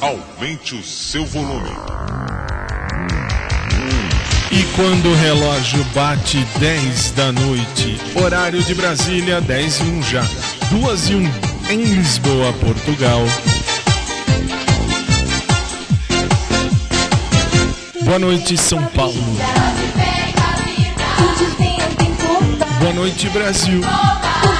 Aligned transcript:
Aumente 0.00 0.74
o 0.74 0.82
seu 0.82 1.24
volume. 1.24 1.70
E 4.52 4.62
quando 4.76 5.08
o 5.08 5.14
relógio 5.14 5.82
bate 5.94 6.38
10 6.58 7.12
da 7.12 7.32
noite, 7.32 7.98
horário 8.14 8.62
de 8.62 8.74
Brasília 8.74 9.40
10 9.40 9.80
e 9.80 9.82
1 9.84 10.02
já, 10.02 10.22
2 10.70 11.08
e 11.08 11.14
1 11.14 11.30
em 11.70 11.82
Lisboa, 11.82 12.52
Portugal. 12.54 13.22
Boa 18.02 18.18
noite, 18.18 18.56
São 18.58 18.84
Paulo. 18.88 19.14
Boa 22.80 22.92
noite, 22.92 23.28
Brasil. 23.30 23.80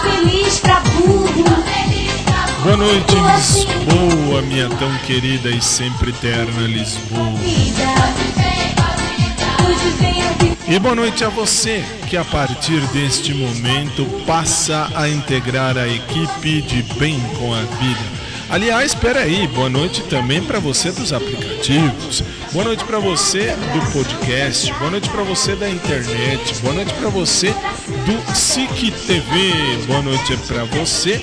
feliz 0.03 0.61
pra 0.61 0.81
burro. 0.81 1.96
Boa 2.67 2.79
noite, 2.79 3.15
Lisboa, 3.15 4.43
minha 4.43 4.69
tão 4.69 4.93
querida 5.07 5.49
e 5.51 5.63
sempre 5.63 6.11
eterna 6.11 6.67
Lisboa. 6.67 7.39
E 10.67 10.79
boa 10.81 10.97
noite 10.97 11.25
a 11.25 11.29
você 11.29 11.85
que 12.11 12.17
a 12.17 12.25
partir 12.25 12.81
deste 12.89 13.33
momento 13.33 14.05
passa 14.27 14.91
a 14.97 15.09
integrar 15.09 15.79
a 15.79 15.87
equipe 15.87 16.61
de 16.63 16.83
Bem 16.99 17.21
com 17.39 17.55
a 17.55 17.61
Vida. 17.61 18.01
Aliás, 18.51 18.87
espera 18.87 19.21
aí, 19.21 19.47
boa 19.47 19.71
noite 19.71 20.03
também 20.03 20.43
para 20.43 20.59
você 20.59 20.91
dos 20.91 21.13
aplicativos. 21.13 22.25
Boa 22.57 22.65
noite 22.65 22.87
para 22.87 22.99
você 22.99 23.55
do 23.55 23.93
podcast, 23.93 24.73
boa 24.79 24.91
noite 24.91 25.11
para 25.11 25.23
você 25.25 25.55
da 25.55 25.69
internet, 25.69 26.55
boa 26.63 26.73
noite 26.73 26.91
para 26.95 27.11
você 27.11 27.53
do 27.53 28.35
SIC 28.35 28.93
TV, 29.07 29.87
boa 29.87 30.01
noite 30.01 30.35
para 30.39 30.65
você 30.65 31.19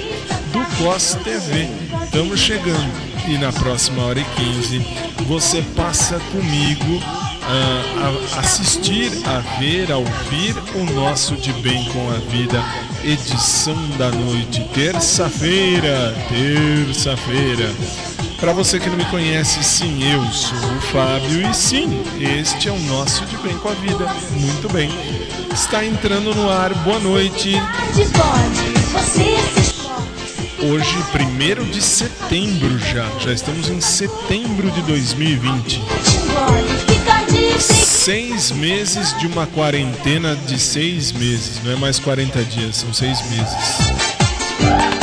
do 0.52 0.64
COS 0.78 1.18
TV. 1.24 1.68
Estamos 2.04 2.40
chegando 2.40 2.88
e 3.28 3.40
na 3.40 3.52
próxima 3.52 4.04
hora 4.04 4.20
e 4.20 4.24
15 4.24 4.78
você 5.26 5.64
passa 5.76 6.20
comigo 6.32 6.98
uh, 6.98 8.36
a 8.36 8.40
assistir, 8.40 9.12
a 9.26 9.40
ver, 9.60 9.92
a 9.92 9.98
ouvir 9.98 10.56
o 10.76 10.84
nosso 10.94 11.36
De 11.36 11.52
Bem 11.54 11.84
com 11.86 12.12
a 12.12 12.20
Vida, 12.30 12.64
edição 13.04 13.90
da 13.98 14.12
noite, 14.12 14.64
terça-feira, 14.72 16.14
terça-feira. 16.30 18.13
Para 18.44 18.52
você 18.52 18.78
que 18.78 18.90
não 18.90 18.98
me 18.98 19.06
conhece, 19.06 19.64
sim, 19.64 20.04
eu 20.04 20.22
sou 20.34 20.58
o 20.58 20.82
Fábio 20.92 21.50
e 21.50 21.54
sim, 21.54 22.04
este 22.20 22.68
é 22.68 22.74
o 22.74 22.80
nosso 22.80 23.26
De 23.26 23.38
Bem 23.38 23.58
com 23.60 23.70
a 23.70 23.74
Vida. 23.74 24.06
Muito 24.32 24.68
bem. 24.74 24.90
Está 25.54 25.86
entrando 25.86 26.36
no 26.36 26.50
ar, 26.50 26.74
boa 26.80 27.00
noite. 27.00 27.54
Hoje, 30.60 30.98
1 30.98 31.72
de 31.72 31.82
setembro 31.82 32.78
já, 32.80 33.10
já 33.22 33.32
estamos 33.32 33.70
em 33.70 33.80
setembro 33.80 34.70
de 34.72 34.82
2020. 34.82 35.82
Seis 37.62 38.52
meses 38.52 39.18
de 39.20 39.28
uma 39.28 39.48
quarentena 39.48 40.36
de 40.36 40.60
seis 40.60 41.14
meses, 41.14 41.64
não 41.64 41.72
é 41.72 41.76
mais 41.78 41.98
40 41.98 42.44
dias, 42.44 42.76
são 42.76 42.94
seis 42.94 43.22
meses. 43.30 45.03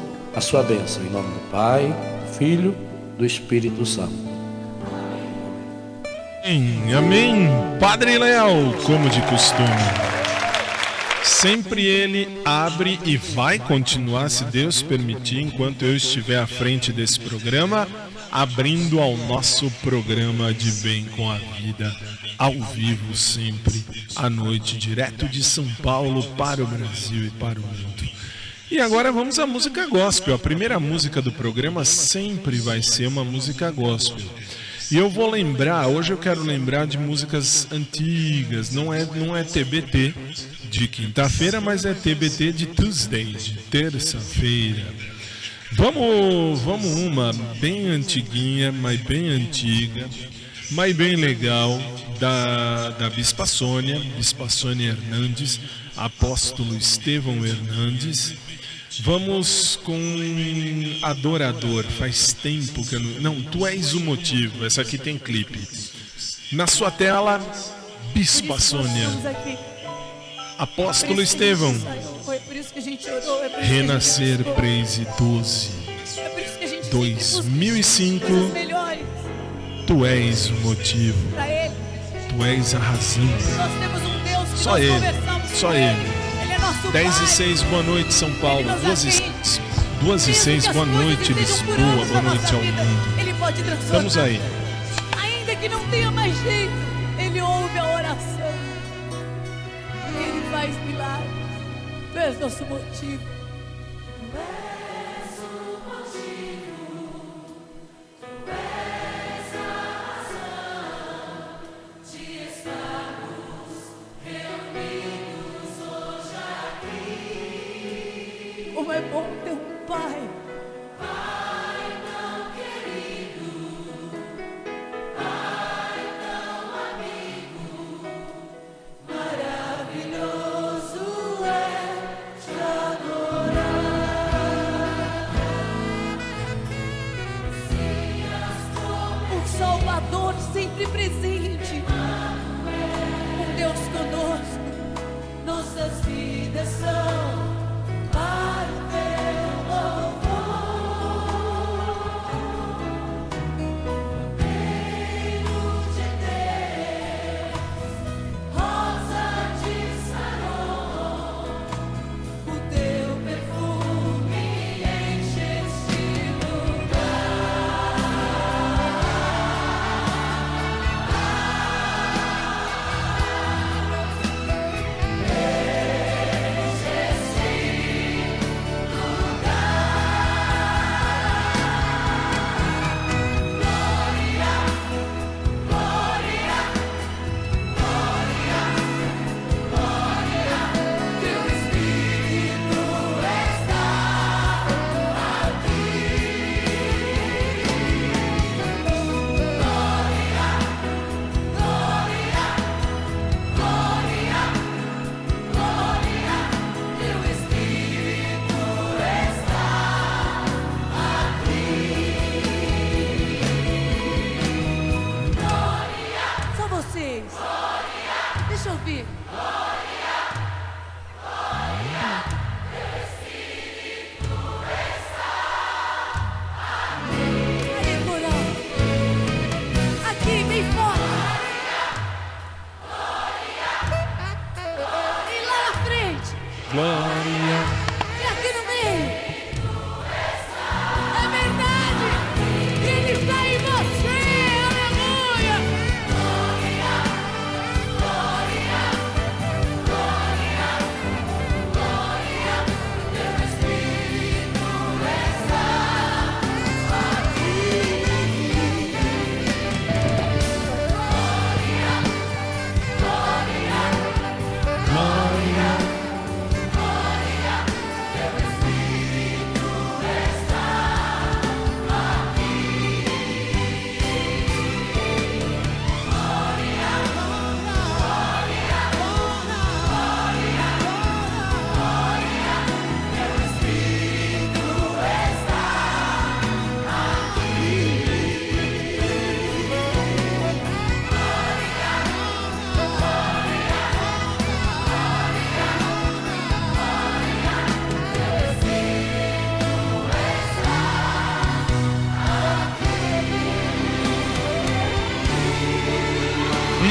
a 0.33 0.41
sua 0.41 0.63
bênção, 0.63 1.03
em 1.03 1.09
nome 1.09 1.27
do 1.33 1.51
Pai, 1.51 1.85
do 1.85 2.33
Filho, 2.33 2.75
do 3.17 3.25
Espírito 3.25 3.85
Santo. 3.85 4.31
Amém, 6.43 6.93
amém. 6.93 7.47
Padre 7.79 8.17
Léo, 8.17 8.73
como 8.83 9.09
de 9.09 9.21
costume. 9.23 9.67
Sempre 11.23 11.85
ele 11.85 12.41
abre 12.43 12.99
e 13.05 13.15
vai 13.15 13.59
continuar, 13.59 14.29
se 14.29 14.43
Deus 14.45 14.81
permitir, 14.81 15.39
enquanto 15.39 15.83
eu 15.83 15.95
estiver 15.95 16.39
à 16.39 16.47
frente 16.47 16.91
desse 16.91 17.19
programa, 17.19 17.87
abrindo 18.31 18.99
ao 18.99 19.15
nosso 19.17 19.69
programa 19.83 20.53
de 20.53 20.71
Bem 20.81 21.05
com 21.15 21.29
a 21.29 21.35
Vida, 21.35 21.93
ao 22.37 22.53
vivo 22.53 23.15
sempre, 23.15 23.85
à 24.15 24.29
noite, 24.29 24.77
direto 24.77 25.27
de 25.27 25.43
São 25.43 25.67
Paulo 25.83 26.23
para 26.35 26.63
o 26.63 26.67
Brasil 26.67 27.27
e 27.27 27.31
para 27.31 27.59
o 27.59 27.61
mundo. 27.61 27.90
E 28.71 28.79
agora 28.79 29.11
vamos 29.11 29.37
à 29.37 29.45
música 29.45 29.85
gospel. 29.85 30.33
A 30.33 30.39
primeira 30.39 30.79
música 30.79 31.21
do 31.21 31.29
programa 31.29 31.83
sempre 31.83 32.57
vai 32.59 32.81
ser 32.81 33.05
uma 33.05 33.21
música 33.21 33.69
gospel. 33.69 34.25
E 34.89 34.95
eu 34.95 35.09
vou 35.09 35.29
lembrar, 35.29 35.87
hoje 35.87 36.13
eu 36.13 36.17
quero 36.17 36.41
lembrar 36.41 36.87
de 36.87 36.97
músicas 36.97 37.67
antigas, 37.69 38.71
não 38.71 38.93
é, 38.93 39.05
não 39.05 39.35
é 39.35 39.43
TBT 39.43 40.13
de 40.69 40.87
quinta-feira, 40.87 41.59
mas 41.59 41.83
é 41.83 41.93
TBT 41.93 42.53
de 42.53 42.65
Tuesday, 42.67 43.25
de 43.25 43.57
terça-feira. 43.69 44.85
Vamos, 45.73 46.61
vamos 46.61 46.91
uma 46.91 47.33
bem 47.59 47.89
antiguinha, 47.89 48.71
mas 48.71 49.01
bem 49.01 49.27
antiga, 49.27 50.09
mas 50.71 50.95
bem 50.95 51.17
legal, 51.17 51.77
da, 52.21 52.91
da 52.91 53.09
Bispa 53.09 53.45
Sônia, 53.45 53.99
Bispa 54.15 54.47
Sônia 54.47 54.89
Hernandes, 54.91 55.59
Apóstolo 55.97 56.77
Estevão 56.77 57.45
Hernandes, 57.45 58.35
Vamos 58.99 59.77
com 59.83 59.97
Adorador. 61.03 61.85
Faz 61.85 62.33
tempo 62.33 62.85
que 62.85 62.95
eu 62.95 62.99
não. 62.99 63.33
Não, 63.33 63.41
tu 63.43 63.65
és 63.65 63.93
o 63.93 63.99
motivo. 64.01 64.65
Essa 64.65 64.81
aqui 64.81 64.97
tem 64.97 65.17
clipe. 65.17 65.59
Na 66.51 66.67
sua 66.67 66.91
tela, 66.91 67.39
Bispa 68.13 68.59
Sônia. 68.59 69.07
Apóstolo 70.57 71.21
Estevão. 71.21 71.73
Renascer 73.61 74.43
Praise 74.55 75.07
12. 75.17 75.69
2005. 76.91 78.25
Tu 79.87 80.05
és 80.05 80.49
o 80.49 80.53
motivo. 80.55 81.17
Tu 82.29 82.45
és 82.45 82.75
a 82.75 82.79
razão. 82.79 83.23
Só 84.55 84.77
ele. 84.77 84.91
Só 85.55 85.73
ele. 85.73 86.20
10 86.91 87.21
e 87.21 87.27
6, 87.27 87.63
boa 87.63 87.83
noite 87.83 88.13
São 88.13 88.31
Paulo. 88.35 88.63
2 88.63 89.03
e 89.05 89.11
6, 89.11 89.61
2 90.01 90.27
e 90.27 90.33
6 90.33 90.67
boa 90.67 90.85
noite 90.85 91.33
Lisboa, 91.33 92.05
boa 92.05 92.21
noite 92.21 92.53
ao 92.53 92.63
mundo. 92.63 93.81
Estamos 93.83 94.17
aí. 94.17 94.39
Ainda 95.21 95.55
que 95.55 95.67
não 95.67 95.83
tenha 95.89 96.11
mais 96.11 96.35
jeito, 96.41 96.71
Ele 97.17 97.41
ouve 97.41 97.77
a 97.79 97.93
oração. 97.95 98.53
Ele 100.19 100.51
faz 100.51 100.75
milagres. 100.85 101.31
Tu 102.13 102.19
és 102.19 102.39
nosso 102.39 102.65
motivo. 102.65 103.23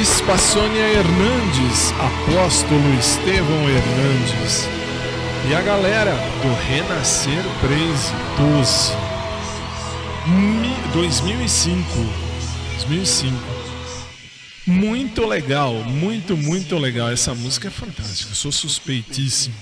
Sônia 0.05 0.83
Hernandes, 0.83 1.93
Apóstolo 1.99 2.95
Estevão 2.99 3.69
Hernandes. 3.69 4.69
E 5.49 5.55
a 5.55 5.61
galera 5.61 6.13
do 6.43 6.55
Renascer 6.67 7.43
Praise 7.61 8.13
12. 8.39 8.93
2005. 10.93 11.85
2005. 12.77 13.37
Muito 14.67 15.27
legal, 15.27 15.75
muito, 15.75 16.37
muito 16.37 16.79
legal. 16.79 17.11
Essa 17.11 17.35
música 17.35 17.69
é 17.69 17.71
fantástica, 17.71 18.31
eu 18.31 18.37
sou 18.37 18.53
suspeitíssimo. 18.53 19.55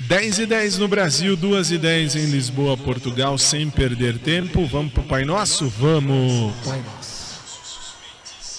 10 0.00 0.40
e 0.40 0.46
10 0.46 0.78
no 0.78 0.88
Brasil, 0.88 1.36
2 1.36 1.72
e 1.72 1.78
10 1.78 2.16
em 2.16 2.26
Lisboa, 2.26 2.76
Portugal, 2.76 3.38
sem 3.38 3.70
perder 3.70 4.18
tempo. 4.18 4.66
Vamos 4.66 4.92
pro 4.92 5.02
Pai 5.02 5.24
Nosso? 5.24 5.68
Vamos! 5.68 6.52
Pai 6.64 6.82
Nosso, 6.82 7.03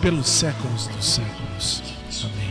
pelos 0.00 0.28
séculos 0.28 0.86
dos 0.88 1.14
séculos. 1.14 1.82
Amém. 2.24 2.50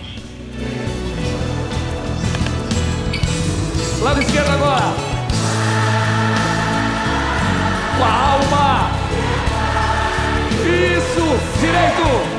Lado 4.01 4.21
esquerdo 4.21 4.49
agora. 4.49 4.93
Com 7.97 8.03
a 8.03 8.11
alma. 8.11 8.91
Isso. 10.63 11.59
Direito. 11.59 12.38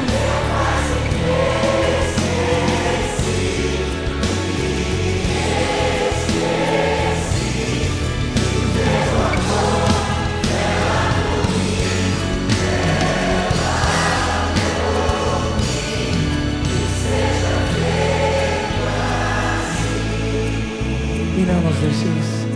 Deixeis 21.81 22.47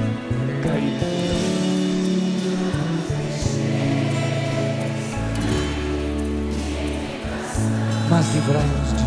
cair. 0.62 1.00
Mas 8.10 8.26
livrai-nos 8.36 8.90
de 8.92 9.04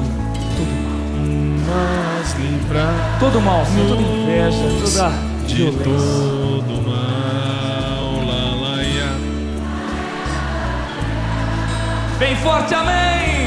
todo 0.56 0.74
mal. 0.82 0.98
Mas 1.68 2.34
livrar 2.34 3.18
Todo 3.20 3.40
mal, 3.40 3.64
Senhor, 3.66 3.88
toda 3.88 4.02
inveja, 4.02 4.58
toda 4.82 5.12
de 5.46 5.54
violência. 5.54 5.84
todo 5.84 6.82
mal. 6.82 8.26
Lá, 8.26 8.54
lá, 8.60 8.82
ia. 8.82 9.10
Bem 12.18 12.34
forte, 12.36 12.74
amém! 12.74 13.37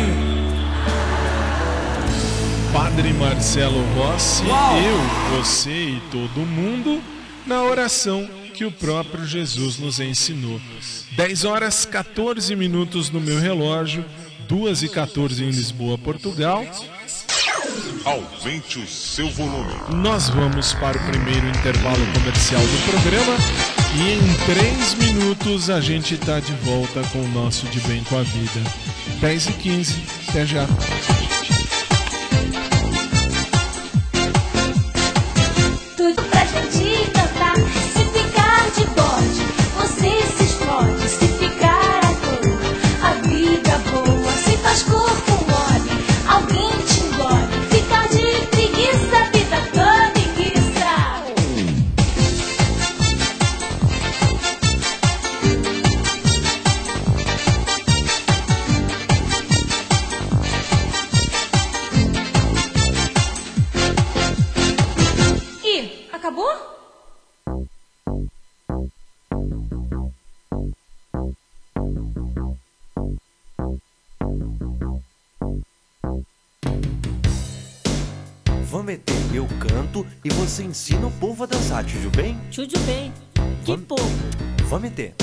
Padre 3.02 3.14
Marcelo 3.14 3.84
Rossi, 3.96 4.46
Uau! 4.46 4.78
eu, 4.78 5.40
você 5.40 5.72
e 5.72 6.04
todo 6.12 6.46
mundo 6.46 7.02
na 7.48 7.64
oração 7.64 8.30
que 8.54 8.64
o 8.64 8.72
próprio 8.72 9.26
Jesus 9.26 9.80
nos 9.80 10.00
ensinou. 10.00 10.62
10 11.14 11.46
horas 11.46 11.84
14 11.84 12.56
minutos 12.56 13.10
no 13.10 13.20
meu 13.20 13.40
relógio, 13.40 14.06
2 14.48 14.84
e 14.84 14.90
14 14.90 15.44
em 15.44 15.50
Lisboa, 15.50 15.98
Portugal. 15.98 16.64
Aumente 18.06 18.78
o 18.78 18.86
seu 18.86 19.32
volume. 19.32 19.74
Nós 19.96 20.30
vamos 20.30 20.76
para 20.76 20.96
o 20.96 21.06
primeiro 21.08 21.48
intervalo 21.48 22.06
comercial 22.14 22.62
do 22.62 22.92
programa 22.92 23.36
e 23.96 24.12
em 24.12 24.36
3 24.46 24.94
minutos 24.94 25.72
a 25.72 25.82
gente 25.82 26.14
está 26.14 26.40
de 26.40 26.54
volta 26.54 27.02
com 27.12 27.20
o 27.20 27.28
nosso 27.30 27.66
De 27.66 27.80
Bem 27.80 28.04
com 28.04 28.20
a 28.20 28.22
Vida. 28.22 28.62
10 29.20 29.48
e 29.48 29.54
15, 29.54 30.04
até 30.28 30.46
já. 30.46 30.68
Você 80.52 80.64
ensina 80.64 81.08
o 81.08 81.12
povo 81.12 81.46
a 81.46 81.46
dançar, 81.46 81.86
tudo 81.86 82.10
bem? 82.10 82.38
Tudo 82.54 82.78
bem. 82.80 83.14
Que 83.64 83.78
povo? 83.78 84.04
Vamos 84.68 84.82
meter. 84.82 85.16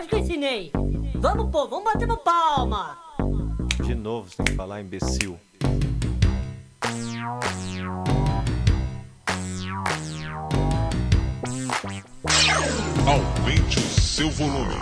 Lógico 0.00 0.08
que 0.08 0.14
eu 0.14 0.18
ensinei. 0.20 0.72
Vamos, 1.16 1.50
povo, 1.50 1.68
vamos 1.68 1.84
bater 1.84 2.08
no 2.08 2.16
palma. 2.16 2.96
De 3.84 3.94
novo, 3.94 4.30
você 4.30 4.36
tem 4.36 4.46
que 4.46 4.54
falar, 4.54 4.80
imbecil. 4.80 5.38
Aumente 13.06 13.78
o 13.78 13.82
seu 13.82 14.30
volume. 14.30 14.74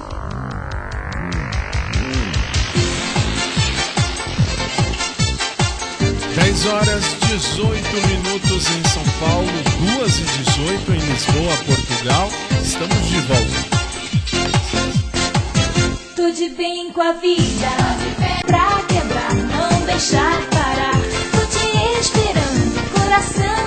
10 6.37 6.67
horas 6.67 7.05
18 7.27 8.07
minutos 8.07 8.69
em 8.71 8.89
São 8.89 9.03
Paulo, 9.19 9.49
2 9.99 10.19
e 10.21 10.25
18 10.45 10.93
em 10.93 10.99
Lisboa, 11.01 11.57
Portugal. 11.67 12.29
Estamos 12.63 13.09
de 13.09 13.21
volta. 13.23 13.68
De 16.35 16.51
bem 16.51 16.93
com 16.93 17.01
a 17.01 17.13
vida. 17.13 17.69
Pra 18.47 18.83
quebrar, 18.87 19.35
não 19.35 19.87
deixar 19.87 20.41
parar. 20.51 20.93
Tô 21.33 21.47
te 21.47 22.01
esperando, 22.01 22.93
coração 22.93 23.58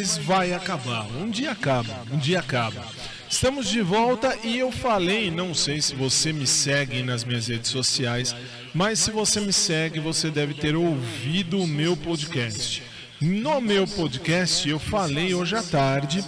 mas 0.00 0.16
vai 0.16 0.54
acabar. 0.54 1.06
Um 1.14 1.28
dia 1.28 1.50
acaba, 1.50 1.94
um 2.10 2.16
dia 2.16 2.40
acaba. 2.40 2.82
Estamos 3.28 3.68
de 3.68 3.82
volta 3.82 4.34
e 4.42 4.58
eu 4.58 4.72
falei, 4.72 5.30
não 5.30 5.52
sei 5.52 5.82
se 5.82 5.94
você 5.94 6.32
me 6.32 6.46
segue 6.46 7.02
nas 7.02 7.22
minhas 7.22 7.48
redes 7.48 7.70
sociais, 7.70 8.34
mas 8.72 8.98
se 8.98 9.10
você 9.10 9.40
me 9.40 9.52
segue, 9.52 10.00
você 10.00 10.30
deve 10.30 10.54
ter 10.54 10.74
ouvido 10.74 11.60
o 11.60 11.66
meu 11.66 11.94
podcast. 11.98 12.82
No 13.20 13.60
meu 13.60 13.86
podcast 13.86 14.66
eu 14.66 14.78
falei 14.78 15.34
hoje 15.34 15.54
à 15.54 15.62
tarde, 15.62 16.24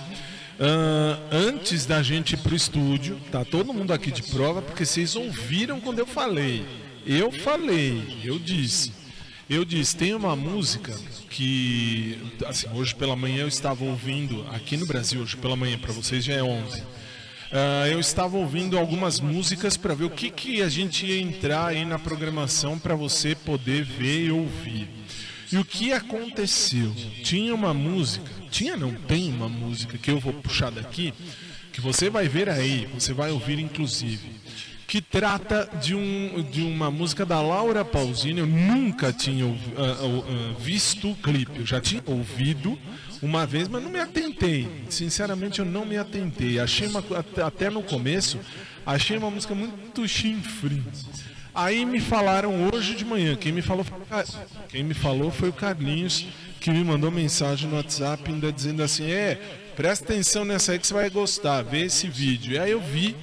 ah, 0.61 1.18
antes 1.32 1.87
da 1.87 2.02
gente 2.02 2.35
ir 2.35 2.38
pro 2.38 2.54
estúdio, 2.54 3.18
tá 3.30 3.42
todo 3.42 3.72
mundo 3.72 3.94
aqui 3.94 4.11
de 4.11 4.22
prova, 4.24 4.61
porque 4.61 4.85
vocês 4.85 5.16
ouviram 5.16 5.80
quando 5.80 5.98
eu 5.98 6.06
falei. 6.06 6.66
Eu 7.06 7.32
falei, 7.32 8.20
eu 8.22 8.38
disse. 8.38 9.01
Eu 9.52 9.66
disse, 9.66 9.94
tem 9.94 10.14
uma 10.14 10.34
música 10.34 10.98
que, 11.28 12.18
assim, 12.46 12.66
hoje 12.72 12.94
pela 12.94 13.14
manhã 13.14 13.42
eu 13.42 13.48
estava 13.48 13.84
ouvindo, 13.84 14.46
aqui 14.50 14.78
no 14.78 14.86
Brasil, 14.86 15.20
hoje 15.20 15.36
pela 15.36 15.54
manhã, 15.54 15.76
para 15.78 15.92
vocês 15.92 16.24
já 16.24 16.32
é 16.32 16.42
11. 16.42 16.82
Ah, 17.52 17.86
eu 17.86 18.00
estava 18.00 18.38
ouvindo 18.38 18.78
algumas 18.78 19.20
músicas 19.20 19.76
para 19.76 19.92
ver 19.92 20.04
o 20.04 20.10
que, 20.10 20.30
que 20.30 20.62
a 20.62 20.70
gente 20.70 21.04
ia 21.04 21.20
entrar 21.20 21.66
aí 21.66 21.84
na 21.84 21.98
programação 21.98 22.78
para 22.78 22.94
você 22.94 23.34
poder 23.34 23.84
ver 23.84 24.24
e 24.24 24.30
ouvir. 24.30 24.88
E 25.52 25.58
o 25.58 25.66
que 25.66 25.92
aconteceu? 25.92 26.90
Tinha 27.22 27.54
uma 27.54 27.74
música, 27.74 28.30
tinha 28.50 28.74
não, 28.74 28.94
tem 28.94 29.30
uma 29.30 29.50
música 29.50 29.98
que 29.98 30.10
eu 30.10 30.18
vou 30.18 30.32
puxar 30.32 30.70
daqui, 30.70 31.12
que 31.74 31.80
você 31.82 32.08
vai 32.08 32.26
ver 32.26 32.48
aí, 32.48 32.88
você 32.94 33.12
vai 33.12 33.30
ouvir 33.30 33.58
inclusive 33.58 34.32
que 34.87 35.01
trata 35.01 35.68
de, 35.81 35.95
um, 35.95 36.42
de 36.51 36.61
uma 36.62 36.90
música 36.90 37.25
da 37.25 37.40
Laura 37.40 37.85
Pausini. 37.85 38.40
Eu 38.40 38.47
nunca 38.47 39.12
tinha 39.12 39.47
ah, 39.47 39.97
ah, 40.01 40.55
visto 40.59 41.11
o 41.11 41.16
clipe, 41.16 41.61
eu 41.61 41.66
já 41.66 41.81
tinha 41.81 42.03
ouvido 42.07 42.79
uma 43.23 43.47
vez, 43.47 43.68
mas 43.68 43.83
não 43.83 43.90
me 43.90 44.01
atentei. 44.01 44.68
Sinceramente, 44.90 45.61
eu 45.61 45.64
não 45.64 45.87
me 45.87 45.97
atentei. 45.97 46.59
Achei 46.59 46.88
uma, 46.88 47.03
até- 47.47 47.71
no 47.71 47.83
começo, 47.83 48.38
achei 48.85 49.16
uma 49.16 49.31
música 49.31 49.55
muito 49.55 50.07
chinfrim. 50.07 50.85
Aí 51.55 51.85
me 51.85 52.01
falaram 52.01 52.68
hoje 52.73 52.95
de 52.95 53.05
manhã, 53.05 53.37
quem 53.37 53.53
me 53.53 53.61
falou, 53.62 53.85
quem 54.68 54.83
me 54.83 54.95
falou 54.95 55.31
foi 55.31 55.51
o 55.51 55.53
Carlinhos, 55.53 56.27
que 56.59 56.71
me 56.71 56.83
mandou 56.83 57.11
mensagem 57.11 57.68
no 57.68 57.77
WhatsApp 57.77 58.31
ainda 58.31 58.51
dizendo 58.51 58.83
assim: 58.83 59.11
"É, 59.11 59.35
presta 59.77 60.05
atenção 60.07 60.45
nessa 60.47 60.73
aí 60.73 60.79
que 60.79 60.87
você 60.87 60.95
vai 60.95 61.11
gostar, 61.11 61.62
vê 61.62 61.83
esse 61.83 62.09
vídeo". 62.09 62.55
E 62.55 62.59
aí 62.59 62.71
eu 62.71 62.81
vi 62.81 63.14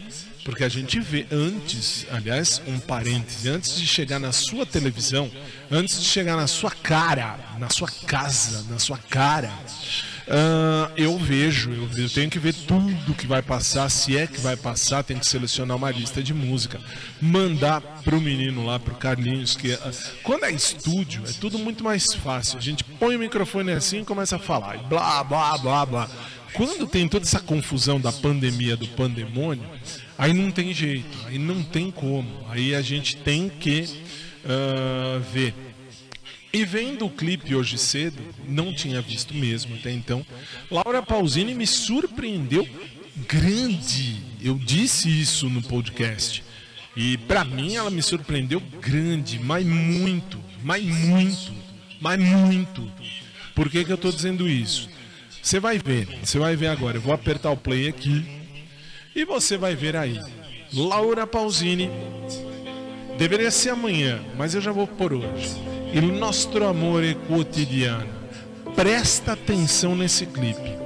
porque 0.43 0.63
a 0.63 0.69
gente 0.69 0.99
vê 0.99 1.25
antes, 1.31 2.05
aliás, 2.11 2.61
um 2.67 2.79
parêntese, 2.79 3.49
antes 3.49 3.79
de 3.79 3.85
chegar 3.85 4.19
na 4.19 4.31
sua 4.31 4.65
televisão, 4.65 5.29
antes 5.71 5.99
de 6.01 6.05
chegar 6.05 6.35
na 6.35 6.47
sua 6.47 6.71
cara, 6.71 7.39
na 7.57 7.69
sua 7.69 7.89
casa, 8.05 8.65
na 8.69 8.79
sua 8.79 8.97
cara, 8.97 9.51
Uh, 10.29 10.91
eu 10.95 11.17
vejo, 11.17 11.71
eu, 11.97 12.07
tenho 12.07 12.29
que 12.29 12.37
ver 12.37 12.53
tudo 12.53 13.15
que 13.15 13.25
vai 13.25 13.41
passar, 13.41 13.89
se 13.89 14.15
é 14.15 14.27
que 14.27 14.39
vai 14.39 14.55
passar, 14.55 15.03
tem 15.03 15.17
que 15.17 15.25
selecionar 15.25 15.75
uma 15.75 15.89
lista 15.89 16.21
de 16.21 16.35
música, 16.35 16.79
mandar 17.19 17.81
pro 18.03 18.21
menino 18.21 18.63
lá, 18.63 18.77
pro 18.77 18.93
Carlinhos, 18.93 19.55
que 19.55 19.73
uh, 19.73 19.79
quando 20.21 20.43
é 20.43 20.51
estúdio 20.51 21.23
é 21.27 21.31
tudo 21.41 21.57
muito 21.57 21.83
mais 21.83 22.13
fácil. 22.13 22.59
A 22.59 22.61
gente 22.61 22.83
põe 22.83 23.15
o 23.15 23.19
microfone 23.19 23.71
assim 23.71 24.01
e 24.01 24.05
começa 24.05 24.35
a 24.35 24.39
falar, 24.39 24.77
blá 24.83 25.23
blá 25.23 25.57
blá 25.57 25.85
blá. 25.87 26.09
Quando 26.53 26.87
tem 26.87 27.07
toda 27.07 27.25
essa 27.25 27.39
confusão 27.39 27.99
da 27.99 28.11
pandemia, 28.11 28.75
do 28.75 28.87
pandemônio, 28.87 29.63
aí 30.17 30.33
não 30.33 30.51
tem 30.51 30.73
jeito, 30.73 31.17
aí 31.25 31.37
não 31.37 31.63
tem 31.63 31.91
como. 31.91 32.45
Aí 32.49 32.75
a 32.75 32.81
gente 32.81 33.17
tem 33.17 33.49
que 33.49 33.81
uh, 34.45 35.19
ver 35.31 35.53
e 36.51 36.65
vendo 36.65 37.05
o 37.05 37.09
clipe 37.11 37.53
hoje 37.53 37.77
cedo, 37.77 38.23
não 38.47 38.73
tinha 38.73 38.99
visto 39.01 39.35
mesmo 39.35 39.75
até 39.75 39.91
então, 39.91 40.25
Laura 40.71 41.01
Pausini 41.03 41.53
me 41.53 41.67
surpreendeu 41.67 42.67
grande. 43.27 44.19
Eu 44.41 44.55
disse 44.55 45.09
isso 45.09 45.47
no 45.47 45.61
podcast. 45.61 46.43
E 46.95 47.17
para 47.17 47.45
mim 47.45 47.75
ela 47.75 47.91
me 47.91 48.01
surpreendeu 48.01 48.59
grande, 48.81 49.37
mas 49.37 49.63
muito, 49.63 50.39
mas 50.63 50.83
muito, 50.83 51.53
mas 52.01 52.19
muito. 52.19 52.91
Por 53.53 53.69
que, 53.69 53.85
que 53.85 53.91
eu 53.91 53.97
tô 53.97 54.11
dizendo 54.11 54.49
isso? 54.49 54.89
Você 55.41 55.59
vai 55.59 55.77
ver, 55.77 56.07
você 56.23 56.37
vai 56.37 56.55
ver 56.55 56.67
agora. 56.67 56.97
Eu 56.97 57.01
vou 57.01 57.13
apertar 57.13 57.51
o 57.51 57.57
play 57.57 57.87
aqui 57.87 58.25
e 59.15 59.25
você 59.25 59.57
vai 59.57 59.75
ver 59.75 59.95
aí. 59.95 60.19
Laura 60.73 61.25
Pausini. 61.25 61.89
Deveria 63.17 63.51
ser 63.51 63.71
amanhã, 63.71 64.23
mas 64.37 64.55
eu 64.55 64.61
já 64.61 64.71
vou 64.71 64.87
por 64.87 65.13
hoje. 65.13 65.49
Il 65.93 66.03
nostro 66.03 66.65
amore 66.65 67.15
quotidiano. 67.27 68.07
Presta 68.75 69.33
atenção 69.33 69.95
nesse 69.95 70.25
clipe. 70.25 70.77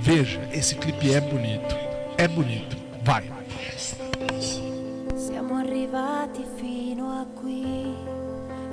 Veja, 0.00 0.40
esse 0.52 0.74
clipe 0.74 1.12
é 1.12 1.20
bonito. 1.20 1.74
É 2.16 2.28
bonito. 2.28 2.76
Vai. 3.02 3.30
Siamo 5.16 5.54
arrivati 5.56 6.44
fino 6.58 7.10
a 7.10 7.26
qui 7.40 7.94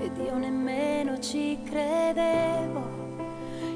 ed 0.02 0.18
io 0.18 0.38
nemmeno 0.38 1.20
ci 1.20 1.58
credevo. 1.64 2.95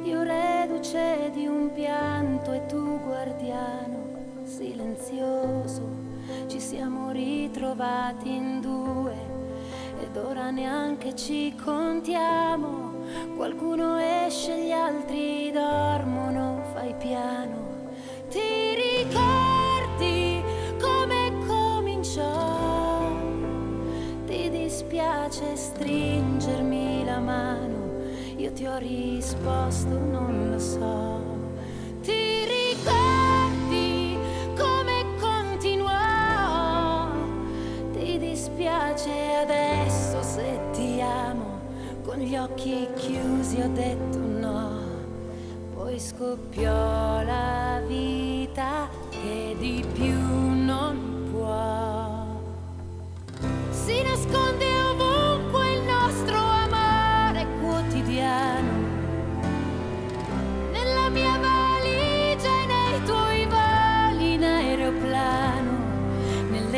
Io 0.09 0.23
reduce 0.23 1.29
di 1.35 1.45
un 1.45 1.71
pianto 1.71 2.51
e 2.51 2.65
tu 2.65 2.99
guardiano 2.99 4.41
silenzioso. 4.43 5.87
Ci 6.47 6.59
siamo 6.59 7.11
ritrovati 7.11 8.35
in 8.35 8.59
due 8.59 9.13
ed 10.01 10.17
ora 10.17 10.49
neanche 10.49 11.15
ci 11.15 11.53
contiamo. 11.63 13.03
Qualcuno 13.35 13.99
esce, 13.99 14.57
gli 14.57 14.71
altri 14.71 15.51
dormono, 15.51 16.63
fai 16.73 16.95
piano. 16.97 17.91
Ti 18.29 18.73
ricordi 19.05 20.41
come 20.81 21.33
cominciò? 21.45 23.11
Ti 24.25 24.49
dispiace 24.49 25.55
stringermi 25.55 27.05
la 27.05 27.19
mano? 27.19 27.78
Io 28.49 28.55
ti 28.55 28.65
ho 28.65 28.77
risposto, 28.79 29.89
non 29.89 30.49
lo 30.49 30.57
so. 30.57 31.21
Ti 32.01 32.45
ricordi 32.49 34.17
come 34.57 35.05
continuò? 35.19 35.91
Ti 37.93 38.17
dispiace 38.17 39.35
adesso? 39.43 40.23
se 40.23 40.59
ti 40.73 40.99
amo, 40.99 41.59
con 42.03 42.17
gli 42.17 42.35
occhi 42.35 42.87
chiusi 42.95 43.61
ho 43.61 43.69
detto 43.69 44.17
no, 44.17 44.79
poi 45.75 45.99
scoppiò 45.99 47.21
la 47.21 47.81
vita 47.85 48.89
che 49.11 49.55
di 49.59 49.85
più 49.93 50.17
non 50.17 51.29
può. 51.31 52.25
Si 53.69 54.01
nasconde 54.01 54.65
ovunque 54.65 55.28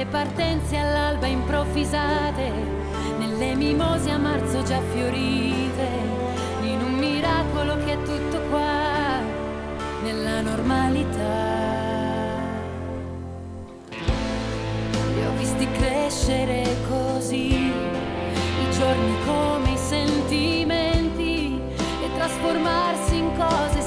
nelle 0.01 0.05
partenze 0.09 0.77
all'alba 0.77 1.27
improvvisate 1.27 2.79
le 3.37 3.55
mimose 3.55 4.09
a 4.09 4.17
marzo 4.17 4.63
già 4.63 4.79
fiorite, 4.93 5.87
in 6.63 6.81
un 6.81 6.93
miracolo 6.93 7.77
che 7.83 7.93
è 7.93 7.97
tutto 8.03 8.39
qua, 8.49 9.19
nella 10.03 10.41
normalità. 10.41 11.59
Li 13.89 15.25
ho 15.25 15.31
visti 15.37 15.67
crescere 15.71 16.65
così, 16.87 17.71
i 17.71 18.71
giorni 18.71 19.15
come 19.25 19.71
i 19.71 19.77
sentimenti, 19.77 21.59
e 22.03 22.15
trasformarsi 22.15 23.17
in 23.17 23.31
cose 23.37 23.80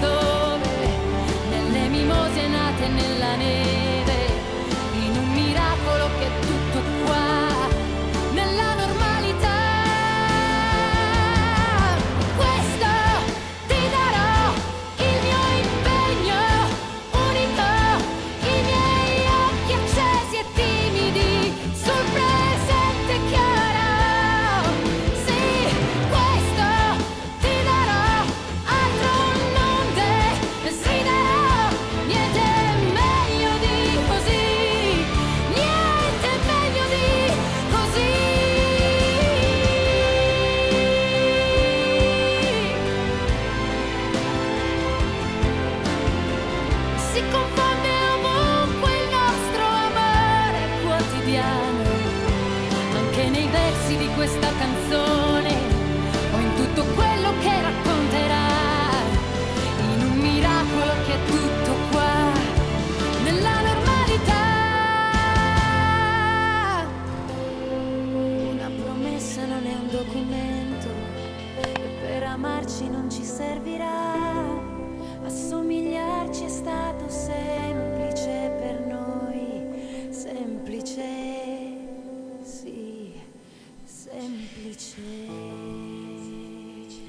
todo. 0.00 0.29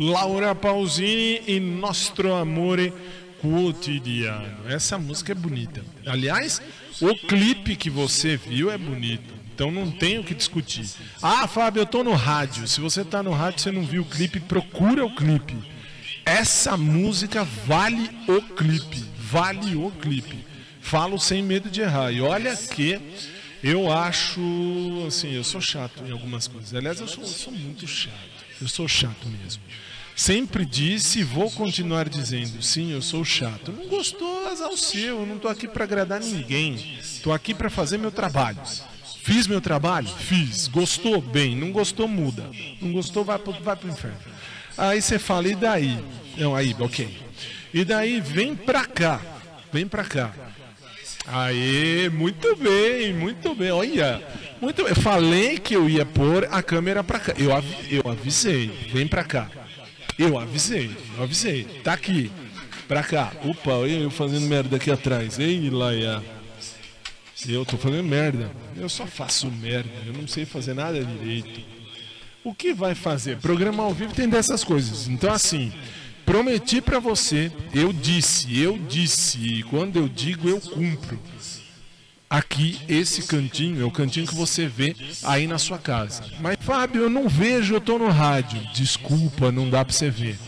Laura 0.01 0.55
Pausini 0.55 1.43
e 1.45 1.59
Nostro 1.59 2.33
Amore 2.33 2.91
Quotidiano. 3.39 4.67
Essa 4.67 4.97
música 4.97 5.31
é 5.31 5.35
bonita. 5.35 5.85
Aliás, 6.07 6.59
o 6.99 7.15
clipe 7.27 7.75
que 7.75 7.87
você 7.87 8.35
viu 8.35 8.71
é 8.71 8.79
bonito. 8.79 9.31
Então 9.53 9.69
não 9.69 9.91
tem 9.91 10.17
o 10.17 10.23
que 10.23 10.33
discutir. 10.33 10.89
Ah, 11.21 11.47
Fábio, 11.47 11.81
eu 11.81 11.85
tô 11.85 12.03
no 12.03 12.13
rádio. 12.13 12.67
Se 12.67 12.81
você 12.81 13.05
tá 13.05 13.21
no 13.21 13.29
rádio 13.29 13.59
e 13.59 13.61
você 13.61 13.71
não 13.71 13.83
viu 13.83 14.01
o 14.01 14.05
clipe, 14.05 14.39
procura 14.39 15.05
o 15.05 15.13
clipe. 15.13 15.55
essa 16.25 16.75
música 16.75 17.43
vale 17.43 18.09
o 18.27 18.41
clipe, 18.41 19.05
vale 19.19 19.75
o 19.75 19.91
clipe. 19.91 20.43
Falo 20.81 21.19
sem 21.19 21.43
medo 21.43 21.69
de 21.69 21.81
errar. 21.81 22.11
E 22.11 22.21
olha 22.21 22.55
que 22.55 22.99
eu 23.63 23.93
acho, 23.93 24.41
assim, 25.07 25.35
eu 25.35 25.43
sou 25.43 25.61
chato 25.61 26.03
em 26.03 26.11
algumas 26.11 26.47
coisas. 26.47 26.73
Aliás, 26.73 26.99
eu 26.99 27.07
sou, 27.07 27.23
eu 27.23 27.29
sou 27.29 27.53
muito 27.53 27.85
chato. 27.85 28.41
Eu 28.61 28.67
sou 28.67 28.87
chato 28.87 29.27
mesmo. 29.27 29.61
Sempre 30.15 30.65
disse 30.65 31.19
e 31.19 31.23
vou 31.23 31.49
continuar 31.49 32.07
dizendo, 32.07 32.61
sim, 32.61 32.91
eu 32.91 33.01
sou 33.01 33.25
chato. 33.25 33.71
Não 33.71 33.87
gostou, 33.87 34.47
azar 34.47 34.69
o 34.69 34.77
seu, 34.77 35.21
eu 35.21 35.25
não 35.25 35.37
estou 35.37 35.49
aqui 35.49 35.67
para 35.67 35.83
agradar 35.83 36.19
ninguém. 36.19 36.75
Estou 36.99 37.33
aqui 37.33 37.53
para 37.53 37.69
fazer 37.69 37.97
meu 37.97 38.11
trabalho. 38.11 38.59
Fiz 39.23 39.47
meu 39.47 39.61
trabalho? 39.61 40.07
Fiz. 40.07 40.67
Gostou? 40.67 41.21
Bem. 41.21 41.55
Não 41.55 41.71
gostou? 41.71 42.07
Muda. 42.07 42.49
Não 42.81 42.91
gostou? 42.91 43.23
Vai 43.23 43.39
pro, 43.39 43.53
vai 43.63 43.75
pro 43.75 43.89
inferno. 43.89 44.17
Aí 44.77 45.01
você 45.01 45.19
fala, 45.19 45.47
e 45.47 45.55
daí? 45.55 45.97
Não, 46.37 46.55
aí, 46.55 46.75
ok. 46.79 47.17
E 47.73 47.85
daí 47.85 48.19
vem 48.19 48.55
pra 48.55 48.85
cá. 48.85 49.21
Vem 49.71 49.87
pra 49.87 50.03
cá. 50.03 50.33
Aê, 51.27 52.09
muito 52.09 52.55
bem, 52.55 53.13
muito 53.13 53.53
bem. 53.55 53.71
Olha, 53.71 54.21
muito 54.59 54.83
bem. 54.83 54.93
Falei 54.95 55.59
que 55.59 55.75
eu 55.75 55.89
ia 55.89 56.05
pôr 56.05 56.47
a 56.51 56.61
câmera 56.61 57.03
pra 57.03 57.19
cá. 57.19 57.33
Eu, 57.37 57.53
av 57.53 57.65
eu 57.89 58.09
avisei. 58.09 58.67
Vem 58.91 59.07
pra 59.07 59.23
cá. 59.23 59.49
Eu 60.17 60.37
avisei, 60.37 60.91
eu 61.17 61.23
avisei. 61.23 61.63
Tá 61.83 61.93
aqui. 61.93 62.31
Pra 62.87 63.03
cá. 63.03 63.31
Opa, 63.45 63.71
olha 63.71 63.93
eu 63.93 64.11
fazendo 64.11 64.45
merda 64.47 64.75
aqui 64.75 64.91
atrás. 64.91 65.39
Ei, 65.39 65.69
Laia. 65.69 66.21
Eu 67.47 67.65
tô 67.65 67.77
fazendo 67.77 68.03
merda. 68.03 68.51
Eu 68.75 68.89
só 68.89 69.07
faço 69.07 69.49
merda. 69.49 69.89
Eu 70.05 70.13
não 70.13 70.27
sei 70.27 70.45
fazer 70.45 70.73
nada 70.73 71.03
direito. 71.03 71.61
O 72.43 72.53
que 72.53 72.73
vai 72.73 72.93
fazer? 72.95 73.37
Programa 73.37 73.83
ao 73.83 73.93
vivo 73.93 74.13
tem 74.13 74.27
dessas 74.27 74.63
coisas. 74.63 75.07
Então, 75.07 75.31
assim, 75.31 75.71
prometi 76.31 76.79
para 76.79 76.97
você, 76.97 77.51
eu 77.73 77.91
disse, 77.91 78.57
eu 78.57 78.77
disse, 78.77 79.37
e 79.37 79.63
quando 79.63 79.97
eu 79.97 80.07
digo, 80.07 80.47
eu 80.47 80.61
cumpro. 80.61 81.19
Aqui, 82.29 82.79
esse 82.87 83.23
cantinho 83.23 83.81
é 83.81 83.83
o 83.83 83.91
cantinho 83.91 84.25
que 84.25 84.33
você 84.33 84.65
vê 84.65 84.95
aí 85.23 85.45
na 85.45 85.57
sua 85.57 85.77
casa. 85.77 86.23
Mas, 86.39 86.55
Fábio, 86.61 87.01
eu 87.01 87.09
não 87.09 87.27
vejo, 87.27 87.73
eu 87.73 87.81
tô 87.81 87.99
no 87.99 88.07
rádio. 88.07 88.61
Desculpa, 88.73 89.51
não 89.51 89.69
dá 89.69 89.83
para 89.83 89.93
você 89.93 90.09
ver. 90.09 90.39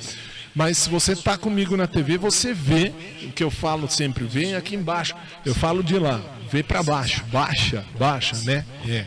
Mas 0.56 0.78
se 0.78 0.89
você 0.89 1.17
tá 1.17 1.38
comigo 1.38 1.76
na 1.76 1.86
TV, 1.86 2.17
você 2.17 2.54
vê 2.54 2.93
o 3.24 3.34
que 3.34 3.43
eu 3.43 3.52
falo 3.52 3.89
sempre, 3.89 4.24
vem 4.24 4.56
aqui 4.56 4.76
embaixo. 4.76 5.13
Eu 5.46 5.54
falo 5.54 5.84
de 5.84 6.00
lá, 6.00 6.22
vê 6.50 6.63
para 6.63 6.82
baixo, 6.82 7.26
baixa, 7.26 7.86
baixa, 8.00 8.38
né? 8.46 8.63
É. 8.88 9.06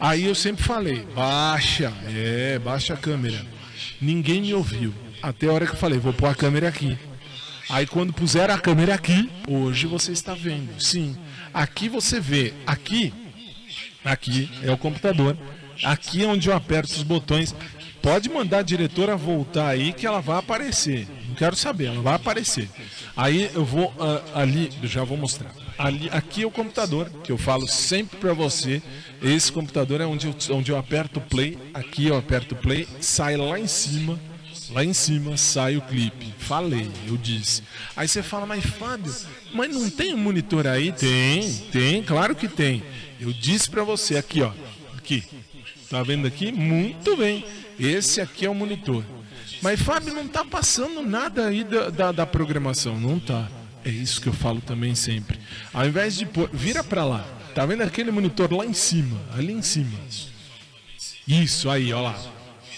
Aí 0.00 0.24
eu 0.24 0.34
sempre 0.34 0.64
falei, 0.64 1.06
baixa, 1.14 1.92
é, 2.08 2.58
baixa 2.58 2.94
a 2.94 2.96
câmera. 2.96 3.46
Ninguém 4.00 4.40
me 4.40 4.52
ouviu. 4.52 4.92
Até 5.22 5.46
a 5.46 5.52
hora 5.52 5.66
que 5.66 5.72
eu 5.72 5.78
falei, 5.78 5.98
vou 5.98 6.12
pôr 6.12 6.26
a 6.26 6.34
câmera 6.34 6.68
aqui. 6.68 6.98
Aí 7.70 7.86
quando 7.86 8.12
puseram 8.12 8.54
a 8.54 8.58
câmera 8.58 8.94
aqui, 8.94 9.30
hoje 9.46 9.86
você 9.86 10.12
está 10.12 10.34
vendo. 10.34 10.80
Sim. 10.82 11.16
Aqui 11.54 11.88
você 11.88 12.18
vê, 12.18 12.52
aqui, 12.66 13.14
aqui 14.04 14.50
é 14.62 14.70
o 14.70 14.76
computador. 14.76 15.36
Aqui 15.84 16.24
é 16.24 16.26
onde 16.26 16.48
eu 16.48 16.54
aperto 16.56 16.92
os 16.92 17.02
botões. 17.02 17.54
Pode 18.02 18.28
mandar 18.28 18.58
a 18.58 18.62
diretora 18.62 19.16
voltar 19.16 19.68
aí 19.68 19.92
que 19.92 20.06
ela 20.06 20.20
vai 20.20 20.38
aparecer. 20.38 21.06
Não 21.28 21.36
quero 21.36 21.54
saber, 21.54 21.86
ela 21.86 22.02
vai 22.02 22.14
aparecer. 22.14 22.68
Aí 23.16 23.48
eu 23.54 23.64
vou 23.64 23.86
uh, 23.86 24.22
ali, 24.34 24.70
já 24.82 25.04
vou 25.04 25.16
mostrar. 25.16 25.52
Ali, 25.78 26.10
aqui 26.10 26.42
é 26.42 26.46
o 26.46 26.50
computador 26.50 27.08
que 27.22 27.30
eu 27.30 27.38
falo 27.38 27.66
sempre 27.68 28.18
para 28.18 28.32
você. 28.32 28.82
Esse 29.22 29.52
computador 29.52 30.00
é 30.00 30.04
onde 30.04 30.26
eu, 30.26 30.34
onde 30.56 30.72
eu 30.72 30.76
aperto 30.76 31.20
play. 31.20 31.56
Aqui 31.72 32.08
eu 32.08 32.16
aperto 32.16 32.56
play, 32.56 32.88
sai 33.00 33.36
lá 33.36 33.58
em 33.58 33.68
cima. 33.68 34.18
Lá 34.70 34.84
em 34.84 34.92
cima 34.92 35.36
sai 35.36 35.76
o 35.76 35.82
clipe. 35.82 36.32
Falei, 36.38 36.90
eu 37.06 37.16
disse. 37.16 37.62
Aí 37.96 38.08
você 38.08 38.22
fala, 38.22 38.46
mas 38.46 38.64
Fábio, 38.64 39.12
mas 39.52 39.74
não 39.74 39.90
tem 39.90 40.14
um 40.14 40.18
monitor 40.18 40.66
aí? 40.66 40.92
Tem, 40.92 41.52
tem, 41.70 42.02
claro 42.02 42.34
que 42.34 42.48
tem. 42.48 42.82
Eu 43.20 43.32
disse 43.32 43.70
para 43.70 43.84
você 43.84 44.16
aqui, 44.16 44.42
ó. 44.42 44.52
Aqui. 44.96 45.24
Tá 45.90 46.02
vendo 46.02 46.26
aqui? 46.26 46.50
Muito 46.50 47.16
bem. 47.16 47.44
Esse 47.78 48.20
aqui 48.20 48.46
é 48.46 48.50
o 48.50 48.54
monitor. 48.54 49.04
Mas 49.60 49.80
Fábio, 49.80 50.14
não 50.14 50.26
tá 50.26 50.44
passando 50.44 51.02
nada 51.02 51.46
aí 51.46 51.64
da, 51.64 51.90
da, 51.90 52.12
da 52.12 52.26
programação. 52.26 52.98
Não 52.98 53.18
tá. 53.18 53.48
É 53.84 53.90
isso 53.90 54.20
que 54.20 54.28
eu 54.28 54.32
falo 54.32 54.60
também 54.60 54.94
sempre. 54.94 55.38
Ao 55.72 55.86
invés 55.86 56.16
de 56.16 56.26
pôr, 56.26 56.48
vira 56.52 56.82
para 56.82 57.04
lá. 57.04 57.26
Tá 57.54 57.66
vendo 57.66 57.82
aquele 57.82 58.10
monitor 58.10 58.52
lá 58.52 58.64
em 58.64 58.72
cima? 58.72 59.20
Ali 59.36 59.52
em 59.52 59.62
cima. 59.62 59.98
Isso 61.26 61.68
aí, 61.68 61.92
ó 61.92 62.00
lá. 62.00 62.18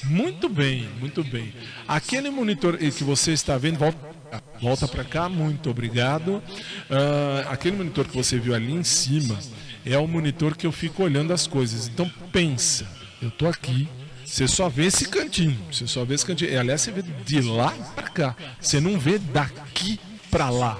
Muito 0.05 0.49
bem, 0.49 0.89
muito 1.01 1.25
bem. 1.25 1.53
Aquele 1.89 2.31
monitor 2.31 2.77
que 2.77 3.05
você 3.05 3.33
está 3.33 3.57
vendo, 3.57 3.79
volta, 3.79 3.99
volta 4.61 4.89
para 4.89 5.05
cá, 5.05 5.29
muito 5.29 5.71
obrigado. 5.71 6.43
Uh, 6.91 7.49
aquele 7.49 7.77
monitor 7.77 8.07
que 8.07 8.15
você 8.15 8.39
viu 8.39 8.55
ali 8.55 8.73
em 8.73 8.85
cima 8.85 9.39
é 9.85 9.97
o 9.99 10.07
monitor 10.07 10.57
que 10.57 10.67
eu 10.67 10.73
fico 10.73 11.03
olhando 11.03 11.33
as 11.33 11.47
coisas. 11.47 11.89
Então 11.89 12.11
pensa, 12.33 12.87
eu 13.23 13.31
tô 13.31 13.47
aqui, 13.47 13.89
você 14.25 14.47
só 14.47 14.69
vê 14.69 14.87
esse 14.87 15.09
cantinho, 15.09 15.59
você 15.71 15.87
só 15.87 16.05
vê 16.05 16.15
esse 16.15 16.27
cantinho. 16.27 16.59
Aliás, 16.59 16.83
você 16.83 16.93
vê 16.93 17.03
de 17.03 17.41
lá 17.41 17.71
para 17.95 18.09
cá, 18.09 18.37
você 18.61 18.81
não 18.81 18.99
vê 18.99 19.19
daqui 19.19 19.99
para 20.31 20.51
lá. 20.51 20.79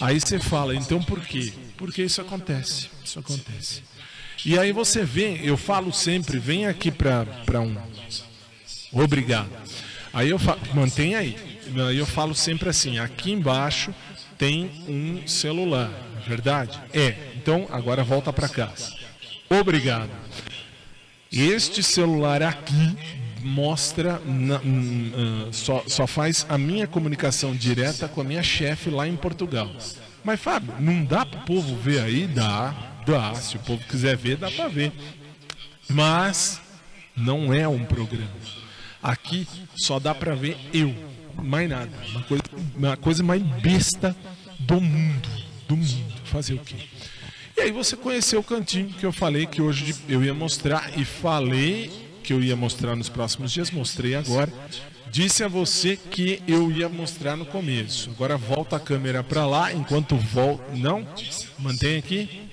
Aí 0.00 0.18
você 0.18 0.38
fala, 0.38 0.74
então 0.74 1.02
por 1.02 1.20
quê? 1.20 1.52
Porque 1.76 2.02
isso 2.02 2.20
acontece, 2.20 2.88
isso 3.04 3.18
acontece. 3.18 3.82
E 4.44 4.58
aí 4.58 4.72
você 4.72 5.04
vê, 5.04 5.40
eu 5.42 5.56
falo 5.56 5.92
sempre, 5.92 6.38
vem 6.38 6.66
aqui 6.66 6.90
para 6.90 7.60
um 7.60 7.76
Obrigado. 8.94 9.50
Aí 10.12 10.30
eu 10.30 10.38
falo, 10.38 10.60
mantém 10.72 11.16
aí. 11.16 11.36
Aí 11.88 11.98
eu 11.98 12.06
falo 12.06 12.34
sempre 12.34 12.68
assim, 12.68 12.98
aqui 12.98 13.32
embaixo 13.32 13.92
tem 14.38 14.70
um 14.88 15.26
celular, 15.26 15.90
é 16.24 16.28
verdade? 16.28 16.78
É. 16.92 17.16
Então 17.36 17.66
agora 17.70 18.04
volta 18.04 18.32
para 18.32 18.48
casa. 18.48 18.94
Obrigado. 19.50 20.10
Este 21.32 21.82
celular 21.82 22.42
aqui 22.42 22.96
mostra, 23.42 24.20
na, 24.24 24.56
uh, 24.56 25.52
só, 25.52 25.82
só 25.86 26.06
faz 26.06 26.46
a 26.48 26.56
minha 26.56 26.86
comunicação 26.86 27.54
direta 27.54 28.08
com 28.08 28.20
a 28.20 28.24
minha 28.24 28.42
chefe 28.42 28.88
lá 28.88 29.06
em 29.06 29.16
Portugal. 29.16 29.70
Mas 30.22 30.40
Fábio, 30.40 30.74
não 30.78 31.04
dá 31.04 31.26
para 31.26 31.40
o 31.40 31.44
povo 31.44 31.76
ver 31.76 32.00
aí? 32.00 32.26
Dá, 32.26 32.74
dá. 33.06 33.34
Se 33.34 33.56
o 33.56 33.60
povo 33.60 33.84
quiser 33.86 34.16
ver, 34.16 34.36
dá 34.36 34.50
para 34.50 34.68
ver. 34.68 34.92
Mas 35.88 36.60
não 37.16 37.52
é 37.52 37.68
um 37.68 37.84
programa. 37.84 38.30
Aqui 39.04 39.46
só 39.76 39.98
dá 39.98 40.14
para 40.14 40.34
ver 40.34 40.56
eu, 40.72 40.94
mais 41.34 41.68
nada. 41.68 41.90
Uma 42.10 42.22
coisa, 42.22 42.42
uma 42.74 42.96
coisa 42.96 43.22
mais 43.22 43.42
besta 43.60 44.16
do 44.58 44.80
mundo, 44.80 45.28
do 45.68 45.76
mundo. 45.76 46.14
Fazer 46.24 46.54
o 46.54 46.58
quê? 46.58 46.76
E 47.54 47.60
aí 47.60 47.70
você 47.70 47.96
conheceu 47.96 48.40
o 48.40 48.42
cantinho 48.42 48.88
que 48.88 49.04
eu 49.04 49.12
falei 49.12 49.44
que 49.44 49.60
hoje 49.60 49.94
eu 50.08 50.24
ia 50.24 50.32
mostrar 50.32 50.90
e 50.98 51.04
falei 51.04 51.92
que 52.22 52.32
eu 52.32 52.42
ia 52.42 52.56
mostrar 52.56 52.96
nos 52.96 53.10
próximos 53.10 53.52
dias, 53.52 53.70
mostrei 53.70 54.14
agora. 54.14 54.50
Disse 55.10 55.44
a 55.44 55.48
você 55.48 55.96
que 55.96 56.42
eu 56.48 56.72
ia 56.72 56.88
mostrar 56.88 57.36
no 57.36 57.44
começo. 57.44 58.10
Agora 58.10 58.38
volta 58.38 58.76
a 58.76 58.80
câmera 58.80 59.22
para 59.22 59.44
lá 59.44 59.70
enquanto 59.70 60.16
volta. 60.16 60.64
Não? 60.74 61.06
Mantém 61.58 61.98
aqui. 61.98 62.43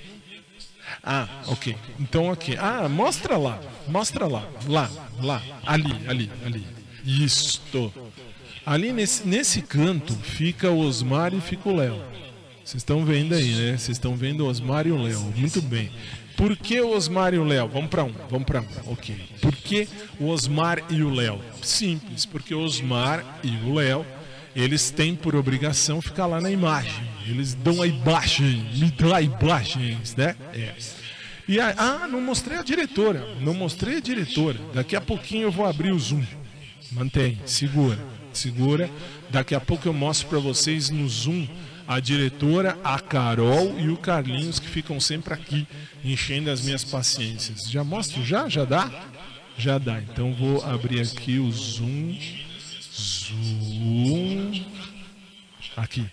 Ah, 1.02 1.28
ok. 1.48 1.76
Então 1.98 2.30
aqui. 2.30 2.56
Ah, 2.56 2.88
mostra 2.88 3.36
lá. 3.36 3.60
Mostra 3.88 4.26
lá. 4.26 4.48
Lá, 4.66 4.90
lá. 5.20 5.42
Ali, 5.66 5.92
ali, 6.06 6.30
ali. 6.44 6.66
Isto. 7.04 7.92
Ali 8.64 8.92
nesse, 8.92 9.26
nesse 9.26 9.60
canto 9.62 10.14
fica 10.14 10.70
o 10.70 10.78
Osmar 10.78 11.34
e 11.34 11.40
fica 11.40 11.68
o 11.68 11.74
Léo. 11.74 12.00
Vocês 12.64 12.80
estão 12.80 13.04
vendo 13.04 13.34
aí, 13.34 13.52
né? 13.52 13.76
Vocês 13.76 13.96
estão 13.96 14.14
vendo 14.14 14.44
o 14.44 14.48
Osmar 14.48 14.86
e 14.86 14.92
o 14.92 15.02
Léo. 15.02 15.20
Muito 15.36 15.60
bem. 15.60 15.90
Por 16.36 16.56
que 16.56 16.80
o 16.80 16.94
Osmar 16.94 17.34
e 17.34 17.38
o 17.38 17.44
Léo? 17.44 17.68
Vamos 17.68 17.90
para 17.90 18.04
um, 18.04 18.12
vamos 18.30 18.46
para 18.46 18.60
um. 18.60 18.66
Ok. 18.86 19.16
Por 19.40 19.54
que 19.54 19.88
o 20.18 20.28
Osmar 20.28 20.82
e 20.88 21.02
o 21.02 21.10
Léo? 21.10 21.40
Simples, 21.60 22.24
porque 22.24 22.54
o 22.54 22.60
Osmar 22.60 23.40
e 23.42 23.50
o 23.68 23.74
Léo, 23.74 24.06
eles 24.54 24.90
têm 24.90 25.14
por 25.14 25.34
obrigação 25.34 26.00
ficar 26.00 26.26
lá 26.26 26.40
na 26.40 26.50
imagem. 26.50 27.11
Eles 27.26 27.54
dão 27.54 27.82
a 27.82 27.86
imagem, 27.86 28.66
me 28.74 28.90
dá 28.90 29.16
a 29.16 29.22
imagem, 29.22 29.98
né? 30.16 30.36
É. 30.54 30.74
E 31.48 31.60
aí, 31.60 31.74
ah, 31.76 32.06
não 32.08 32.20
mostrei 32.20 32.58
a 32.58 32.62
diretora. 32.62 33.36
Não 33.40 33.54
mostrei 33.54 33.96
a 33.96 34.00
diretora. 34.00 34.58
Daqui 34.72 34.96
a 34.96 35.00
pouquinho 35.00 35.44
eu 35.44 35.52
vou 35.52 35.66
abrir 35.66 35.92
o 35.92 35.98
zoom. 35.98 36.24
Mantém, 36.92 37.38
segura, 37.44 37.98
segura. 38.32 38.90
Daqui 39.30 39.54
a 39.54 39.60
pouco 39.60 39.88
eu 39.88 39.92
mostro 39.92 40.28
para 40.28 40.38
vocês 40.38 40.90
no 40.90 41.08
zoom 41.08 41.46
a 41.86 42.00
diretora, 42.00 42.78
a 42.84 42.98
Carol 42.98 43.78
e 43.78 43.88
o 43.88 43.96
Carlinhos 43.96 44.58
que 44.58 44.68
ficam 44.68 45.00
sempre 45.00 45.34
aqui 45.34 45.66
enchendo 46.04 46.50
as 46.50 46.62
minhas 46.62 46.84
paciências. 46.84 47.70
Já 47.70 47.82
mostro? 47.82 48.24
Já? 48.24 48.48
Já 48.48 48.64
dá? 48.64 48.90
Já 49.58 49.78
dá. 49.78 50.00
Então 50.00 50.32
vou 50.32 50.62
abrir 50.64 51.00
aqui 51.00 51.38
o 51.38 51.50
zoom. 51.50 52.16
Zoom. 52.92 54.64
Aqui. 55.76 56.06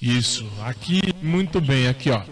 Isso, 0.00 0.50
aqui, 0.62 1.00
muito 1.22 1.60
bem, 1.60 1.86
aqui 1.86 2.10
ó. 2.10 2.22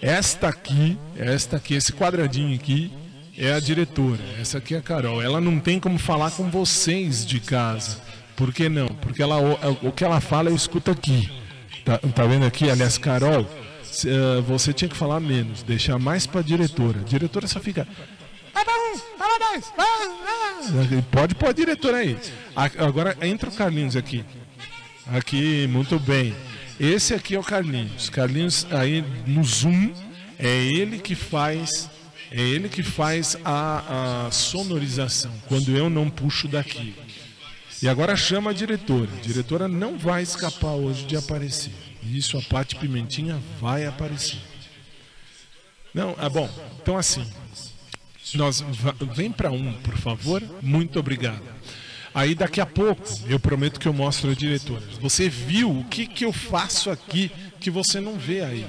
Esta 0.00 0.48
aqui, 0.48 0.96
esta 1.16 1.56
aqui, 1.56 1.74
esse 1.74 1.92
quadradinho 1.92 2.54
aqui, 2.54 2.92
é 3.36 3.52
a 3.52 3.60
diretora, 3.60 4.22
essa 4.40 4.58
aqui 4.58 4.74
é 4.74 4.78
a 4.78 4.82
Carol. 4.82 5.20
Ela 5.20 5.40
não 5.40 5.58
tem 5.58 5.80
como 5.80 5.98
falar 5.98 6.30
com 6.30 6.50
vocês 6.50 7.26
de 7.26 7.40
casa. 7.40 8.00
Por 8.36 8.52
que 8.52 8.68
não? 8.68 8.86
Porque 8.86 9.22
ela, 9.22 9.38
o, 9.38 9.88
o 9.88 9.92
que 9.92 10.04
ela 10.04 10.20
fala 10.20 10.50
eu 10.50 10.54
escuto 10.54 10.90
aqui. 10.90 11.30
Tá, 11.84 11.98
tá 11.98 12.24
vendo 12.24 12.44
aqui? 12.44 12.70
Aliás, 12.70 12.98
Carol, 12.98 13.46
se, 13.82 14.08
uh, 14.08 14.42
você 14.42 14.72
tinha 14.72 14.88
que 14.88 14.96
falar 14.96 15.20
menos, 15.20 15.62
deixar 15.62 15.98
mais 15.98 16.26
pra 16.26 16.42
diretora. 16.42 17.00
A 17.00 17.04
diretora 17.04 17.46
só 17.46 17.58
fica. 17.58 17.88
Vai 18.52 18.64
pra 18.64 18.74
um, 18.74 19.18
vai 19.18 19.28
pra 19.28 19.48
dois, 19.48 21.04
Pode 21.10 21.34
pôr 21.34 21.48
a 21.48 21.52
diretora 21.52 21.98
aí. 21.98 22.16
Agora 22.54 23.16
entra 23.22 23.48
o 23.48 23.52
Carlinhos 23.52 23.96
aqui. 23.96 24.24
Aqui, 25.08 25.68
muito 25.68 26.00
bem. 26.00 26.34
Esse 26.80 27.14
aqui 27.14 27.36
é 27.36 27.38
o 27.38 27.42
Carlinhos. 27.42 28.10
Carlinhos 28.10 28.66
aí 28.72 29.04
no 29.24 29.44
Zoom 29.44 29.92
é 30.36 30.64
ele 30.64 30.98
que 30.98 31.14
faz 31.14 31.88
é 32.30 32.40
ele 32.40 32.68
que 32.68 32.82
faz 32.82 33.36
a, 33.44 34.26
a 34.26 34.30
sonorização 34.32 35.32
quando 35.46 35.76
eu 35.76 35.88
não 35.88 36.10
puxo 36.10 36.48
daqui. 36.48 36.94
E 37.80 37.88
agora 37.88 38.16
chama 38.16 38.50
a 38.50 38.52
diretora. 38.52 39.08
A 39.16 39.20
diretora 39.20 39.68
não 39.68 39.96
vai 39.96 40.24
escapar 40.24 40.72
hoje 40.72 41.06
de 41.06 41.16
aparecer. 41.16 41.72
Isso 42.02 42.36
a 42.36 42.42
Pati 42.42 42.74
Pimentinha 42.74 43.40
vai 43.60 43.86
aparecer. 43.86 44.40
Não, 45.94 46.16
é 46.20 46.28
bom. 46.28 46.50
Então 46.82 46.98
assim, 46.98 47.24
nós 48.34 48.64
vem 49.14 49.30
para 49.30 49.52
um, 49.52 49.72
por 49.74 49.96
favor. 49.96 50.42
Muito 50.60 50.98
obrigado. 50.98 51.42
Aí 52.16 52.34
daqui 52.34 52.62
a 52.62 52.64
pouco 52.64 53.02
eu 53.28 53.38
prometo 53.38 53.78
que 53.78 53.86
eu 53.86 53.92
mostro 53.92 54.30
a 54.30 54.34
diretora. 54.34 54.82
Você 55.02 55.28
viu 55.28 55.70
o 55.70 55.84
que 55.84 56.06
que 56.06 56.24
eu 56.24 56.32
faço 56.32 56.88
aqui 56.88 57.30
que 57.60 57.70
você 57.70 58.00
não 58.00 58.14
vê 58.16 58.40
aí? 58.40 58.66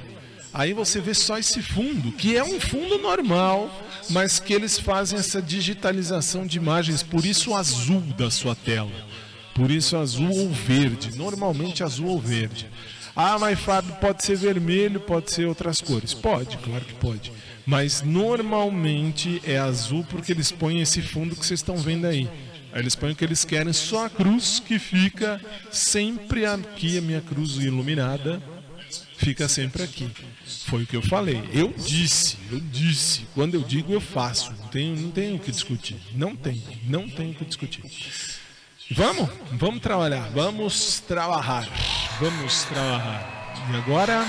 Aí 0.54 0.74
você 0.74 1.00
vê 1.00 1.14
só 1.14 1.38
esse 1.38 1.62
fundo, 1.62 2.12
que 2.12 2.36
é 2.36 2.44
um 2.44 2.60
fundo 2.60 2.98
normal, 2.98 3.72
mas 4.10 4.38
que 4.38 4.54
eles 4.54 4.78
fazem 4.78 5.18
essa 5.18 5.42
digitalização 5.42 6.46
de 6.46 6.58
imagens, 6.58 7.02
por 7.02 7.26
isso 7.26 7.52
o 7.52 7.56
azul 7.56 8.02
da 8.18 8.30
sua 8.30 8.54
tela. 8.54 8.92
Por 9.56 9.72
isso 9.72 9.96
azul 9.96 10.30
ou 10.30 10.50
verde, 10.50 11.18
normalmente 11.18 11.86
azul 11.86 12.08
ou 12.08 12.20
verde. 12.20 12.68
Ah, 13.16 13.40
mas 13.40 13.58
Fábio, 13.58 13.96
pode 14.02 14.26
ser 14.26 14.36
vermelho, 14.36 15.00
pode 15.00 15.32
ser 15.32 15.48
outras 15.48 15.80
cores. 15.80 16.14
Pode, 16.14 16.58
claro 16.58 16.84
que 16.84 16.96
pode. 16.96 17.32
Mas 17.66 18.02
normalmente 18.02 19.42
é 19.46 19.58
azul 19.58 20.06
porque 20.10 20.34
eles 20.34 20.52
põem 20.52 20.82
esse 20.82 21.02
fundo 21.02 21.34
que 21.34 21.46
vocês 21.46 21.62
estão 21.62 21.78
vendo 21.78 22.08
aí. 22.08 22.30
Aí 22.72 22.82
eles 22.82 22.96
põem 22.96 23.16
que 23.16 23.24
eles 23.24 23.44
querem, 23.46 23.74
só 23.74 24.06
a 24.06 24.10
cruz 24.10 24.60
que 24.60 24.78
fica 24.78 25.42
sempre 25.72 26.46
aqui, 26.46 26.98
a 26.98 27.02
minha 27.02 27.22
cruz 27.22 27.58
iluminada, 27.58 28.42
fica 29.18 29.48
sempre 29.48 29.84
aqui. 29.84 30.10
Foi 30.66 30.84
o 30.84 30.88
que 30.88 30.96
eu 30.96 31.02
falei. 31.02 31.42
Eu 31.54 31.74
disse, 31.78 32.38
eu 32.52 32.60
disse. 32.60 33.26
Quando 33.34 33.56
eu 33.56 33.62
digo, 33.62 33.94
eu 33.94 34.02
faço. 34.02 34.52
Não 34.52 34.68
tenho, 34.68 34.96
não 34.96 35.12
tenho 35.12 35.36
o 35.36 35.40
que 35.40 35.52
discutir. 35.52 35.98
Não 36.14 36.36
tem, 36.36 36.62
não 36.88 37.10
tenho 37.10 37.32
o 37.32 37.36
que 37.36 37.46
discutir. 37.46 37.84
Vamos, 38.92 39.30
vamos 39.52 39.82
trabalhar, 39.82 40.30
vamos 40.30 41.02
trabalhar, 41.02 41.68
vamos 42.20 42.64
trabalhar. 42.64 43.38
E 43.72 43.76
agora. 43.76 44.26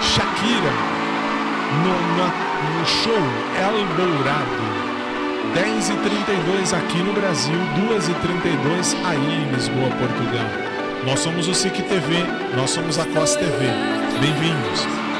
Shakira 0.00 1.04
no, 1.82 2.53
show 2.84 3.12
El 3.12 3.86
Dourado. 3.96 4.74
10h32 5.54 6.76
aqui 6.76 6.98
no 7.02 7.12
Brasil, 7.12 7.54
2h32 7.54 8.94
aí 9.04 9.42
em 9.42 9.50
Lisboa, 9.52 9.88
Portugal. 9.90 10.46
Nós 11.06 11.20
somos 11.20 11.48
o 11.48 11.54
SIC 11.54 11.82
TV, 11.82 12.24
nós 12.56 12.70
somos 12.70 12.98
a 12.98 13.04
COS 13.04 13.36
TV. 13.36 13.66
Bem-vindos. 14.20 15.13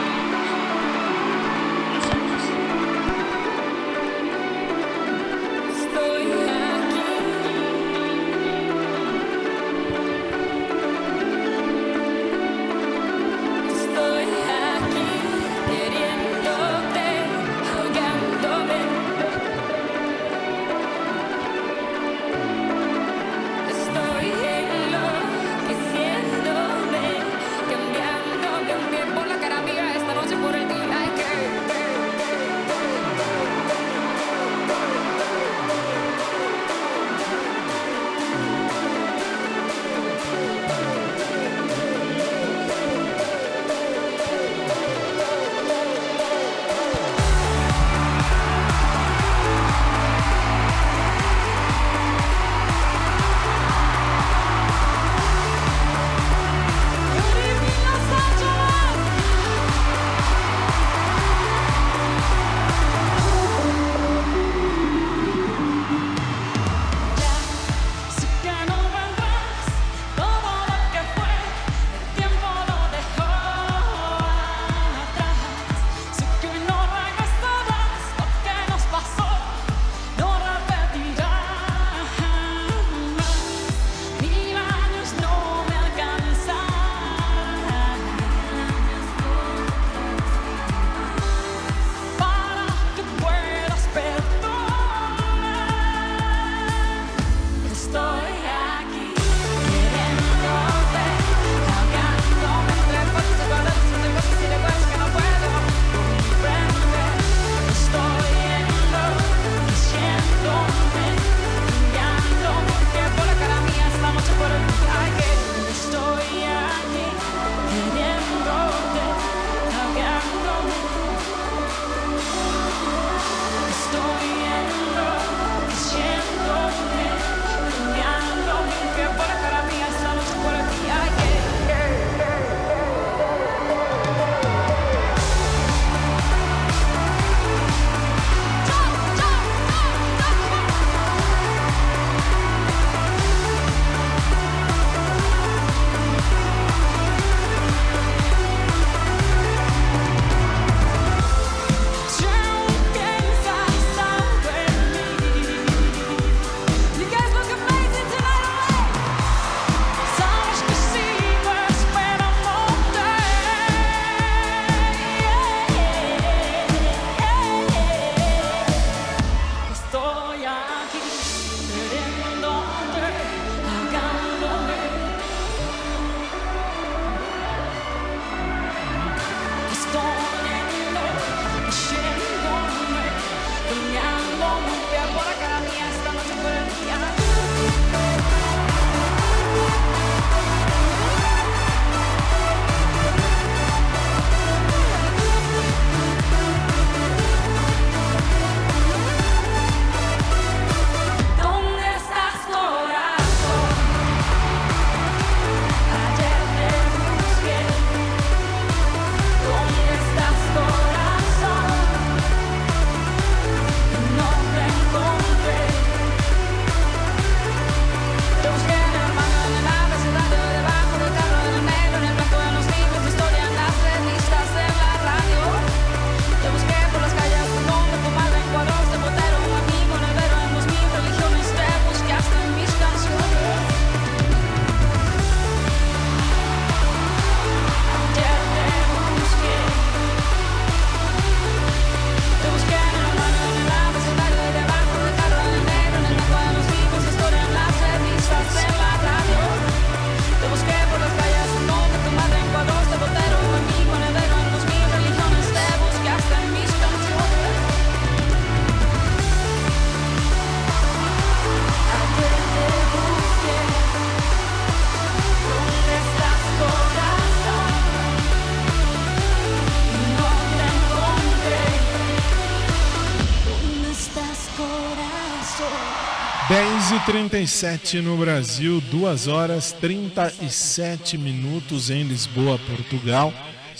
10h37 277.44 278.00
no 278.00 278.16
Brasil, 278.16 278.80
2 278.90 279.28
horas 279.28 279.72
37 279.72 281.18
minutos 281.18 281.90
em 281.90 282.02
Lisboa, 282.02 282.58
Portugal. 282.58 283.32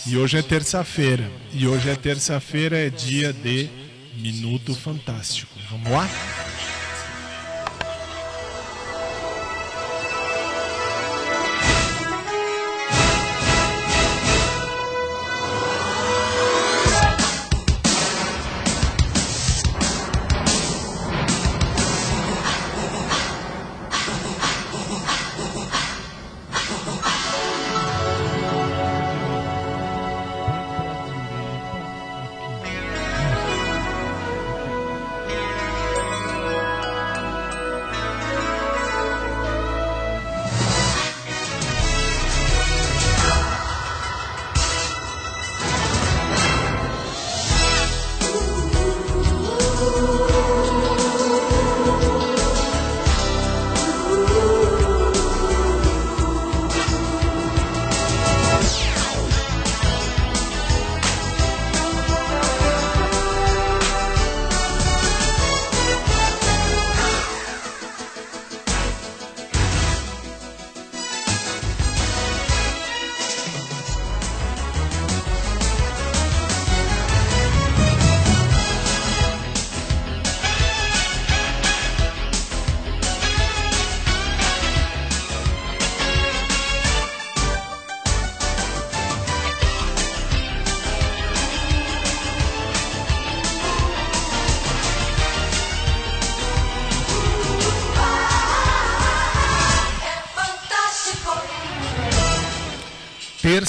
E 0.05 0.15
hoje 0.15 0.37
é 0.37 0.41
terça-feira. 0.41 1.29
E 1.51 1.67
hoje 1.67 1.89
é 1.89 1.95
terça-feira, 1.95 2.77
é 2.77 2.89
dia 2.89 3.33
de 3.33 3.67
Minuto 4.17 4.75
Fantástico. 4.75 5.51
Vamos 5.69 5.91
lá? 5.91 6.07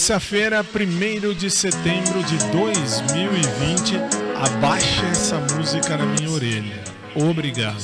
Terça-feira, 0.07 0.65
1 0.65 1.35
de 1.35 1.51
setembro 1.51 2.23
de 2.23 2.39
2020. 2.53 3.97
Abaixa 4.37 5.05
essa 5.07 5.37
música 5.53 5.97
na 5.97 6.07
minha 6.07 6.31
orelha. 6.31 6.81
Obrigado. 7.17 7.83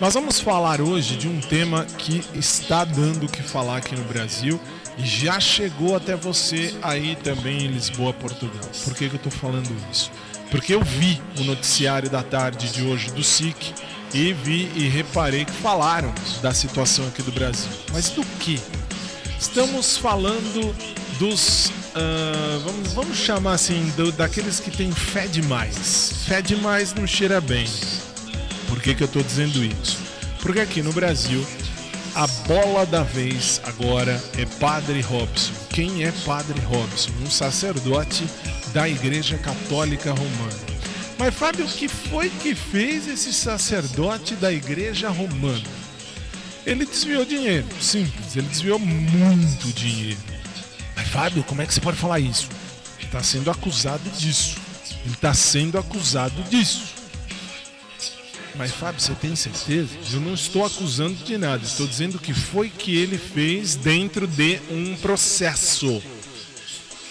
Nós 0.00 0.14
vamos 0.14 0.40
falar 0.40 0.80
hoje 0.80 1.16
de 1.16 1.28
um 1.28 1.40
tema 1.40 1.84
que 1.96 2.24
está 2.34 2.84
dando 2.84 3.26
o 3.26 3.28
que 3.28 3.40
falar 3.40 3.76
aqui 3.76 3.94
no 3.94 4.02
Brasil 4.02 4.60
e 4.98 5.06
já 5.06 5.38
chegou 5.38 5.94
até 5.94 6.16
você 6.16 6.74
aí 6.82 7.14
também 7.22 7.66
em 7.66 7.68
Lisboa, 7.68 8.12
Portugal. 8.12 8.68
Por 8.82 8.92
que, 8.92 9.08
que 9.08 9.14
eu 9.14 9.18
estou 9.18 9.30
falando 9.30 9.70
isso? 9.92 10.10
Porque 10.50 10.74
eu 10.74 10.82
vi 10.82 11.22
o 11.38 11.44
noticiário 11.44 12.10
da 12.10 12.24
tarde 12.24 12.68
de 12.72 12.82
hoje 12.82 13.12
do 13.12 13.22
SIC 13.22 13.72
e 14.12 14.32
vi 14.32 14.72
e 14.74 14.88
reparei 14.88 15.44
que 15.44 15.52
falaram 15.52 16.12
da 16.42 16.52
situação 16.52 17.06
aqui 17.06 17.22
do 17.22 17.30
Brasil. 17.30 17.70
Mas 17.92 18.10
do 18.10 18.24
que? 18.40 18.60
Estamos 19.38 19.96
falando 19.96 20.74
dos. 21.18 21.66
Uh, 21.94 22.60
vamos, 22.64 22.92
vamos 22.92 23.16
chamar 23.16 23.54
assim, 23.54 23.92
do, 23.96 24.10
daqueles 24.12 24.60
que 24.60 24.70
têm 24.70 24.90
fé 24.92 25.26
demais. 25.26 26.24
Fé 26.26 26.42
demais 26.42 26.94
não 26.94 27.06
cheira 27.06 27.40
bem. 27.40 27.66
Por 28.68 28.80
que, 28.80 28.94
que 28.94 29.02
eu 29.02 29.06
estou 29.06 29.22
dizendo 29.22 29.62
isso? 29.64 29.98
Porque 30.40 30.60
aqui 30.60 30.82
no 30.82 30.92
Brasil, 30.92 31.44
a 32.14 32.26
bola 32.26 32.84
da 32.84 33.02
vez 33.02 33.60
agora 33.64 34.22
é 34.36 34.44
Padre 34.58 35.00
Robson. 35.00 35.52
Quem 35.70 36.04
é 36.04 36.12
Padre 36.24 36.60
Robson? 36.60 37.10
Um 37.24 37.30
sacerdote 37.30 38.24
da 38.72 38.88
Igreja 38.88 39.38
Católica 39.38 40.10
Romana. 40.10 40.74
Mas 41.18 41.34
Fábio, 41.34 41.64
o 41.64 41.68
que 41.68 41.88
foi 41.88 42.28
que 42.28 42.54
fez 42.54 43.08
esse 43.08 43.32
sacerdote 43.32 44.34
da 44.34 44.52
Igreja 44.52 45.08
Romana? 45.08 45.62
Ele 46.66 46.84
desviou 46.86 47.24
dinheiro, 47.24 47.66
simples, 47.80 48.36
ele 48.36 48.48
desviou 48.48 48.78
muito 48.78 49.66
dinheiro. 49.74 50.33
Mas 50.96 51.08
Fábio, 51.08 51.42
como 51.44 51.62
é 51.62 51.66
que 51.66 51.74
você 51.74 51.80
pode 51.80 51.96
falar 51.96 52.20
isso? 52.20 52.48
Ele 52.98 53.06
está 53.06 53.22
sendo 53.22 53.50
acusado 53.50 54.08
disso. 54.10 54.56
Ele 55.04 55.14
está 55.14 55.34
sendo 55.34 55.78
acusado 55.78 56.42
disso. 56.44 56.94
Mas 58.56 58.70
Fábio, 58.70 59.00
você 59.00 59.14
tem 59.14 59.34
certeza? 59.34 59.90
Eu 60.12 60.20
não 60.20 60.34
estou 60.34 60.64
acusando 60.64 61.14
de 61.24 61.36
nada. 61.36 61.64
Estou 61.64 61.86
dizendo 61.86 62.18
que 62.18 62.32
foi 62.32 62.70
que 62.70 62.96
ele 62.96 63.18
fez 63.18 63.74
dentro 63.74 64.26
de 64.26 64.60
um 64.70 64.94
processo. 64.96 66.02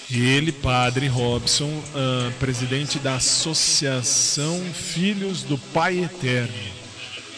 Ele, 0.09 0.51
padre 0.51 1.07
Robson, 1.07 1.69
uh, 1.69 2.31
presidente 2.39 2.99
da 2.99 3.15
Associação 3.15 4.61
Filhos 4.73 5.41
do 5.43 5.57
Pai 5.57 6.03
Eterno, 6.03 6.53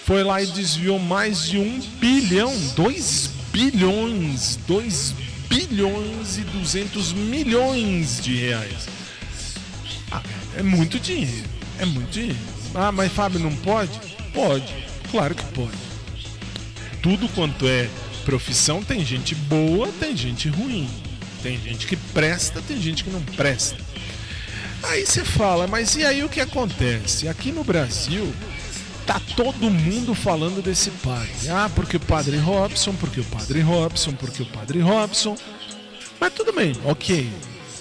foi 0.04 0.24
lá 0.24 0.42
e 0.42 0.48
desviou 0.48 1.00
mais 1.00 1.46
de 1.46 1.58
um 1.58 1.80
bilhão, 2.00 2.54
dois 2.76 3.30
bilhões, 3.52 4.58
dois 4.68 5.12
bilhões 5.12 5.35
e 6.38 6.42
200 6.42 7.14
milhões 7.14 8.22
de 8.22 8.36
reais. 8.36 8.88
Ah, 10.12 10.22
é 10.58 10.62
muito 10.62 11.00
dinheiro. 11.00 11.48
É 11.80 11.86
muito 11.86 12.10
dinheiro. 12.10 12.38
Ah, 12.74 12.92
mas 12.92 13.12
Fábio 13.12 13.40
não 13.40 13.56
pode? 13.56 14.00
Pode. 14.34 14.74
Claro 15.10 15.34
que 15.34 15.44
pode. 15.54 15.78
Tudo 17.02 17.30
quanto 17.30 17.68
é 17.68 17.90
profissão 18.26 18.84
tem 18.84 19.06
gente 19.06 19.34
boa, 19.36 19.88
tem 20.00 20.16
gente 20.16 20.50
ruim. 20.50 20.90
Tem 21.42 21.58
gente 21.62 21.88
que 21.88 21.96
presta, 21.96 22.62
tem 22.62 22.82
gente 22.82 23.04
que 23.04 23.10
não 23.10 23.22
presta. 23.22 23.78
Aí 24.84 25.06
você 25.06 25.24
fala, 25.24 25.68
mas 25.68 25.96
e 25.96 26.04
aí 26.04 26.24
o 26.24 26.30
que 26.30 26.42
acontece? 26.42 27.28
Aqui 27.28 27.52
no 27.52 27.64
Brasil, 27.64 28.34
tá 29.06 29.22
todo 29.36 29.70
mundo 29.70 30.14
falando 30.14 30.62
desse 30.62 30.90
padre. 30.92 31.50
Ah, 31.50 31.70
porque 31.74 31.98
o 31.98 32.00
padre 32.00 32.38
Robson, 32.38 32.94
porque 32.94 33.20
o 33.20 33.26
padre 33.26 33.62
Robson, 33.62 34.14
porque 34.14 34.42
o 34.42 34.46
padre 34.46 34.80
Robson. 34.80 35.38
Mas 36.20 36.34
tudo 36.34 36.52
bem, 36.54 36.74
ok. 36.84 37.30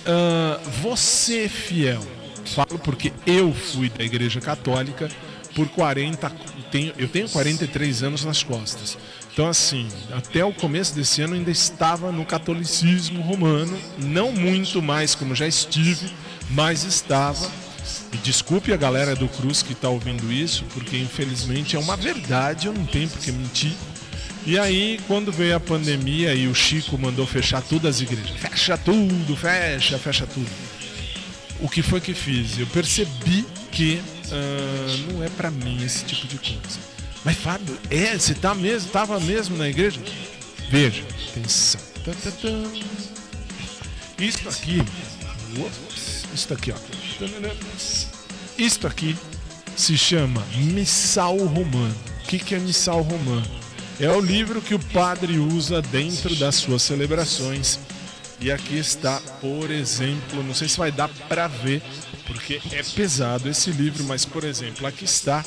Uh, 0.06 0.70
você, 0.82 1.48
fiel, 1.48 2.02
falo 2.44 2.78
porque 2.78 3.12
eu 3.26 3.52
fui 3.52 3.88
da 3.88 4.04
Igreja 4.04 4.40
Católica 4.40 5.08
por 5.54 5.68
40. 5.68 6.30
Tenho, 6.70 6.92
eu 6.98 7.08
tenho 7.08 7.28
43 7.28 8.02
anos 8.02 8.24
nas 8.24 8.42
costas. 8.42 8.98
Então, 9.32 9.48
assim, 9.48 9.88
até 10.12 10.44
o 10.44 10.52
começo 10.52 10.94
desse 10.94 11.22
ano 11.22 11.34
ainda 11.34 11.50
estava 11.50 12.12
no 12.12 12.24
catolicismo 12.24 13.22
romano. 13.22 13.76
Não 13.98 14.32
muito 14.32 14.82
mais 14.82 15.14
como 15.14 15.34
já 15.34 15.46
estive, 15.46 16.12
mas 16.50 16.84
estava 16.84 17.50
e 18.12 18.16
desculpe 18.18 18.72
a 18.72 18.76
galera 18.76 19.14
do 19.14 19.28
Cruz 19.28 19.62
que 19.62 19.72
está 19.72 19.88
ouvindo 19.88 20.32
isso, 20.32 20.64
porque 20.72 20.96
infelizmente 20.96 21.76
é 21.76 21.78
uma 21.78 21.96
verdade, 21.96 22.66
eu 22.66 22.72
não 22.72 22.86
tenho 22.86 23.08
porque 23.08 23.30
mentir. 23.32 23.72
E 24.46 24.58
aí, 24.58 25.00
quando 25.06 25.32
veio 25.32 25.56
a 25.56 25.60
pandemia 25.60 26.34
e 26.34 26.46
o 26.46 26.54
Chico 26.54 26.98
mandou 26.98 27.26
fechar 27.26 27.62
todas 27.62 27.96
as 27.96 28.02
igrejas, 28.02 28.30
fecha 28.38 28.76
tudo, 28.76 29.34
fecha, 29.36 29.98
fecha 29.98 30.26
tudo. 30.26 30.50
O 31.60 31.68
que 31.68 31.80
foi 31.80 32.00
que 32.00 32.12
fiz? 32.12 32.58
Eu 32.58 32.66
percebi 32.66 33.46
que 33.72 34.02
uh, 34.26 35.12
não 35.12 35.24
é 35.24 35.30
para 35.30 35.50
mim 35.50 35.82
esse 35.82 36.04
tipo 36.04 36.26
de 36.26 36.36
coisa. 36.36 36.78
Mas 37.24 37.38
Fábio, 37.38 37.78
é, 37.90 38.18
você 38.18 38.34
tá 38.34 38.54
mesmo, 38.54 38.90
tava 38.90 39.18
mesmo 39.18 39.56
na 39.56 39.68
igreja? 39.68 39.98
Veja, 40.68 41.02
atenção. 41.30 41.80
Isso 44.18 44.48
aqui, 44.48 44.82
isso 46.34 46.52
aqui, 46.52 46.70
ó. 46.70 47.03
Isto 48.58 48.86
aqui 48.86 49.16
se 49.76 49.96
chama 49.96 50.42
Missal 50.56 51.36
Romano. 51.38 51.94
O 52.22 52.26
que, 52.26 52.38
que 52.38 52.54
é 52.54 52.58
Missal 52.58 53.02
Romano? 53.02 53.46
É 54.00 54.08
o 54.10 54.20
livro 54.20 54.60
que 54.60 54.74
o 54.74 54.78
padre 54.78 55.38
usa 55.38 55.80
dentro 55.80 56.34
das 56.36 56.56
suas 56.56 56.82
celebrações. 56.82 57.78
E 58.40 58.50
aqui 58.50 58.76
está, 58.76 59.20
por 59.40 59.70
exemplo, 59.70 60.42
não 60.42 60.54
sei 60.54 60.68
se 60.68 60.76
vai 60.76 60.90
dar 60.90 61.08
para 61.28 61.46
ver, 61.46 61.80
porque 62.26 62.60
é 62.72 62.82
pesado 62.82 63.48
esse 63.48 63.70
livro, 63.70 64.04
mas 64.04 64.24
por 64.24 64.44
exemplo, 64.44 64.86
aqui 64.86 65.04
está 65.04 65.44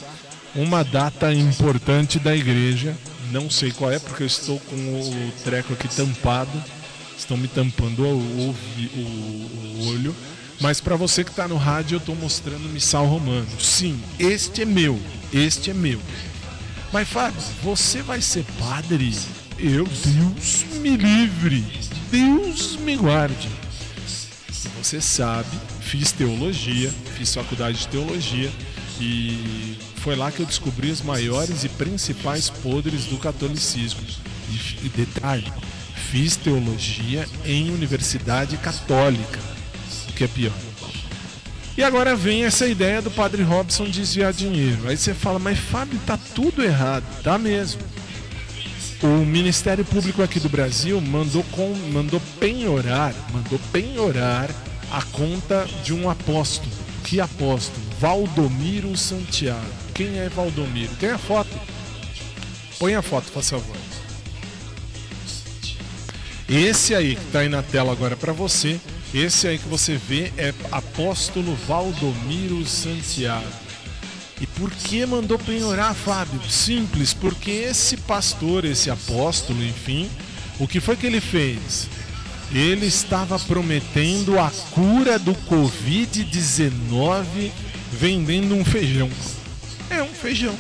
uma 0.56 0.84
data 0.84 1.34
importante 1.34 2.20
da 2.20 2.36
igreja. 2.36 2.96
Não 3.32 3.50
sei 3.50 3.72
qual 3.72 3.92
é, 3.92 4.00
porque 4.00 4.24
eu 4.24 4.28
estou 4.28 4.60
com 4.62 4.76
o 4.76 5.32
treco 5.44 5.74
aqui 5.74 5.88
tampado. 5.90 6.64
Estão 7.18 7.36
me 7.36 7.48
tampando 7.48 8.04
o, 8.04 8.18
o, 8.18 8.56
o, 8.96 9.02
o 9.82 9.88
olho. 9.90 10.16
Mas 10.60 10.82
para 10.82 10.96
você 10.96 11.24
que 11.24 11.30
está 11.30 11.48
no 11.48 11.58
rádio, 11.58 11.96
eu 11.96 12.00
estou 12.00 12.16
mostrando 12.16 12.70
missal 12.70 13.06
romano. 13.06 13.48
Sim, 13.60 14.02
este 14.18 14.64
é 14.64 14.66
meu. 14.66 15.00
Este 15.32 15.72
é 15.72 15.74
meu. 15.74 16.00
Mas 16.92 17.08
Fábio, 17.08 17.42
você 17.62 18.02
vai 18.02 18.22
ser 18.22 18.46
padre? 18.58 19.14
Eu, 19.60 19.86
Deus 19.86 20.66
me 20.80 20.96
livre. 20.96 21.66
Deus 22.10 22.78
me 22.78 22.96
guarde. 22.96 23.50
Você 24.82 25.02
sabe, 25.02 25.50
fiz 25.82 26.12
teologia, 26.12 26.92
fiz 27.18 27.34
faculdade 27.34 27.80
de 27.80 27.88
teologia 27.90 28.50
e 29.02 29.78
foi 29.98 30.16
lá 30.16 30.32
que 30.32 30.40
eu 30.40 30.46
descobri 30.46 30.90
os 30.90 31.02
maiores 31.02 31.64
e 31.64 31.70
principais 31.70 32.50
podres 32.50 33.06
do 33.06 33.18
catolicismo. 33.18 34.02
E, 34.50 34.86
e 34.86 34.90
detalhe, 34.90 35.52
fiz 36.10 36.38
teologia 36.38 37.28
em 37.44 37.70
universidade 37.72 38.56
católica, 38.58 39.40
que 40.18 40.24
é 40.24 40.28
pior. 40.28 40.54
E 41.78 41.84
agora 41.84 42.16
vem 42.16 42.44
essa 42.44 42.66
ideia 42.66 43.02
do 43.04 43.12
padre 43.12 43.44
Robson 43.44 43.86
desviar 43.86 44.34
dinheiro. 44.34 44.88
Aí 44.88 44.98
você 44.98 45.14
fala, 45.14 45.38
mas 45.38 45.60
Fábio, 45.60 46.00
tá 46.08 46.18
tudo 46.34 46.64
errado. 46.64 47.06
Tá 47.22 47.38
mesmo. 47.38 47.82
O 49.04 49.24
Ministério 49.24 49.86
Público 49.86 50.24
aqui 50.24 50.40
do 50.40 50.50
Brasil 50.50 51.00
mandou, 51.00 51.44
com, 51.52 51.72
mandou 51.94 52.20
penhorar, 52.40 53.14
mandou 53.32 53.60
penhorar 53.72 54.50
a 54.92 55.04
conta 55.04 55.68
de 55.84 55.94
um 55.94 56.10
apóstolo. 56.10 56.72
Que 57.04 57.22
apóstolo? 57.22 57.86
Valdomiro 58.00 58.98
Santiago. 58.98 59.62
Quem 59.94 60.18
é 60.18 60.30
Valdomiro? 60.30 60.96
Tem 60.96 61.12
a 61.12 61.18
foto? 61.20 61.56
Põe 62.80 62.96
a 62.96 63.04
foto, 63.04 63.32
por 63.32 63.44
favor. 63.44 63.76
Esse 66.50 66.96
aí 66.96 67.16
que 67.16 67.22
está 67.22 67.40
aí 67.40 67.50
na 67.50 67.62
tela 67.62 67.92
agora 67.92 68.16
para 68.16 68.34
você, 68.34 68.80
esse 69.14 69.48
aí 69.48 69.58
que 69.58 69.68
você 69.68 69.96
vê 69.96 70.32
é 70.38 70.54
apóstolo 70.72 71.56
Valdomiro 71.68 72.66
Santiago. 72.66 73.46
E 74.40 74.46
por 74.46 74.70
que 74.70 75.04
mandou 75.06 75.40
penhorar, 75.40 75.96
Fábio? 75.96 76.40
Simples, 76.50 77.14
porque 77.14 77.50
esse 77.50 77.98
pastor, 77.98 78.64
esse 78.66 78.92
apóstolo, 78.92 79.64
enfim, 79.64 80.08
o 80.60 80.68
que 80.68 80.80
foi 80.80 80.96
que 80.96 81.08
ele 81.08 81.22
fez? 81.22 81.88
Ele 82.52 82.86
estava 82.86 83.40
prometendo 83.40 84.38
a 84.40 84.52
cura 84.72 85.18
do 85.18 85.34
Covid-19 85.34 87.52
vendendo 87.92 88.56
um 88.56 88.64
feijão. 88.64 89.10
É 89.90 90.04
um 90.04 90.14
feijão. 90.14 90.56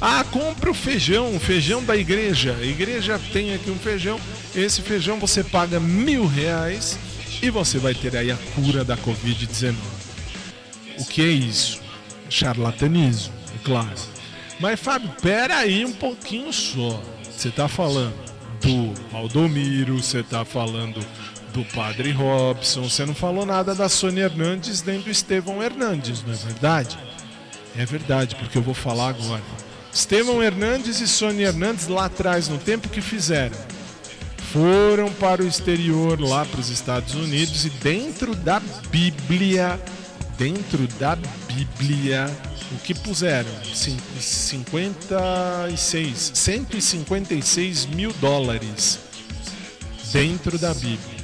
Ah, 0.00 0.24
compra 0.30 0.70
o 0.70 0.74
feijão, 0.74 1.34
o 1.34 1.40
feijão 1.40 1.82
da 1.82 1.96
igreja. 1.96 2.56
A 2.60 2.64
igreja 2.64 3.20
tem 3.32 3.54
aqui 3.54 3.70
um 3.70 3.78
feijão. 3.78 4.20
Esse 4.54 4.82
feijão 4.82 5.18
você 5.18 5.42
paga 5.42 5.80
mil 5.80 6.26
reais 6.26 6.98
e 7.42 7.50
você 7.50 7.78
vai 7.78 7.94
ter 7.94 8.16
aí 8.16 8.30
a 8.30 8.36
cura 8.54 8.84
da 8.84 8.96
Covid-19. 8.96 9.74
O 10.98 11.04
que 11.04 11.22
é 11.22 11.28
isso? 11.28 11.80
Charlatanismo, 12.28 13.32
é 13.54 13.64
claro. 13.64 13.94
Mas 14.58 14.80
Fábio, 14.80 15.10
pera 15.20 15.58
aí 15.58 15.84
um 15.84 15.92
pouquinho 15.92 16.52
só. 16.52 17.02
Você 17.30 17.48
está 17.48 17.68
falando 17.68 18.14
do 18.62 18.94
Valdomiro, 19.10 20.02
você 20.02 20.20
está 20.20 20.44
falando 20.44 21.04
do 21.52 21.64
Padre 21.66 22.10
Robson, 22.12 22.82
você 22.82 23.04
não 23.04 23.14
falou 23.14 23.46
nada 23.46 23.74
da 23.74 23.88
Sônia 23.88 24.24
Hernandes 24.24 24.82
nem 24.82 25.00
do 25.00 25.10
Estevão 25.10 25.62
Hernandes, 25.62 26.22
não 26.22 26.32
é 26.32 26.36
verdade? 26.36 26.98
É 27.76 27.84
verdade, 27.84 28.34
porque 28.36 28.58
eu 28.58 28.62
vou 28.62 28.74
falar 28.74 29.10
agora. 29.10 29.42
Estevão 29.92 30.42
Hernandes 30.42 31.00
e 31.00 31.06
Sônia 31.06 31.48
Hernandes 31.48 31.88
lá 31.88 32.06
atrás, 32.06 32.48
no 32.48 32.58
tempo 32.58 32.88
que 32.88 33.00
fizeram, 33.00 33.56
foram 34.52 35.10
para 35.12 35.42
o 35.42 35.46
exterior, 35.46 36.20
lá 36.20 36.44
para 36.44 36.60
os 36.60 36.70
Estados 36.70 37.14
Unidos, 37.14 37.64
e 37.64 37.70
dentro 37.70 38.34
da 38.34 38.60
Bíblia, 38.90 39.80
dentro 40.38 40.86
da 40.98 41.16
Bíblia, 41.48 42.30
o 42.72 42.78
que 42.78 42.94
puseram? 42.94 43.50
56, 43.72 46.32
156 46.34 47.86
mil 47.86 48.12
dólares 48.14 48.98
dentro 50.12 50.58
da 50.58 50.74
Bíblia. 50.74 51.16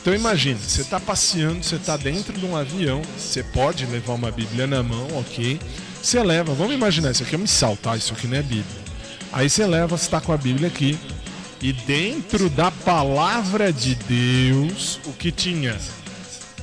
Então 0.00 0.12
imagine, 0.14 0.58
você 0.58 0.80
está 0.82 1.00
passeando, 1.00 1.62
você 1.62 1.76
está 1.76 1.96
dentro 1.96 2.34
de 2.34 2.44
um 2.44 2.56
avião, 2.56 3.00
você 3.16 3.42
pode 3.42 3.86
levar 3.86 4.12
uma 4.14 4.30
Bíblia 4.30 4.66
na 4.66 4.82
mão, 4.82 5.08
ok? 5.18 5.58
Você 6.02 6.22
leva, 6.22 6.52
vamos 6.52 6.74
imaginar, 6.74 7.12
isso 7.12 7.22
aqui 7.22 7.34
é 7.34 7.38
um 7.38 7.42
missal, 7.42 7.74
tá? 7.76 7.96
Isso 7.96 8.12
aqui 8.12 8.26
não 8.26 8.36
é 8.36 8.42
Bíblia. 8.42 8.84
Aí 9.32 9.48
você 9.48 9.66
leva, 9.66 9.96
você 9.96 10.04
está 10.04 10.20
com 10.20 10.32
a 10.32 10.36
Bíblia 10.36 10.68
aqui, 10.68 10.98
e 11.64 11.72
dentro 11.72 12.50
da 12.50 12.70
palavra 12.70 13.72
de 13.72 13.94
Deus, 13.94 15.00
o 15.06 15.14
que 15.14 15.32
tinha? 15.32 15.74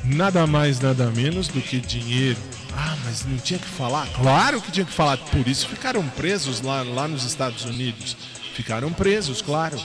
Nada 0.04 0.45
mais, 0.45 0.80
nada 0.80 1.10
menos 1.10 1.47
do 1.47 1.60
que 1.60 1.80
dinheiro. 1.80 2.38
Ah, 2.78 2.95
mas 3.04 3.26
não 3.26 3.36
tinha 3.39 3.58
que 3.58 3.68
falar? 3.68 4.08
Claro 4.14 4.62
que 4.62 4.72
tinha 4.72 4.86
que 4.86 4.93
falar. 4.93 5.18
Por 5.18 5.47
isso 5.47 5.68
ficaram 5.68 6.08
presos 6.10 6.62
lá, 6.62 6.84
lá 6.84 7.08
nos 7.08 7.24
Estados 7.24 7.66
Unidos. 7.66 8.16
Ficaram 8.54 8.93
presos, 8.93 9.41
claro. 9.41 9.82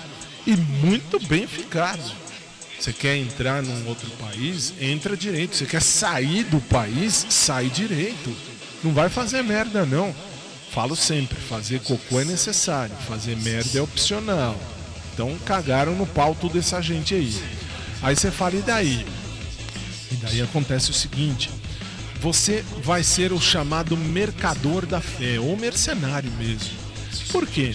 E 0.46 0.54
muito 0.54 1.18
bem 1.26 1.46
ficados. 1.46 2.12
Você 2.78 2.92
quer 2.92 3.16
entrar 3.16 3.62
num 3.62 3.88
outro 3.88 4.10
país? 4.20 4.74
Entra 4.78 5.16
direito. 5.16 5.56
Você 5.56 5.64
quer 5.64 5.80
sair 5.80 6.44
do 6.44 6.60
país? 6.60 7.26
Sai 7.30 7.70
direito. 7.70 8.36
Não 8.84 8.92
vai 8.92 9.08
fazer 9.08 9.42
merda, 9.42 9.86
não. 9.86 10.14
Falo 10.72 10.94
sempre: 10.94 11.40
fazer 11.40 11.80
cocô 11.80 12.20
é 12.20 12.24
necessário, 12.26 12.94
fazer 13.08 13.34
merda 13.38 13.78
é 13.78 13.80
opcional. 13.80 14.75
Então 15.16 15.34
cagaram 15.46 15.94
no 15.94 16.06
pau 16.06 16.36
toda 16.38 16.58
essa 16.58 16.78
gente 16.82 17.14
aí. 17.14 17.34
Aí 18.02 18.14
você 18.14 18.30
fala, 18.30 18.56
e 18.56 18.60
daí? 18.60 19.06
E 20.12 20.16
daí 20.16 20.42
acontece 20.42 20.90
o 20.90 20.94
seguinte: 20.94 21.48
você 22.20 22.62
vai 22.84 23.02
ser 23.02 23.32
o 23.32 23.40
chamado 23.40 23.96
mercador 23.96 24.84
da 24.84 25.00
fé, 25.00 25.40
ou 25.40 25.56
mercenário 25.56 26.30
mesmo. 26.32 26.68
Por 27.32 27.46
quê? 27.46 27.74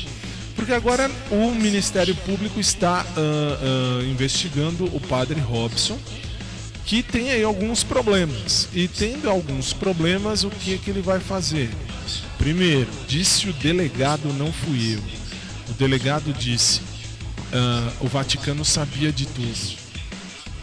Porque 0.56 0.72
agora 0.72 1.10
o 1.32 1.50
Ministério 1.56 2.14
Público 2.14 2.60
está 2.60 3.04
uh, 3.18 4.02
uh, 4.02 4.06
investigando 4.06 4.86
o 4.96 5.00
padre 5.00 5.40
Robson, 5.40 5.98
que 6.86 7.02
tem 7.02 7.32
aí 7.32 7.44
alguns 7.44 7.84
problemas. 7.84 8.70
E 8.72 8.88
tendo 8.88 9.28
alguns 9.28 9.74
problemas, 9.74 10.44
o 10.44 10.52
que 10.52 10.76
é 10.76 10.78
que 10.78 10.92
ele 10.92 11.02
vai 11.02 11.20
fazer? 11.20 11.72
Primeiro, 12.38 12.88
disse 13.08 13.50
o 13.50 13.54
delegado, 13.54 14.32
não 14.34 14.54
fui 14.54 14.94
eu. 14.94 15.02
O 15.72 15.74
delegado 15.74 16.32
disse: 16.34 16.91
uh, 17.52 18.06
o 18.06 18.08
Vaticano 18.08 18.64
sabia 18.66 19.12
de 19.12 19.26
tudo. 19.26 19.78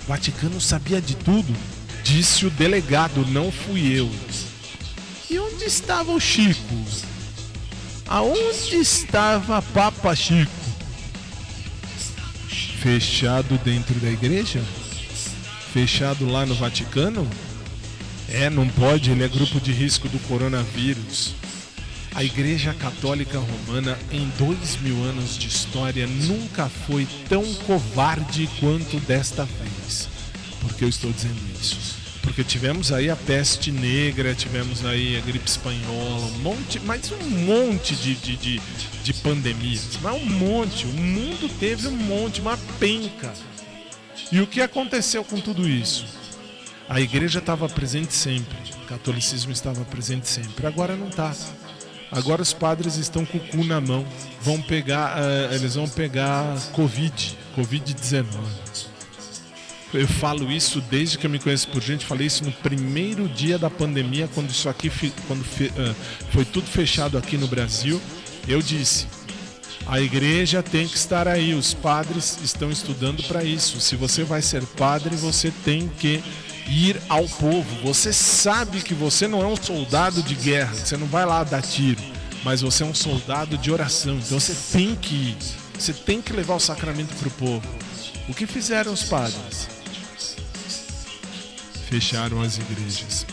O 0.04 0.08
Vaticano 0.08 0.60
sabia 0.60 1.00
de 1.00 1.14
tudo? 1.16 1.54
Disse 2.02 2.46
o 2.46 2.50
delegado, 2.50 3.26
não 3.26 3.52
fui 3.52 3.92
eu. 3.92 4.10
E 5.30 5.38
onde 5.38 5.64
estava 5.64 6.10
o 6.12 6.20
Chico? 6.20 6.84
Aonde 8.06 8.76
estava 8.76 9.60
Papa 9.60 10.14
Chico? 10.14 10.50
Fechado 12.80 13.58
dentro 13.58 13.94
da 13.96 14.08
igreja? 14.08 14.62
Fechado 15.72 16.26
lá 16.26 16.46
no 16.46 16.54
Vaticano? 16.54 17.28
É, 18.28 18.48
não 18.48 18.68
pode, 18.68 19.10
ele 19.10 19.24
é 19.24 19.28
grupo 19.28 19.60
de 19.60 19.72
risco 19.72 20.08
do 20.08 20.18
coronavírus. 20.20 21.34
A 22.14 22.24
Igreja 22.24 22.74
Católica 22.74 23.38
Romana, 23.38 23.96
em 24.10 24.28
dois 24.38 24.76
mil 24.80 24.96
anos 25.04 25.38
de 25.38 25.46
história, 25.46 26.06
nunca 26.06 26.68
foi 26.68 27.06
tão 27.28 27.44
covarde 27.66 28.48
quanto 28.58 28.98
desta 29.00 29.44
vez. 29.44 30.08
Por 30.60 30.74
que 30.74 30.84
eu 30.84 30.88
estou 30.88 31.12
dizendo 31.12 31.38
isso? 31.60 31.96
Porque 32.22 32.42
tivemos 32.42 32.92
aí 32.92 33.08
a 33.08 33.16
peste 33.16 33.70
negra, 33.70 34.34
tivemos 34.34 34.84
aí 34.84 35.16
a 35.16 35.20
gripe 35.20 35.48
espanhola, 35.48 36.26
um 36.26 36.38
monte, 36.40 36.80
mais 36.80 37.10
um 37.12 37.30
monte 37.30 37.94
de, 37.94 38.14
de, 38.16 38.36
de, 38.36 38.60
de 39.04 39.14
pandemias. 39.14 39.98
Mas 40.02 40.14
um 40.14 40.26
monte, 40.26 40.86
o 40.86 40.92
mundo 40.92 41.48
teve 41.60 41.86
um 41.88 41.96
monte, 41.96 42.40
uma 42.40 42.58
penca. 42.78 43.32
E 44.32 44.40
o 44.40 44.46
que 44.46 44.60
aconteceu 44.60 45.24
com 45.24 45.40
tudo 45.40 45.68
isso? 45.68 46.06
A 46.88 47.00
igreja 47.00 47.38
estava 47.38 47.68
presente 47.68 48.14
sempre, 48.14 48.56
o 48.82 48.86
catolicismo 48.86 49.52
estava 49.52 49.84
presente 49.84 50.26
sempre, 50.26 50.66
agora 50.66 50.96
não 50.96 51.08
está. 51.08 51.34
Agora 52.10 52.40
os 52.40 52.52
padres 52.52 52.96
estão 52.96 53.24
com 53.24 53.38
o 53.38 53.40
cu 53.40 53.64
na 53.64 53.80
mão. 53.80 54.06
Vão 54.40 54.60
pegar, 54.60 55.18
uh, 55.18 55.54
eles 55.54 55.74
vão 55.74 55.88
pegar 55.88 56.58
Covid, 56.72 57.36
Covid-19. 57.56 58.24
Eu 59.94 60.06
falo 60.06 60.50
isso 60.52 60.82
desde 60.82 61.16
que 61.16 61.26
eu 61.26 61.30
me 61.30 61.38
conheço 61.38 61.68
por 61.68 61.82
gente. 61.82 62.04
Falei 62.04 62.26
isso 62.26 62.44
no 62.44 62.52
primeiro 62.52 63.28
dia 63.28 63.58
da 63.58 63.70
pandemia, 63.70 64.28
quando 64.34 64.50
isso 64.50 64.68
aqui, 64.68 64.90
quando 65.26 65.40
uh, 65.40 65.94
foi 66.30 66.44
tudo 66.44 66.66
fechado 66.66 67.16
aqui 67.16 67.36
no 67.36 67.46
Brasil. 67.46 68.00
Eu 68.46 68.60
disse: 68.60 69.06
a 69.86 70.00
igreja 70.00 70.62
tem 70.62 70.86
que 70.86 70.96
estar 70.96 71.26
aí. 71.26 71.54
Os 71.54 71.72
padres 71.72 72.38
estão 72.42 72.70
estudando 72.70 73.22
para 73.24 73.42
isso. 73.42 73.80
Se 73.80 73.96
você 73.96 74.24
vai 74.24 74.42
ser 74.42 74.62
padre, 74.76 75.16
você 75.16 75.50
tem 75.64 75.88
que 75.98 76.22
ir 76.68 77.00
ao 77.08 77.26
povo. 77.28 77.68
Você 77.82 78.12
sabe 78.12 78.80
que 78.80 78.94
você 78.94 79.26
não 79.26 79.42
é 79.42 79.46
um 79.46 79.56
soldado 79.56 80.22
de 80.22 80.34
guerra, 80.34 80.74
você 80.74 80.96
não 80.96 81.06
vai 81.06 81.24
lá 81.24 81.42
dar 81.44 81.62
tiro. 81.62 82.02
mas 82.44 82.60
você 82.60 82.82
é 82.84 82.86
um 82.86 82.94
soldado 82.94 83.58
de 83.58 83.70
oração. 83.70 84.16
Então 84.16 84.38
você 84.38 84.54
tem 84.72 84.94
que 84.94 85.14
ir. 85.14 85.36
Você 85.78 85.92
tem 85.92 86.22
que 86.22 86.32
levar 86.32 86.54
o 86.54 86.60
sacramento 86.60 87.14
para 87.16 87.28
o 87.28 87.30
povo. 87.32 87.68
O 88.28 88.34
que 88.34 88.46
fizeram 88.46 88.92
os 88.92 89.02
padres? 89.02 89.68
Fecharam 91.88 92.40
as 92.42 92.58
igrejas. 92.58 93.26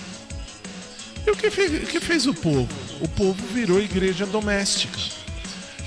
E 1.25 1.31
o 1.31 1.35
que 1.35 1.49
fez, 1.49 1.83
o 1.83 1.87
que 1.87 1.99
fez 1.99 2.25
o 2.25 2.33
povo? 2.33 2.69
O 3.01 3.07
povo 3.07 3.45
virou 3.53 3.81
igreja 3.81 4.25
doméstica. 4.25 4.97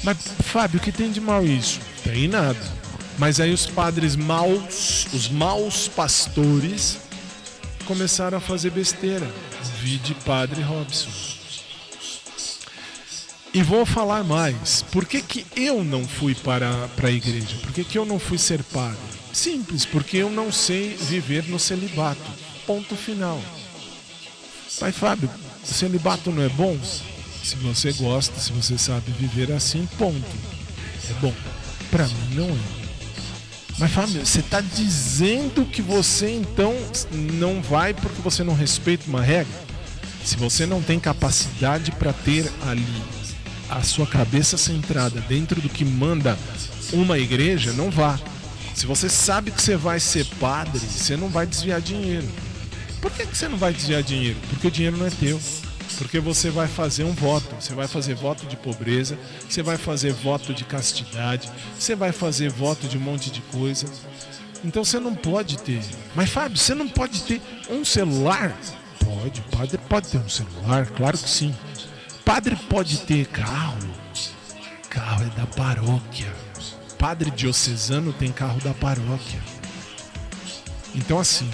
Mas, 0.02 0.18
Fábio, 0.44 0.78
o 0.78 0.82
que 0.82 0.92
tem 0.92 1.10
de 1.10 1.20
mal 1.20 1.44
isso? 1.44 1.80
Tem 2.04 2.28
nada. 2.28 2.60
Mas 3.16 3.40
aí 3.40 3.52
os 3.52 3.66
padres 3.66 4.14
maus, 4.14 5.06
os 5.12 5.28
maus 5.28 5.88
pastores, 5.88 6.98
começaram 7.88 8.36
a 8.36 8.40
fazer 8.40 8.70
besteira. 8.70 9.26
Vi 9.80 9.96
de 9.96 10.14
padre 10.14 10.60
Robson. 10.60 11.08
E 13.54 13.62
vou 13.62 13.86
falar 13.86 14.22
mais. 14.22 14.82
Por 14.92 15.06
que, 15.06 15.22
que 15.22 15.46
eu 15.56 15.82
não 15.82 16.06
fui 16.06 16.34
para, 16.34 16.70
para 16.88 17.08
a 17.08 17.10
igreja? 17.10 17.56
Por 17.62 17.72
que, 17.72 17.82
que 17.82 17.96
eu 17.96 18.04
não 18.04 18.18
fui 18.18 18.36
ser 18.36 18.62
padre? 18.62 18.98
Simples, 19.32 19.86
porque 19.86 20.18
eu 20.18 20.30
não 20.30 20.52
sei 20.52 20.94
viver 20.96 21.44
no 21.48 21.58
celibato. 21.58 22.30
Ponto 22.66 22.94
final. 22.94 23.40
Pai 24.78 24.92
Fábio, 24.92 25.30
celibato 25.64 26.30
não 26.30 26.42
é 26.42 26.48
bom? 26.50 26.78
Se 27.42 27.56
você 27.56 27.90
gosta, 27.92 28.38
se 28.38 28.52
você 28.52 28.76
sabe 28.76 29.10
viver 29.12 29.50
assim, 29.50 29.88
ponto. 29.96 30.36
É 31.08 31.14
bom. 31.14 31.34
Para 31.90 32.06
mim 32.06 32.34
não 32.34 32.50
é. 32.50 32.77
Mas 33.78 33.92
Fábio, 33.92 34.26
você 34.26 34.40
está 34.40 34.60
dizendo 34.60 35.64
que 35.64 35.80
você 35.80 36.30
então 36.30 36.74
não 37.34 37.62
vai 37.62 37.94
porque 37.94 38.20
você 38.20 38.42
não 38.42 38.54
respeita 38.54 39.04
uma 39.08 39.22
regra? 39.22 39.52
Se 40.24 40.36
você 40.36 40.66
não 40.66 40.82
tem 40.82 40.98
capacidade 40.98 41.92
para 41.92 42.12
ter 42.12 42.50
ali 42.66 43.02
a 43.70 43.82
sua 43.82 44.06
cabeça 44.06 44.56
centrada 44.56 45.20
dentro 45.28 45.60
do 45.60 45.68
que 45.68 45.84
manda 45.84 46.36
uma 46.92 47.18
igreja, 47.18 47.72
não 47.72 47.90
vá. 47.90 48.18
Se 48.74 48.84
você 48.84 49.08
sabe 49.08 49.50
que 49.50 49.62
você 49.62 49.76
vai 49.76 50.00
ser 50.00 50.26
padre, 50.40 50.80
você 50.80 51.16
não 51.16 51.28
vai 51.28 51.46
desviar 51.46 51.80
dinheiro. 51.80 52.26
Por 53.00 53.12
que, 53.12 53.26
que 53.26 53.36
você 53.36 53.48
não 53.48 53.58
vai 53.58 53.72
desviar 53.72 54.02
dinheiro? 54.02 54.38
Porque 54.50 54.66
o 54.66 54.70
dinheiro 54.70 54.96
não 54.96 55.06
é 55.06 55.10
teu. 55.10 55.40
Porque 55.96 56.20
você 56.20 56.50
vai 56.50 56.68
fazer 56.68 57.04
um 57.04 57.12
voto. 57.12 57.54
Você 57.60 57.74
vai 57.74 57.88
fazer 57.88 58.14
voto 58.14 58.46
de 58.46 58.56
pobreza, 58.56 59.18
você 59.48 59.62
vai 59.62 59.76
fazer 59.76 60.12
voto 60.12 60.52
de 60.52 60.64
castidade, 60.64 61.50
você 61.78 61.94
vai 61.94 62.12
fazer 62.12 62.50
voto 62.50 62.86
de 62.86 62.98
um 62.98 63.00
monte 63.00 63.30
de 63.30 63.40
coisa. 63.42 63.86
Então 64.64 64.84
você 64.84 64.98
não 64.98 65.14
pode 65.14 65.58
ter. 65.58 65.82
Mas 66.14 66.30
Fábio, 66.30 66.58
você 66.58 66.74
não 66.74 66.88
pode 66.88 67.22
ter 67.22 67.40
um 67.70 67.84
celular? 67.84 68.56
Pode, 69.04 69.40
padre 69.42 69.78
pode 69.88 70.08
ter 70.08 70.18
um 70.18 70.28
celular, 70.28 70.86
claro 70.86 71.16
que 71.16 71.28
sim. 71.28 71.54
Padre 72.24 72.56
pode 72.68 72.98
ter 72.98 73.26
carro. 73.26 73.78
Carro 74.90 75.24
é 75.24 75.40
da 75.40 75.46
paróquia. 75.46 76.32
Padre 76.98 77.30
diocesano 77.30 78.12
tem 78.12 78.32
carro 78.32 78.60
da 78.60 78.74
paróquia. 78.74 79.40
Então 80.94 81.18
assim, 81.18 81.48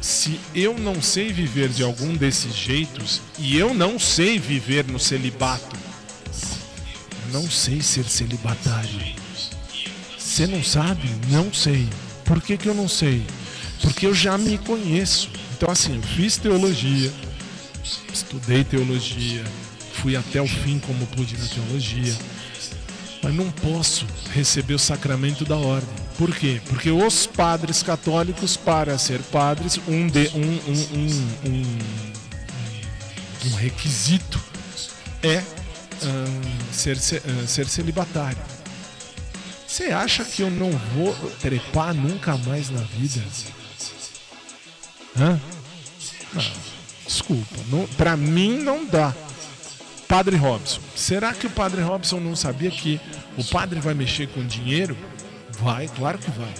se 0.00 0.40
eu 0.54 0.78
não 0.78 1.00
sei 1.02 1.32
viver 1.32 1.68
de 1.68 1.82
algum 1.82 2.14
desses 2.14 2.54
jeitos 2.54 3.20
e 3.38 3.56
eu 3.56 3.74
não 3.74 3.98
sei 3.98 4.38
viver 4.38 4.86
no 4.86 4.98
celibato, 4.98 5.76
não 7.32 7.50
sei 7.50 7.80
ser 7.82 8.04
celibatário. 8.04 9.16
Você 10.18 10.46
não 10.46 10.62
sabe? 10.62 11.10
Não 11.28 11.52
sei. 11.52 11.88
Por 12.24 12.42
que, 12.42 12.56
que 12.56 12.68
eu 12.68 12.74
não 12.74 12.88
sei? 12.88 13.24
Porque 13.80 14.06
eu 14.06 14.14
já 14.14 14.36
me 14.36 14.58
conheço. 14.58 15.30
Então, 15.56 15.70
assim, 15.70 15.96
eu 15.96 16.02
fiz 16.02 16.36
teologia, 16.36 17.10
estudei 18.12 18.62
teologia, 18.62 19.42
fui 19.94 20.14
até 20.16 20.40
o 20.40 20.46
fim 20.46 20.78
como 20.78 21.06
pude 21.06 21.36
na 21.38 21.46
teologia, 21.46 22.14
mas 23.22 23.34
não 23.34 23.50
posso 23.50 24.06
receber 24.34 24.74
o 24.74 24.78
sacramento 24.78 25.44
da 25.44 25.56
ordem. 25.56 26.05
Por 26.18 26.34
quê? 26.34 26.60
Porque 26.66 26.90
os 26.90 27.26
padres 27.26 27.82
católicos, 27.82 28.56
para 28.56 28.96
ser 28.96 29.20
padres, 29.20 29.78
um, 29.86 30.06
de, 30.06 30.28
um, 30.28 30.40
um, 30.40 31.50
um, 31.50 31.78
um, 33.50 33.54
requisito 33.56 34.42
é 35.22 35.38
uh, 35.38 36.72
ser, 36.72 36.96
uh, 36.96 37.46
ser 37.46 37.68
celibatário. 37.68 38.38
Você 39.66 39.84
acha 39.84 40.24
que 40.24 40.42
eu 40.42 40.50
não 40.50 40.70
vou 40.94 41.14
trepar 41.40 41.92
nunca 41.92 42.36
mais 42.38 42.70
na 42.70 42.80
vida? 42.80 43.22
Hã? 45.18 45.38
Não, 46.32 46.42
desculpa, 47.06 47.56
não, 47.68 47.86
pra 47.88 48.16
mim 48.16 48.58
não 48.58 48.86
dá. 48.86 49.14
Padre 50.08 50.36
Robson. 50.36 50.80
Será 50.94 51.34
que 51.34 51.46
o 51.46 51.50
Padre 51.50 51.82
Robson 51.82 52.20
não 52.20 52.36
sabia 52.36 52.70
que 52.70 53.00
o 53.36 53.44
padre 53.44 53.80
vai 53.80 53.92
mexer 53.92 54.28
com 54.28 54.46
dinheiro? 54.46 54.96
Vai, 55.60 55.88
claro 55.88 56.18
que 56.18 56.30
vai. 56.30 56.52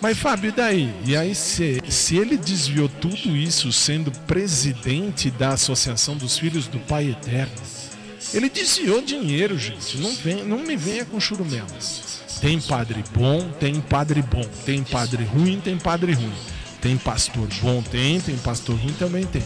Mas 0.00 0.18
Fábio, 0.18 0.48
e 0.48 0.52
daí? 0.52 0.94
E 1.04 1.16
aí, 1.16 1.34
se, 1.34 1.80
se 1.88 2.16
ele 2.16 2.36
desviou 2.36 2.88
tudo 2.88 3.36
isso 3.36 3.72
sendo 3.72 4.10
presidente 4.10 5.30
da 5.30 5.50
Associação 5.50 6.16
dos 6.16 6.38
Filhos 6.38 6.66
do 6.66 6.78
Pai 6.80 7.10
Eterno, 7.10 7.54
ele 8.32 8.48
desviou 8.48 9.00
dinheiro, 9.00 9.58
gente. 9.58 9.98
Não, 9.98 10.12
vem, 10.14 10.44
não 10.44 10.58
me 10.58 10.76
venha 10.76 11.04
com 11.04 11.20
churumelas. 11.20 12.22
Tem 12.40 12.60
padre 12.60 13.02
bom, 13.14 13.48
tem 13.60 13.80
padre 13.80 14.20
bom. 14.22 14.44
Tem 14.64 14.82
padre 14.82 15.24
ruim, 15.24 15.60
tem 15.60 15.78
padre 15.78 16.12
ruim. 16.12 16.32
Tem 16.80 16.98
pastor 16.98 17.48
bom, 17.62 17.82
tem. 17.82 18.20
Tem 18.20 18.36
pastor 18.38 18.76
ruim, 18.76 18.92
também 18.98 19.24
tem. 19.24 19.44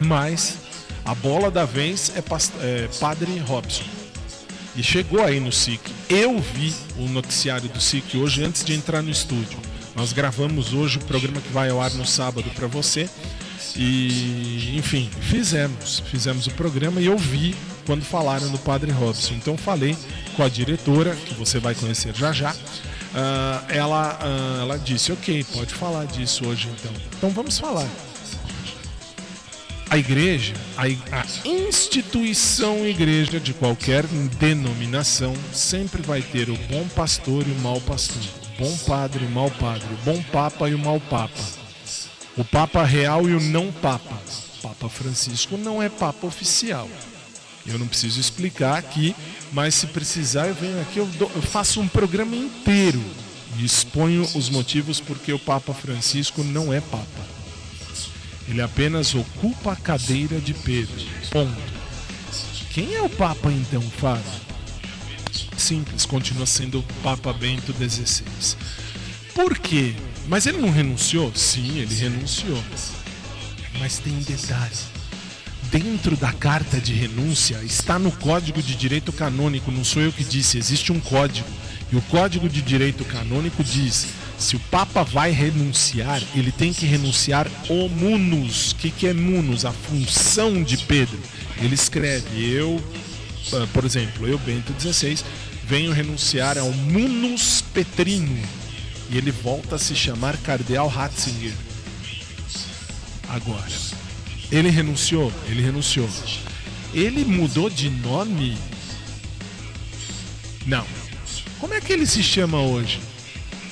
Mas 0.00 0.58
a 1.04 1.14
bola 1.14 1.50
da 1.50 1.64
vez 1.64 2.12
é, 2.14 2.18
é 2.64 2.88
Padre 3.00 3.38
Robson. 3.38 3.97
E 4.78 4.82
chegou 4.82 5.24
aí 5.24 5.40
no 5.40 5.50
SIC. 5.50 5.80
Eu 6.08 6.38
vi 6.38 6.72
o 6.96 7.08
noticiário 7.08 7.68
do 7.68 7.80
SIC 7.80 8.14
hoje 8.16 8.44
antes 8.44 8.64
de 8.64 8.74
entrar 8.74 9.02
no 9.02 9.10
estúdio. 9.10 9.58
Nós 9.96 10.12
gravamos 10.12 10.72
hoje 10.72 10.98
o 10.98 11.00
programa 11.00 11.40
que 11.40 11.52
vai 11.52 11.68
ao 11.68 11.82
ar 11.82 11.90
no 11.94 12.06
sábado 12.06 12.48
para 12.54 12.68
você. 12.68 13.10
E, 13.74 14.76
enfim, 14.78 15.10
fizemos. 15.20 16.00
Fizemos 16.08 16.46
o 16.46 16.52
programa 16.52 17.00
e 17.00 17.06
eu 17.06 17.18
vi 17.18 17.56
quando 17.86 18.04
falaram 18.04 18.48
do 18.52 18.58
Padre 18.60 18.92
Robson. 18.92 19.34
Então 19.34 19.56
falei 19.56 19.96
com 20.36 20.44
a 20.44 20.48
diretora, 20.48 21.12
que 21.26 21.34
você 21.34 21.58
vai 21.58 21.74
conhecer 21.74 22.14
já 22.14 22.30
já. 22.30 22.52
Uh, 22.52 23.64
ela, 23.70 24.16
uh, 24.22 24.60
ela 24.60 24.78
disse, 24.78 25.10
ok, 25.10 25.44
pode 25.54 25.74
falar 25.74 26.04
disso 26.04 26.46
hoje 26.46 26.68
então. 26.78 26.92
Então 27.16 27.30
vamos 27.30 27.58
falar 27.58 27.88
a 29.90 29.96
igreja, 29.96 30.54
a, 30.76 30.82
a, 30.84 31.26
instituição 31.48 32.86
igreja 32.86 33.40
de 33.40 33.54
qualquer 33.54 34.04
denominação 34.38 35.34
sempre 35.52 36.02
vai 36.02 36.20
ter 36.20 36.50
o 36.50 36.56
bom 36.70 36.86
pastor 36.88 37.46
e 37.46 37.50
o 37.50 37.60
mau 37.60 37.80
pastor, 37.80 38.22
o 38.22 38.62
bom 38.62 38.76
padre 38.86 39.24
e 39.24 39.26
o 39.26 39.30
mau 39.30 39.50
padre, 39.50 39.86
o 39.92 40.04
bom 40.04 40.22
papa 40.24 40.68
e 40.68 40.74
o 40.74 40.78
mau 40.78 41.00
papa, 41.00 41.40
o 42.36 42.44
papa 42.44 42.84
real 42.84 43.28
e 43.28 43.34
o 43.34 43.40
não 43.40 43.72
papa. 43.72 44.18
Papa 44.62 44.88
Francisco 44.88 45.56
não 45.56 45.80
é 45.80 45.88
papa 45.88 46.26
oficial. 46.26 46.88
Eu 47.64 47.78
não 47.78 47.86
preciso 47.86 48.20
explicar 48.20 48.76
aqui, 48.76 49.14
mas 49.52 49.74
se 49.74 49.86
precisar 49.86 50.48
eu 50.48 50.54
venho 50.54 50.80
aqui, 50.80 50.98
eu, 50.98 51.06
dou, 51.06 51.30
eu 51.34 51.42
faço 51.42 51.80
um 51.80 51.88
programa 51.88 52.34
inteiro 52.34 53.02
e 53.56 53.64
exponho 53.64 54.22
os 54.34 54.48
motivos 54.50 55.00
porque 55.00 55.32
o 55.32 55.38
Papa 55.38 55.72
Francisco 55.72 56.42
não 56.42 56.72
é 56.72 56.80
papa. 56.80 57.37
Ele 58.48 58.62
apenas 58.62 59.14
ocupa 59.14 59.72
a 59.72 59.76
cadeira 59.76 60.40
de 60.40 60.54
Pedro. 60.54 60.94
Ponto. 61.30 61.78
Quem 62.70 62.94
é 62.94 63.02
o 63.02 63.08
Papa 63.08 63.52
então, 63.52 63.82
Fábio? 63.82 64.24
Simples, 65.56 66.06
continua 66.06 66.46
sendo 66.46 66.78
o 66.78 66.82
Papa 67.02 67.32
Bento 67.32 67.72
XVI. 67.72 68.56
Por 69.34 69.58
quê? 69.58 69.94
Mas 70.26 70.46
ele 70.46 70.58
não 70.58 70.70
renunciou? 70.70 71.32
Sim, 71.34 71.78
ele 71.78 71.94
renunciou. 71.94 72.62
Mas 73.78 73.98
tem 73.98 74.14
um 74.14 74.22
detalhe. 74.22 74.76
Dentro 75.70 76.16
da 76.16 76.32
carta 76.32 76.80
de 76.80 76.94
renúncia 76.94 77.56
está 77.62 77.98
no 77.98 78.10
Código 78.10 78.62
de 78.62 78.74
Direito 78.74 79.12
Canônico, 79.12 79.70
não 79.70 79.84
sou 79.84 80.00
eu 80.00 80.10
que 80.10 80.24
disse, 80.24 80.56
existe 80.56 80.92
um 80.92 81.00
código. 81.00 81.48
E 81.90 81.96
o 81.96 82.02
Código 82.02 82.48
de 82.48 82.60
Direito 82.60 83.04
Canônico 83.04 83.64
diz 83.64 84.08
se 84.38 84.54
o 84.54 84.60
Papa 84.60 85.02
vai 85.02 85.32
renunciar, 85.32 86.22
ele 86.34 86.52
tem 86.52 86.72
que 86.72 86.86
renunciar 86.86 87.50
o 87.68 87.88
munus. 87.88 88.70
O 88.70 88.76
que, 88.76 88.90
que 88.90 89.08
é 89.08 89.12
munus? 89.12 89.64
A 89.64 89.72
função 89.72 90.62
de 90.62 90.76
Pedro. 90.78 91.18
Ele 91.60 91.74
escreve, 91.74 92.48
eu, 92.48 92.80
ah, 93.52 93.66
por 93.72 93.84
exemplo, 93.84 94.28
eu, 94.28 94.38
Bento 94.38 94.72
XVI, 94.80 95.18
venho 95.64 95.92
renunciar 95.92 96.56
ao 96.56 96.70
munus 96.70 97.64
petrino. 97.74 98.40
E 99.10 99.18
ele 99.18 99.32
volta 99.32 99.74
a 99.74 99.78
se 99.78 99.96
chamar 99.96 100.36
Cardeal 100.36 100.86
Ratzinger. 100.86 101.52
Agora, 103.28 103.66
ele 104.52 104.70
renunciou? 104.70 105.32
Ele 105.48 105.62
renunciou. 105.62 106.08
Ele 106.94 107.24
mudou 107.24 107.68
de 107.68 107.90
nome? 107.90 108.56
Não. 110.64 110.97
Como 111.60 111.74
é 111.74 111.80
que 111.80 111.92
ele 111.92 112.06
se 112.06 112.22
chama 112.22 112.60
hoje? 112.60 113.00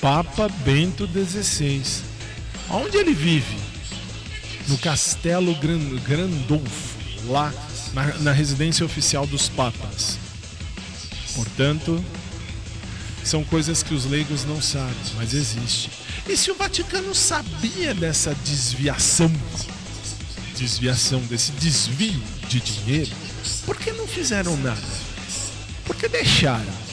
Papa 0.01 0.49
Bento 0.65 1.07
XVI. 1.07 1.83
Onde 2.69 2.97
ele 2.97 3.15
vive? 3.15 3.57
No 4.69 4.77
Castelo 4.79 5.55
Grandolfo, 6.05 6.99
lá 7.27 7.55
na, 7.93 8.07
na 8.19 8.33
residência 8.33 8.85
oficial 8.85 9.27
dos 9.27 9.49
papas. 9.49 10.19
Portanto, 11.35 12.05
são 13.23 13.45
coisas 13.45 13.83
que 13.83 13.95
os 13.95 14.05
leigos 14.05 14.45
não 14.45 14.61
sabem, 14.61 14.95
mas 15.17 15.33
existe. 15.33 15.91
E 16.29 16.37
se 16.37 16.51
o 16.51 16.57
Vaticano 16.57 17.15
sabia 17.15 17.95
dessa 17.95 18.35
desviação, 18.45 19.31
desviação, 20.57 21.21
desse 21.21 21.53
desvio 21.53 22.21
de 22.49 22.61
dinheiro, 22.61 23.13
por 23.65 23.77
que 23.77 23.93
não 23.93 24.09
fizeram 24.09 24.57
nada? 24.57 24.81
Por 25.85 25.95
que 25.95 26.09
deixaram? 26.09 26.86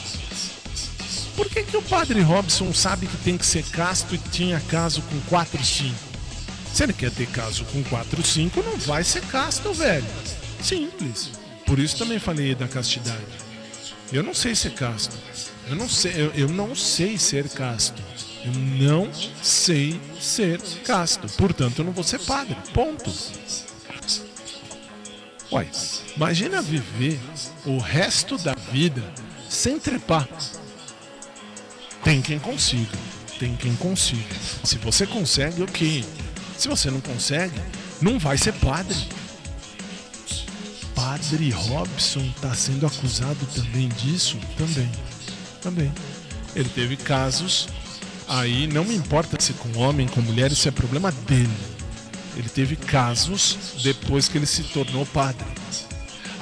Por 1.36 1.48
que, 1.48 1.62
que 1.64 1.76
o 1.76 1.82
padre 1.82 2.20
Robson 2.20 2.72
sabe 2.72 3.06
que 3.06 3.16
tem 3.18 3.36
que 3.36 3.46
ser 3.46 3.64
casto 3.64 4.14
e 4.14 4.18
tinha 4.18 4.60
caso 4.60 5.02
com 5.02 5.20
4 5.22 5.64
5? 5.64 5.94
Se 6.72 6.82
ele 6.82 6.92
quer 6.92 7.10
ter 7.10 7.26
caso 7.26 7.64
com 7.66 7.82
4 7.84 8.22
5, 8.22 8.62
não 8.62 8.76
vai 8.78 9.04
ser 9.04 9.22
casto, 9.26 9.72
velho. 9.72 10.06
Simples. 10.62 11.30
Por 11.66 11.78
isso 11.78 11.96
também 11.96 12.18
falei 12.18 12.54
da 12.54 12.68
castidade. 12.68 13.24
Eu 14.12 14.22
não 14.22 14.34
sei 14.34 14.54
ser 14.54 14.74
casto. 14.74 15.16
Eu 15.68 15.76
não 15.76 15.88
sei, 15.88 16.12
eu, 16.14 16.32
eu 16.34 16.48
não 16.48 16.74
sei 16.74 17.16
ser 17.18 17.48
casto. 17.48 18.02
Eu 18.44 18.52
não 18.52 19.10
sei 19.42 19.98
ser 20.20 20.60
casto. 20.84 21.26
Portanto, 21.36 21.78
eu 21.78 21.84
não 21.84 21.92
vou 21.92 22.04
ser 22.04 22.20
padre. 22.20 22.56
Ponto. 22.72 23.10
Uai, 25.50 25.70
imagina 26.16 26.60
viver 26.60 27.18
o 27.64 27.78
resto 27.78 28.36
da 28.38 28.54
vida 28.72 29.02
sem 29.48 29.78
trepar. 29.78 30.28
Tem 32.04 32.20
quem 32.20 32.38
consiga. 32.38 32.98
Tem 33.38 33.56
quem 33.56 33.74
consiga. 33.76 34.36
Se 34.62 34.76
você 34.76 35.06
consegue, 35.06 35.62
ok. 35.62 36.04
Se 36.56 36.68
você 36.68 36.90
não 36.90 37.00
consegue, 37.00 37.58
não 38.00 38.18
vai 38.18 38.36
ser 38.36 38.52
padre. 38.52 38.96
Padre 40.94 41.50
Robson 41.50 42.20
está 42.36 42.54
sendo 42.54 42.86
acusado 42.86 43.44
também 43.54 43.88
disso? 43.88 44.38
Também. 44.56 44.90
Também. 45.62 45.92
Ele 46.54 46.68
teve 46.68 46.96
casos. 46.96 47.68
Aí 48.28 48.66
não 48.66 48.84
me 48.84 48.94
importa 48.94 49.40
se 49.40 49.54
com 49.54 49.78
homem, 49.78 50.06
com 50.06 50.20
mulher, 50.20 50.52
isso 50.52 50.68
é 50.68 50.70
problema 50.70 51.10
dele. 51.10 51.50
Ele 52.36 52.48
teve 52.48 52.76
casos 52.76 53.58
depois 53.82 54.28
que 54.28 54.38
ele 54.38 54.46
se 54.46 54.62
tornou 54.64 55.06
padre. 55.06 55.46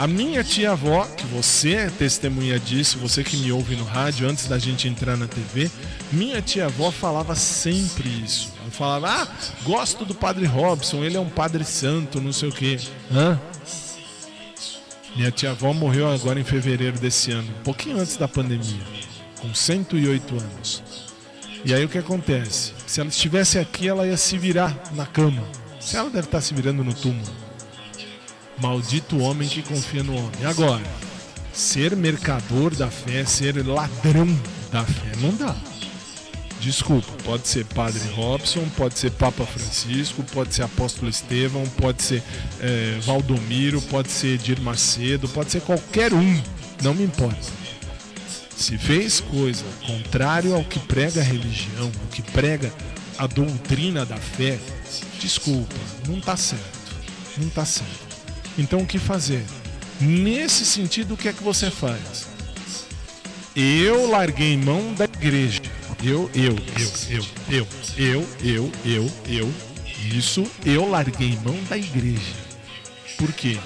A 0.03 0.07
minha 0.09 0.43
tia-avó, 0.43 1.07
que 1.17 1.25
você 1.27 1.75
é 1.75 1.89
testemunha 1.89 2.59
disso, 2.59 2.99
você 2.99 3.23
que 3.23 3.37
me 3.37 3.53
ouve 3.53 3.77
no 3.77 3.85
rádio 3.85 4.29
antes 4.29 4.49
da 4.49 4.59
gente 4.59 4.89
entrar 4.89 5.17
na 5.17 5.29
TV, 5.29 5.71
minha 6.11 6.43
tia-avó 6.43 6.91
falava 6.91 7.37
sempre 7.37 8.09
isso. 8.09 8.53
Ela 8.61 8.71
falava: 8.73 9.09
Ah, 9.09 9.29
gosto 9.63 10.05
do 10.05 10.13
padre 10.13 10.45
Robson, 10.45 11.05
ele 11.05 11.17
é 11.17 11.21
um 11.21 11.29
padre 11.29 11.63
santo, 11.65 12.21
não 12.21 12.33
sei 12.33 12.49
o 12.49 12.53
quê. 12.53 12.81
Hã? 13.13 13.41
Minha 15.15 15.31
tia-avó 15.31 15.73
morreu 15.73 16.11
agora 16.11 16.41
em 16.41 16.45
fevereiro 16.45 16.99
desse 16.99 17.31
ano, 17.31 17.49
um 17.61 17.63
pouquinho 17.63 18.01
antes 18.01 18.17
da 18.17 18.27
pandemia, 18.27 18.83
com 19.41 19.55
108 19.55 20.35
anos. 20.35 20.83
E 21.65 21.73
aí 21.73 21.85
o 21.85 21.89
que 21.89 21.99
acontece? 21.99 22.73
Se 22.89 22.99
ela 22.99 23.09
estivesse 23.09 23.57
aqui, 23.57 23.87
ela 23.87 24.05
ia 24.05 24.17
se 24.17 24.37
virar 24.37 24.77
na 24.97 25.07
cama. 25.07 25.45
Se 25.79 25.97
ela 25.97 26.11
deve 26.11 26.27
estar 26.27 26.41
se 26.41 26.53
virando 26.53 26.83
no 26.83 26.93
túmulo. 26.93 27.42
Maldito 28.59 29.19
homem 29.19 29.49
que 29.49 29.63
confia 29.63 30.03
no 30.03 30.15
homem. 30.17 30.45
Agora, 30.45 30.83
ser 31.53 31.97
mercador 31.97 32.75
da 32.75 32.89
fé, 32.89 33.25
ser 33.25 33.67
ladrão 33.67 34.27
da 34.71 34.85
fé, 34.85 35.13
não 35.21 35.35
dá. 35.35 35.55
Desculpa, 36.61 37.11
pode 37.25 37.49
ser 37.49 37.65
Padre 37.65 38.09
Robson, 38.15 38.65
pode 38.77 38.97
ser 38.97 39.11
Papa 39.11 39.45
Francisco, 39.45 40.23
pode 40.33 40.55
ser 40.55 40.63
Apóstolo 40.63 41.11
Estevão, 41.11 41.65
pode 41.77 42.03
ser 42.03 42.23
é, 42.61 43.01
Valdomiro, 43.03 43.83
pode 43.83 44.09
ser 44.13 44.35
Edir 44.35 44.61
Macedo, 44.61 45.29
pode 45.29 45.51
ser 45.51 45.61
qualquer 45.63 46.15
um, 46.15 46.43
não 46.81 46.95
me 46.95 47.03
importa. 47.03 47.51
Se 48.57 48.79
fez 48.79 49.19
coisa 49.19 49.65
contrário 49.85 50.55
ao 50.55 50.63
que 50.63 50.79
prega 50.79 51.21
a 51.21 51.25
religião, 51.25 51.87
ao 51.87 52.09
que 52.13 52.23
prega 52.23 52.73
a 53.19 53.27
doutrina 53.27 54.07
da 54.07 54.17
fé, 54.17 54.57
desculpa, 55.19 55.75
não 56.07 56.19
está 56.19 56.37
certo. 56.37 56.79
Não 57.39 57.49
está 57.49 57.65
certo. 57.65 58.12
Então 58.59 58.81
o 58.81 58.87
que 58.87 58.99
fazer? 58.99 59.45
Nesse 60.01 60.65
sentido, 60.65 61.15
o 61.15 61.17
que 61.17 61.29
é 61.29 61.33
que 61.33 61.43
você 61.43 61.71
faz? 61.71 62.27
Eu 63.55 64.09
larguei 64.09 64.57
mão 64.57 64.95
da 64.95 65.05
igreja. 65.05 65.61
Eu, 66.03 66.31
eu, 66.35 66.57
eu, 66.79 66.93
eu, 67.09 67.27
eu, 67.49 67.67
eu, 67.97 68.29
eu, 68.43 68.73
eu, 68.85 69.13
eu. 69.29 69.55
Isso, 70.13 70.45
eu 70.65 70.89
larguei 70.89 71.39
mão 71.45 71.57
da 71.69 71.77
igreja. 71.79 72.35
Por 73.17 73.33
quê? 73.33 73.59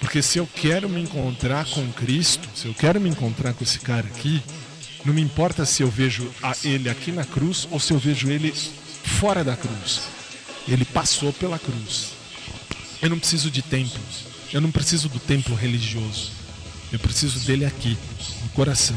Porque 0.00 0.20
se 0.20 0.38
eu 0.38 0.48
quero 0.54 0.88
me 0.88 1.00
encontrar 1.00 1.64
com 1.66 1.90
Cristo, 1.92 2.48
se 2.54 2.66
eu 2.66 2.74
quero 2.74 3.00
me 3.00 3.08
encontrar 3.08 3.54
com 3.54 3.62
esse 3.62 3.78
cara 3.78 4.06
aqui, 4.06 4.42
não 5.04 5.14
me 5.14 5.22
importa 5.22 5.64
se 5.64 5.82
eu 5.82 5.88
vejo 5.88 6.28
ele 6.64 6.88
aqui 6.88 7.12
na 7.12 7.24
cruz 7.24 7.68
ou 7.70 7.78
se 7.78 7.92
eu 7.92 7.98
vejo 7.98 8.30
ele 8.30 8.52
fora 8.52 9.44
da 9.44 9.56
cruz. 9.56 10.02
Ele 10.66 10.84
passou 10.84 11.32
pela 11.32 11.58
cruz. 11.58 12.23
Eu 13.04 13.10
não 13.10 13.18
preciso 13.18 13.50
de 13.50 13.60
templo. 13.60 14.00
Eu 14.50 14.62
não 14.62 14.70
preciso 14.70 15.10
do 15.10 15.18
templo 15.18 15.54
religioso. 15.54 16.30
Eu 16.90 16.98
preciso 16.98 17.38
dele 17.40 17.66
aqui, 17.66 17.98
no 18.42 18.48
coração. 18.48 18.96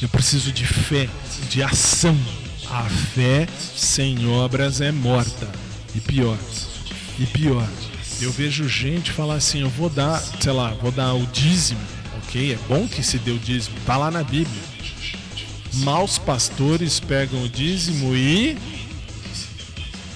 Eu 0.00 0.08
preciso 0.08 0.52
de 0.52 0.64
fé, 0.64 1.08
de 1.50 1.60
ação. 1.60 2.16
A 2.70 2.84
fé 2.84 3.48
sem 3.76 4.24
obras 4.28 4.80
é 4.80 4.92
morta. 4.92 5.50
E 5.96 6.00
pior, 6.00 6.38
e 7.18 7.26
pior, 7.26 7.68
eu 8.20 8.30
vejo 8.30 8.68
gente 8.68 9.10
falar 9.10 9.34
assim: 9.34 9.62
eu 9.62 9.70
vou 9.70 9.90
dar, 9.90 10.22
sei 10.40 10.52
lá, 10.52 10.70
vou 10.74 10.92
dar 10.92 11.12
o 11.14 11.26
dízimo. 11.26 11.80
Ok, 12.22 12.52
é 12.52 12.58
bom 12.68 12.86
que 12.86 13.02
se 13.02 13.18
dê 13.18 13.32
o 13.32 13.38
dízimo, 13.38 13.76
tá 13.84 13.96
lá 13.96 14.12
na 14.12 14.22
Bíblia. 14.22 14.62
Maus 15.78 16.18
pastores 16.18 17.00
pegam 17.00 17.42
o 17.42 17.48
dízimo 17.48 18.14
e. 18.14 18.56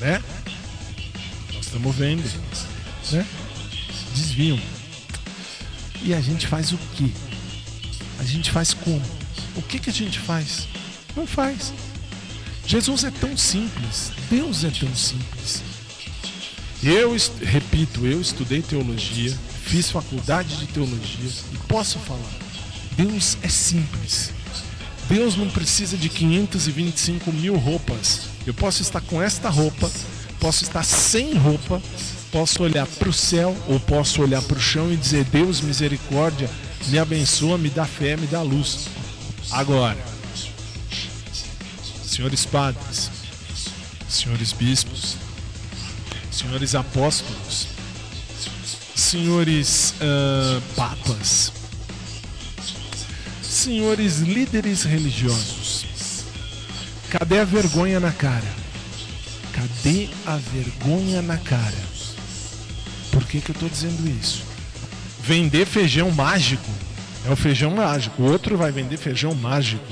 né? 0.01 0.23
Nós 1.53 1.67
estamos 1.67 1.97
vendo 1.97 2.23
né? 3.13 3.27
Desviam. 4.15 4.59
E 6.03 6.13
a 6.15 6.21
gente 6.21 6.47
faz 6.47 6.73
o 6.73 6.79
quê? 6.97 7.11
A 8.19 8.25
gente 8.25 8.51
faz 8.51 8.75
como? 8.75 9.03
O 9.57 9.63
que, 9.63 9.79
que 9.79 9.91
a 9.91 9.93
gente 9.93 10.19
faz? 10.19 10.67
Não 11.15 11.27
faz. 11.27 11.73
Jesus 12.67 13.05
é 13.05 13.11
tão 13.11 13.37
simples, 13.37 14.13
Deus 14.31 14.65
é 14.65 14.71
tão 14.71 14.95
simples. 14.95 15.63
Eu, 16.83 17.15
repito, 17.41 18.07
eu 18.07 18.21
estudei 18.21 18.63
teologia, 18.63 19.37
fiz 19.65 19.91
faculdade 19.91 20.57
de 20.57 20.67
teologia 20.67 21.31
e 21.53 21.57
posso 21.69 21.99
falar: 22.01 22.33
Deus 22.97 23.37
é 23.43 23.49
simples. 23.49 24.31
Deus 25.09 25.37
não 25.37 25.49
precisa 25.51 25.97
de 25.97 26.09
525 26.09 27.33
mil 27.33 27.57
roupas. 27.57 28.23
Eu 28.47 28.55
posso 28.55 28.83
estar 28.83 29.01
com 29.01 29.21
esta 29.21 29.49
roupa, 29.49 29.91
posso 30.41 30.65
estar 30.65 30.83
sem 30.83 31.35
roupa, 31.35 31.83
Posso 32.33 32.63
olhar 32.63 32.87
para 32.87 33.11
o 33.11 33.13
céu 33.13 33.55
ou 33.69 33.79
posso 33.79 34.23
olhar 34.23 34.41
para 34.41 34.57
o 34.57 34.61
chão 34.61 34.91
e 34.91 34.97
dizer: 34.97 35.23
Deus, 35.25 35.61
misericórdia, 35.61 36.49
me 36.89 36.99
abençoa, 36.99 37.59
me 37.59 37.69
dá 37.69 37.85
fé, 37.85 38.17
me 38.17 38.27
dá 38.27 38.41
luz. 38.41 38.89
Agora, 39.51 39.99
senhores 42.03 42.47
padres, 42.47 43.11
senhores 44.09 44.51
bispos, 44.53 45.17
senhores 46.31 46.75
apóstolos, 46.75 47.69
senhores 48.97 49.95
uh, 50.01 50.63
papas, 50.75 51.53
senhores 53.43 54.21
líderes 54.21 54.85
religiosos, 54.85 55.85
cadê 57.11 57.41
a 57.41 57.45
vergonha 57.45 58.01
na 58.01 58.11
cara? 58.11 58.63
Cadê 59.53 60.09
a 60.25 60.39
vergonha 60.39 61.21
na 61.21 61.37
cara? 61.37 61.92
Por 63.23 63.31
que, 63.31 63.41
que 63.41 63.51
eu 63.53 63.55
estou 63.55 63.69
dizendo 63.69 64.09
isso? 64.21 64.43
Vender 65.23 65.65
feijão 65.65 66.11
mágico 66.11 66.69
é 67.25 67.31
o 67.31 67.37
feijão 67.37 67.71
mágico. 67.71 68.21
O 68.21 68.27
outro 68.27 68.57
vai 68.57 68.73
vender 68.73 68.97
feijão 68.97 69.33
mágico. 69.33 69.87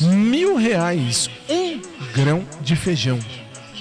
Mil 0.00 0.56
reais, 0.56 1.30
um 1.48 1.80
grão 2.12 2.44
de 2.60 2.74
feijão. 2.74 3.20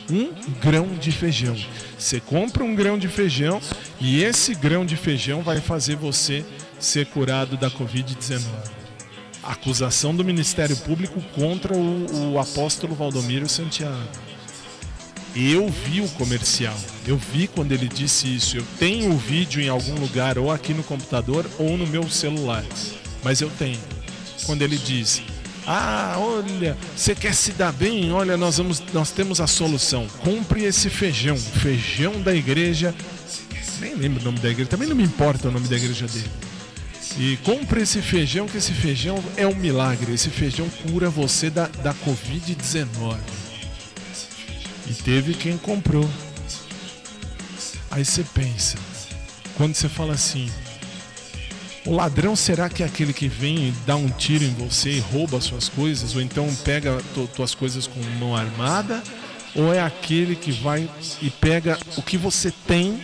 Um 0.08 0.32
grão 0.62 0.88
de 1.00 1.12
feijão. 1.12 1.58
Você 1.98 2.20
compra 2.20 2.64
um 2.64 2.76
grão 2.76 2.96
de 2.96 3.08
feijão 3.08 3.60
e 4.00 4.22
esse 4.24 4.54
grão 4.54 4.86
de 4.86 4.96
feijão 4.96 5.42
vai 5.42 5.60
fazer 5.60 5.96
você 5.96 6.46
ser 6.80 7.08
curado 7.08 7.58
da 7.58 7.72
Covid-19. 7.72 8.44
Acusação 9.42 10.16
do 10.16 10.24
Ministério 10.24 10.78
Público 10.78 11.20
contra 11.34 11.74
o, 11.76 12.34
o 12.34 12.40
apóstolo 12.40 12.94
Valdomiro 12.94 13.50
Santiago. 13.50 14.25
Eu 15.36 15.68
vi 15.68 16.00
o 16.00 16.08
comercial. 16.10 16.78
Eu 17.06 17.18
vi 17.18 17.48
quando 17.48 17.74
ele 17.74 17.90
disse 17.90 18.34
isso. 18.34 18.56
Eu 18.56 18.64
tenho 18.80 19.12
o 19.12 19.18
vídeo 19.18 19.62
em 19.62 19.68
algum 19.68 19.96
lugar, 19.96 20.38
ou 20.38 20.50
aqui 20.50 20.74
no 20.74 20.82
computador, 20.82 21.46
ou 21.60 21.78
no 21.78 21.86
meu 21.86 22.10
celular. 22.10 22.64
Mas 23.22 23.42
eu 23.42 23.50
tenho. 23.60 23.80
Quando 24.46 24.62
ele 24.62 24.78
diz: 24.78 25.22
Ah, 25.68 26.16
olha, 26.18 26.78
você 26.96 27.14
quer 27.14 27.36
se 27.36 27.52
dar 27.52 27.74
bem? 27.74 28.14
Olha, 28.14 28.38
nós, 28.38 28.58
vamos, 28.58 28.82
nós 28.94 29.12
temos 29.12 29.42
a 29.42 29.48
solução. 29.48 30.08
Compre 30.24 30.64
esse 30.64 30.90
feijão, 30.90 31.36
feijão 31.36 32.22
da 32.22 32.34
igreja, 32.34 32.96
nem 33.82 33.94
lembro 33.94 34.22
o 34.22 34.24
nome 34.24 34.40
da 34.40 34.50
igreja, 34.50 34.70
também 34.70 34.88
não 34.88 34.96
me 34.96 35.04
importa 35.04 35.50
o 35.50 35.52
nome 35.52 35.68
da 35.68 35.76
igreja 35.76 36.08
dele. 36.08 36.30
E 37.18 37.38
compre 37.44 37.82
esse 37.82 38.02
feijão, 38.02 38.48
que 38.48 38.58
esse 38.58 38.74
feijão 38.74 39.22
é 39.36 39.46
um 39.46 39.56
milagre. 39.56 40.14
Esse 40.14 40.30
feijão 40.30 40.68
cura 40.84 41.10
você 41.10 41.50
da, 41.50 41.68
da 41.68 41.94
Covid-19. 41.94 43.18
E 44.88 44.94
teve 44.94 45.34
quem 45.34 45.58
comprou. 45.58 46.08
Aí 47.90 48.04
você 48.04 48.24
pensa, 48.24 48.78
quando 49.56 49.74
você 49.74 49.88
fala 49.88 50.14
assim, 50.14 50.52
o 51.86 51.96
ladrão 51.96 52.36
será 52.36 52.70
que 52.70 52.84
é 52.84 52.86
aquele 52.86 53.14
que 53.14 53.28
vem 53.28 53.70
e 53.70 53.72
dá 53.86 53.96
um 53.96 54.10
tiro 54.10 54.44
em 54.44 54.54
você 54.54 54.92
e 54.92 55.00
rouba 55.00 55.40
suas 55.40 55.70
coisas? 55.70 56.16
Ou 56.16 56.22
então 56.22 56.54
pega 56.64 57.02
tu, 57.14 57.28
tuas 57.34 57.56
coisas 57.56 57.88
com 57.88 58.02
mão 58.20 58.36
armada? 58.36 59.02
Ou 59.56 59.74
é 59.74 59.82
aquele 59.82 60.36
que 60.36 60.52
vai 60.52 60.90
e 61.22 61.30
pega 61.30 61.80
o 61.96 62.02
que 62.02 62.18
você 62.18 62.52
tem 62.68 63.02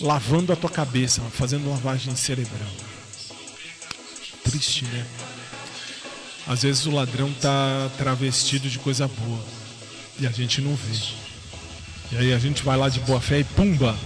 lavando 0.00 0.52
a 0.52 0.56
tua 0.56 0.68
cabeça, 0.68 1.22
fazendo 1.32 1.70
lavagem 1.70 2.14
cerebral? 2.14 2.68
Triste, 4.44 4.84
né? 4.84 5.06
Às 6.46 6.62
vezes 6.62 6.86
o 6.86 6.90
ladrão 6.90 7.32
tá 7.40 7.90
travestido 7.96 8.68
de 8.68 8.78
coisa 8.78 9.08
boa 9.08 9.59
e 10.20 10.26
a 10.26 10.30
gente 10.30 10.60
não 10.60 10.74
vê. 10.74 10.98
E 12.12 12.16
aí 12.18 12.32
a 12.32 12.38
gente 12.38 12.62
vai 12.62 12.76
lá 12.76 12.88
de 12.88 13.00
boa 13.00 13.20
fé 13.20 13.40
e 13.40 13.44
pumba! 13.44 13.96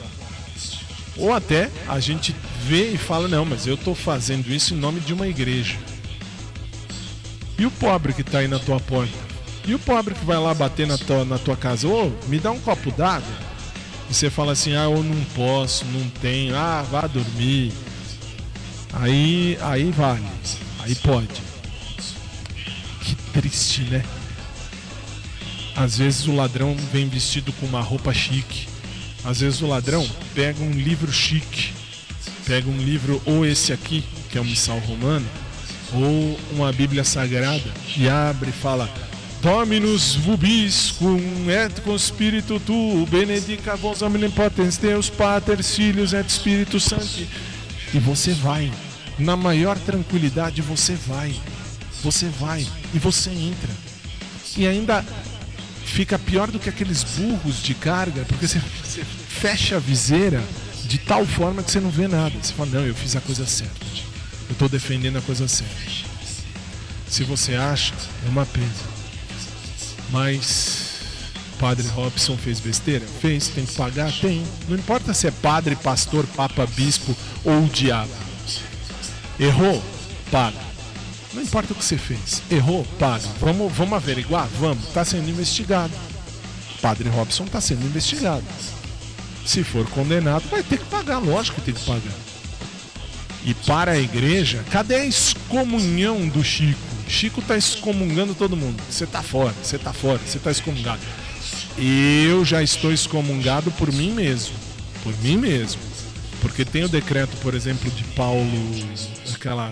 Ou 1.17 1.33
até 1.33 1.71
a 1.89 2.01
gente 2.01 2.35
vê 2.65 2.91
e 2.91 2.99
fala: 2.99 3.29
não, 3.29 3.45
mas 3.45 3.67
eu 3.67 3.75
estou 3.75 3.95
fazendo 3.95 4.53
isso 4.53 4.75
em 4.75 4.77
nome 4.77 5.01
de 5.01 5.13
uma 5.13 5.27
igreja. 5.27 5.77
E 7.59 7.67
o 7.67 7.71
pobre 7.71 8.13
que 8.13 8.23
está 8.23 8.39
aí 8.39 8.49
na 8.49 8.59
tua 8.59 8.81
porta? 8.81 9.13
E 9.67 9.75
o 9.75 9.79
pobre 9.79 10.15
que 10.15 10.25
vai 10.25 10.39
lá 10.39 10.53
bater 10.53 10.87
na 10.87 10.99
tua, 10.99 11.25
na 11.25 11.39
tua 11.39 11.57
casa? 11.57 11.89
Ô, 11.89 12.13
me 12.27 12.39
dá 12.39 12.51
um 12.51 12.61
copo 12.61 12.91
d'água? 12.91 13.35
E 14.11 14.15
você 14.15 14.29
fala 14.29 14.53
assim: 14.53 14.75
ah, 14.75 14.85
eu 14.85 15.03
não 15.03 15.25
posso, 15.37 15.85
não 15.87 16.09
tenho, 16.21 16.57
ah, 16.57 16.83
vá 16.91 17.07
dormir. 17.07 17.73
Aí, 18.93 19.59
aí 19.61 19.91
vale, 19.91 20.27
aí 20.81 20.95
pode. 20.97 21.43
Que 23.01 23.17
triste, 23.33 23.83
né? 23.83 24.05
Às 25.77 25.99
vezes 25.99 26.27
o 26.27 26.35
ladrão 26.35 26.77
vem 26.93 27.09
vestido 27.09 27.53
com 27.55 27.67
uma 27.67 27.81
roupa 27.81 28.13
chique. 28.15 28.69
Às 29.25 29.41
vezes 29.41 29.61
o 29.61 29.67
ladrão 29.67 30.07
pega 30.35 30.63
um 30.63 30.71
livro 30.71 31.13
chique. 31.13 31.73
Pega 32.47 32.69
um 32.69 32.77
livro, 32.77 33.21
ou 33.25 33.45
esse 33.45 33.73
aqui, 33.73 34.05
que 34.31 34.37
é 34.37 34.41
o 34.41 34.45
Missal 34.45 34.79
Romano, 34.81 35.27
ou 35.93 36.39
uma 36.53 36.71
Bíblia 36.73 37.03
Sagrada, 37.03 37.73
e 37.97 38.09
abre 38.09 38.51
e 38.51 38.53
fala: 38.53 38.89
Dominus 39.41 40.15
vobiscum 40.15 41.51
et 41.51 41.81
com 41.81 41.99
Spiritu 41.99 42.61
tu, 42.61 43.07
benedica 43.11 43.77
vos 43.77 44.03
omnipotens 44.03 44.77
Deus 44.77 45.11
Pater, 45.11 45.63
Filhos 45.63 46.13
et 46.13 46.27
Espírito 46.27 46.79
Santo. 46.79 47.27
E 47.93 47.99
você 47.99 48.33
vai, 48.33 48.71
na 49.19 49.37
maior 49.37 49.79
tranquilidade, 49.79 50.63
você 50.63 50.95
vai. 50.95 51.35
Você 52.03 52.27
vai 52.27 52.67
e 52.93 52.99
você 52.99 53.31
entra. 53.31 53.71
E 54.57 54.67
ainda 54.67 55.05
fica 55.85 56.19
pior 56.19 56.51
do 56.51 56.59
que 56.59 56.69
aqueles 56.69 57.05
burros 57.05 57.63
de 57.63 57.75
carga, 57.75 58.25
porque 58.25 58.47
você, 58.47 58.61
fecha 59.29 59.77
a 59.77 59.79
viseira 59.79 60.43
de 60.85 60.99
tal 60.99 61.27
forma 61.27 61.63
que 61.63 61.71
você 61.71 61.81
não 61.81 61.91
vê 61.91 62.09
nada. 62.09 62.35
Você 62.41 62.53
fala, 62.53 62.71
não, 62.71 62.87
eu 62.87 62.95
fiz 62.95 63.15
a 63.17 63.21
coisa 63.21 63.47
certa. 63.47 63.85
Eu 64.49 64.53
estou 64.53 64.69
defendendo 64.69 65.19
a 65.19 65.23
coisa 65.23 65.47
certa. 65.49 65.75
Se 67.09 67.25
você 67.25 67.55
acha, 67.55 67.95
é 68.25 68.29
uma 68.29 68.47
pena. 68.47 68.73
Mas 70.11 70.85
Padre 71.59 71.87
Robson 71.89 72.37
fez 72.37 72.61
besteira? 72.61 73.07
Fez, 73.21 73.49
tem 73.49 73.65
que 73.65 73.75
pagar? 73.75 74.13
Tem. 74.13 74.45
Não 74.69 74.77
importa 74.77 75.15
se 75.15 75.27
é 75.27 75.31
padre, 75.31 75.77
pastor, 75.77 76.27
papa, 76.37 76.67
bispo 76.67 77.17
ou 77.45 77.67
diabo. 77.67 78.13
Errou? 79.39 79.83
Paga. 80.31 80.64
Não 81.35 81.43
importa 81.43 81.73
o 81.73 81.77
que 81.77 81.85
você 81.85 81.99
fez. 81.99 82.43
Errou? 82.51 82.87
Paga. 82.99 83.29
Vamos, 83.41 83.73
vamos 83.73 83.95
averiguar? 83.95 84.49
Vamos. 84.59 84.87
Está 84.87 85.05
sendo 85.05 85.29
investigado. 85.29 85.93
Padre 86.81 87.09
Robson 87.09 87.45
está 87.45 87.61
sendo 87.61 87.85
investigado. 87.85 88.45
Se 89.45 89.65
for 89.65 89.89
condenado, 89.91 90.45
vai 90.49 90.63
ter 90.63 90.79
que 90.79 90.85
pagar. 90.85 91.19
Lógico 91.19 91.61
que 91.61 91.73
tem 91.73 91.75
que 91.75 91.85
pagar. 91.85 92.15
E 93.45 93.53
para 93.53 93.93
a 93.93 93.99
igreja, 93.99 94.65
cadê 94.71 94.95
a 94.97 95.05
excomunhão 95.05 96.27
do 96.29 96.43
Chico? 96.43 96.81
Chico 97.07 97.41
está 97.41 97.57
excomungando 97.57 98.35
todo 98.35 98.57
mundo. 98.57 98.83
Você 98.89 99.05
está 99.05 99.23
fora, 99.23 99.55
você 99.63 99.77
está 99.77 99.93
fora, 99.93 100.19
você 100.25 100.39
está 100.39 100.51
excomungado. 100.51 101.03
Eu 101.77 102.45
já 102.45 102.63
estou 102.63 102.93
excomungado 102.93 103.71
por 103.73 103.93
mim 103.93 104.13
mesmo. 104.13 104.55
Por 105.03 105.15
mim 105.19 105.37
mesmo. 105.37 105.81
Porque 106.41 106.65
tem 106.65 106.85
o 106.85 106.89
decreto, 106.89 107.37
por 107.39 107.55
exemplo, 107.55 107.91
de 107.91 108.05
Paulo, 108.05 108.47
aquela 109.35 109.71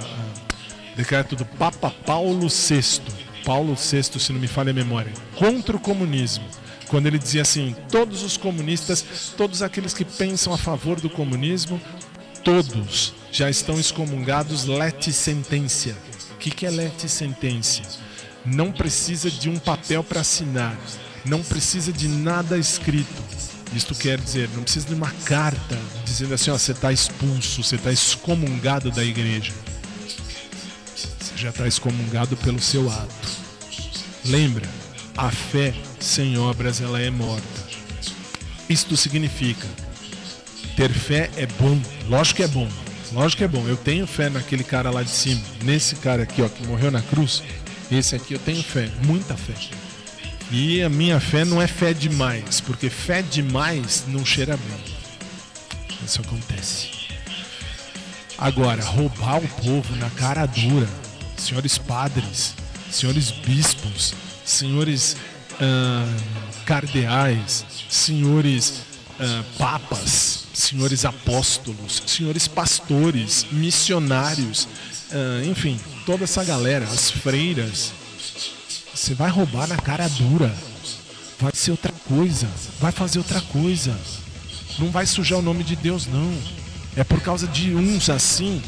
decreto 0.97 1.35
do 1.35 1.45
Papa 1.45 1.91
Paulo 2.05 2.49
VI, 2.49 3.01
Paulo 3.45 3.75
VI, 3.75 4.21
se 4.21 4.33
não 4.33 4.41
me 4.41 4.47
falha 4.47 4.71
a 4.71 4.75
memória, 4.75 5.13
contra 5.37 5.77
o 5.77 5.81
comunismo. 5.81 6.45
Quando 6.89 7.07
ele 7.07 7.19
dizia 7.19 7.43
assim: 7.43 7.75
todos 7.91 8.23
os 8.23 8.37
comunistas, 8.37 9.33
todos 9.37 9.63
aqueles 9.63 9.95
que 9.95 10.05
pensam 10.05 10.53
a 10.53 10.59
favor 10.59 11.01
do 11.01 11.09
comunismo, 11.09 11.81
todos 12.45 13.15
já 13.31 13.49
estão 13.49 13.81
excomungados 13.81 14.65
lete 14.65 15.13
sentença. 15.13 15.97
O 16.33 16.37
que, 16.37 16.51
que 16.51 16.67
é 16.67 16.71
lete 16.71 17.09
sentença? 17.09 17.83
Não 18.45 18.73
precisa 18.73 19.31
de 19.31 19.49
um 19.49 19.59
papel 19.59 20.05
para 20.05 20.21
assinar, 20.21 20.77
não 21.25 21.43
precisa 21.43 21.93
de 21.93 22.09
nada 22.09 22.59
escrito. 22.59 23.23
Isto 23.75 23.95
quer 23.95 24.21
dizer, 24.21 24.51
não 24.55 24.63
precisa 24.63 24.87
de 24.87 24.95
uma 24.95 25.11
carta 25.25 25.79
dizendo 26.05 26.35
assim: 26.35 26.51
ó, 26.51 26.59
você 26.59 26.73
está 26.73 26.93
expulso, 26.93 27.63
você 27.63 27.77
está 27.77 27.91
excomungado 27.91 28.91
da 28.91 29.03
igreja 29.03 29.53
já 31.43 31.51
está 31.51 31.67
excomungado 31.67 32.37
pelo 32.37 32.61
seu 32.61 32.89
ato. 32.89 33.29
Lembra, 34.25 34.69
a 35.17 35.29
fé 35.31 35.75
sem 35.99 36.39
obras 36.39 36.81
ela 36.81 37.01
é 37.01 37.11
morta. 37.11 37.63
Isto 38.69 38.97
significa 38.97 39.67
ter 40.77 40.93
fé 40.93 41.29
é 41.37 41.47
bom, 41.47 41.81
lógico 42.09 42.37
que 42.37 42.43
é 42.45 42.49
bom, 42.49 42.69
lógico 43.13 43.39
que 43.39 43.45
é 43.45 43.49
bom. 43.49 43.67
Eu 43.67 43.77
tenho 43.77 44.07
fé 44.07 44.31
naquele 44.31 44.63
cara 44.63 44.89
lá 44.91 45.03
de 45.03 45.11
cima, 45.11 45.43
nesse 45.65 45.97
cara 45.97 46.23
aqui, 46.23 46.41
ó, 46.43 46.49
que 46.49 46.65
morreu 46.65 46.93
na 46.93 47.03
cruz. 47.03 47.43
Esse 47.91 48.15
aqui 48.15 48.35
eu 48.35 48.39
tenho 48.39 48.63
fé, 48.63 48.89
muita 49.05 49.37
fé. 49.37 49.55
E 50.51 50.81
a 50.81 50.89
minha 50.89 51.19
fé 51.19 51.45
não 51.45 51.61
é 51.61 51.67
fé 51.67 51.93
demais, 51.93 52.61
porque 52.61 52.89
fé 52.89 53.21
demais 53.21 54.05
não 54.07 54.25
cheira 54.25 54.57
bem. 54.57 54.95
Isso 56.07 56.21
acontece. 56.21 56.89
Agora, 58.39 58.83
roubar 58.85 59.39
o 59.39 59.49
povo 59.49 59.97
na 59.97 60.11
cara 60.11 60.47
dura, 60.47 60.89
senhores 61.43 61.77
padres, 61.77 62.55
senhores 62.91 63.31
bispos, 63.31 64.15
senhores 64.45 65.17
uh, 65.55 66.65
cardeais, 66.65 67.65
senhores 67.89 68.83
uh, 69.19 69.45
papas, 69.59 70.45
senhores 70.55 71.05
apóstolos, 71.05 72.03
senhores 72.07 72.47
pastores, 72.47 73.47
missionários, 73.51 74.69
uh, 75.11 75.45
enfim, 75.51 75.79
toda 76.07 76.25
essa 76.25 76.45
galera, 76.45 76.85
as 76.85 77.11
freiras. 77.11 77.93
Você 78.95 79.15
vai 79.15 79.31
roubar 79.31 79.67
na 79.67 79.77
cara 79.77 80.09
dura, 80.09 80.55
vai 81.41 81.53
ser 81.55 81.73
outra 81.73 81.93
coisa, 82.07 82.49
vai 82.81 82.93
fazer 82.93 83.19
outra 83.19 83.41
coisa. 83.41 83.99
Não 84.79 84.91
vai 84.91 85.05
sujar 85.05 85.39
o 85.39 85.43
nome 85.43 85.65
de 85.65 85.77
Deus, 85.77 86.07
não. 86.07 86.35
É 86.97 87.03
por 87.03 87.21
causa 87.21 87.47
de 87.47 87.75
uns 87.75 88.09
assim 88.09 88.63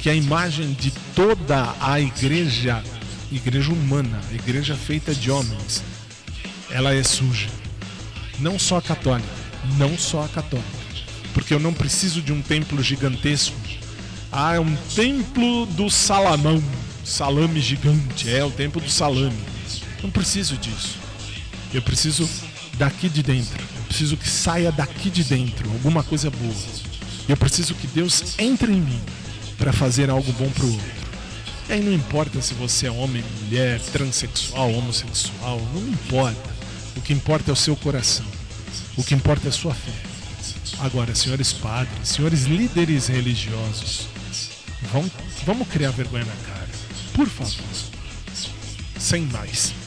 que 0.00 0.08
a 0.08 0.14
imagem 0.14 0.72
de 0.72 0.90
toda 1.14 1.74
a 1.78 2.00
igreja, 2.00 2.82
igreja 3.30 3.70
humana, 3.70 4.18
igreja 4.32 4.74
feita 4.74 5.14
de 5.14 5.30
homens, 5.30 5.82
ela 6.70 6.94
é 6.94 7.02
suja. 7.02 7.48
Não 8.38 8.58
só 8.58 8.78
a 8.78 8.82
católica, 8.82 9.28
não 9.76 9.98
só 9.98 10.24
a 10.24 10.28
católica. 10.28 10.68
Porque 11.34 11.52
eu 11.52 11.60
não 11.60 11.74
preciso 11.74 12.22
de 12.22 12.32
um 12.32 12.40
templo 12.40 12.82
gigantesco. 12.82 13.56
Ah, 14.32 14.54
é 14.54 14.60
um 14.60 14.74
templo 14.94 15.66
do 15.66 15.90
Salamão, 15.90 16.62
salame 17.04 17.60
gigante, 17.60 18.30
é 18.30 18.42
o 18.42 18.50
templo 18.50 18.80
do 18.80 18.90
salame. 18.90 19.36
Não 20.02 20.10
preciso 20.10 20.56
disso. 20.56 20.96
Eu 21.74 21.82
preciso 21.82 22.28
daqui 22.78 23.08
de 23.08 23.22
dentro. 23.22 23.62
Eu 23.76 23.84
preciso 23.84 24.16
que 24.16 24.28
saia 24.28 24.72
daqui 24.72 25.10
de 25.10 25.24
dentro 25.24 25.70
alguma 25.70 26.02
coisa 26.02 26.30
boa. 26.30 26.54
Eu 27.28 27.36
preciso 27.36 27.74
que 27.74 27.86
Deus 27.86 28.34
entre 28.38 28.72
em 28.72 28.80
mim 28.80 29.00
para 29.60 29.74
fazer 29.74 30.08
algo 30.08 30.32
bom 30.32 30.48
para 30.50 30.64
o 30.64 30.72
outro. 30.72 31.10
E 31.68 31.72
aí 31.74 31.80
não 31.82 31.92
importa 31.92 32.40
se 32.40 32.54
você 32.54 32.86
é 32.86 32.90
homem, 32.90 33.22
mulher, 33.42 33.78
transexual, 33.92 34.72
homossexual, 34.72 35.60
não 35.74 35.86
importa. 35.86 36.50
O 36.96 37.02
que 37.02 37.12
importa 37.12 37.50
é 37.50 37.52
o 37.52 37.56
seu 37.56 37.76
coração. 37.76 38.26
O 38.96 39.04
que 39.04 39.14
importa 39.14 39.46
é 39.46 39.50
a 39.50 39.52
sua 39.52 39.74
fé. 39.74 39.92
Agora, 40.80 41.14
senhores 41.14 41.52
padres, 41.52 42.08
senhores 42.08 42.44
líderes 42.44 43.06
religiosos, 43.08 44.08
vamos, 44.90 45.12
vamos 45.44 45.68
criar 45.68 45.90
vergonha 45.90 46.24
na 46.24 46.52
cara. 46.52 46.68
Por 47.14 47.28
favor. 47.28 47.54
Sem 48.98 49.22
mais. 49.26 49.79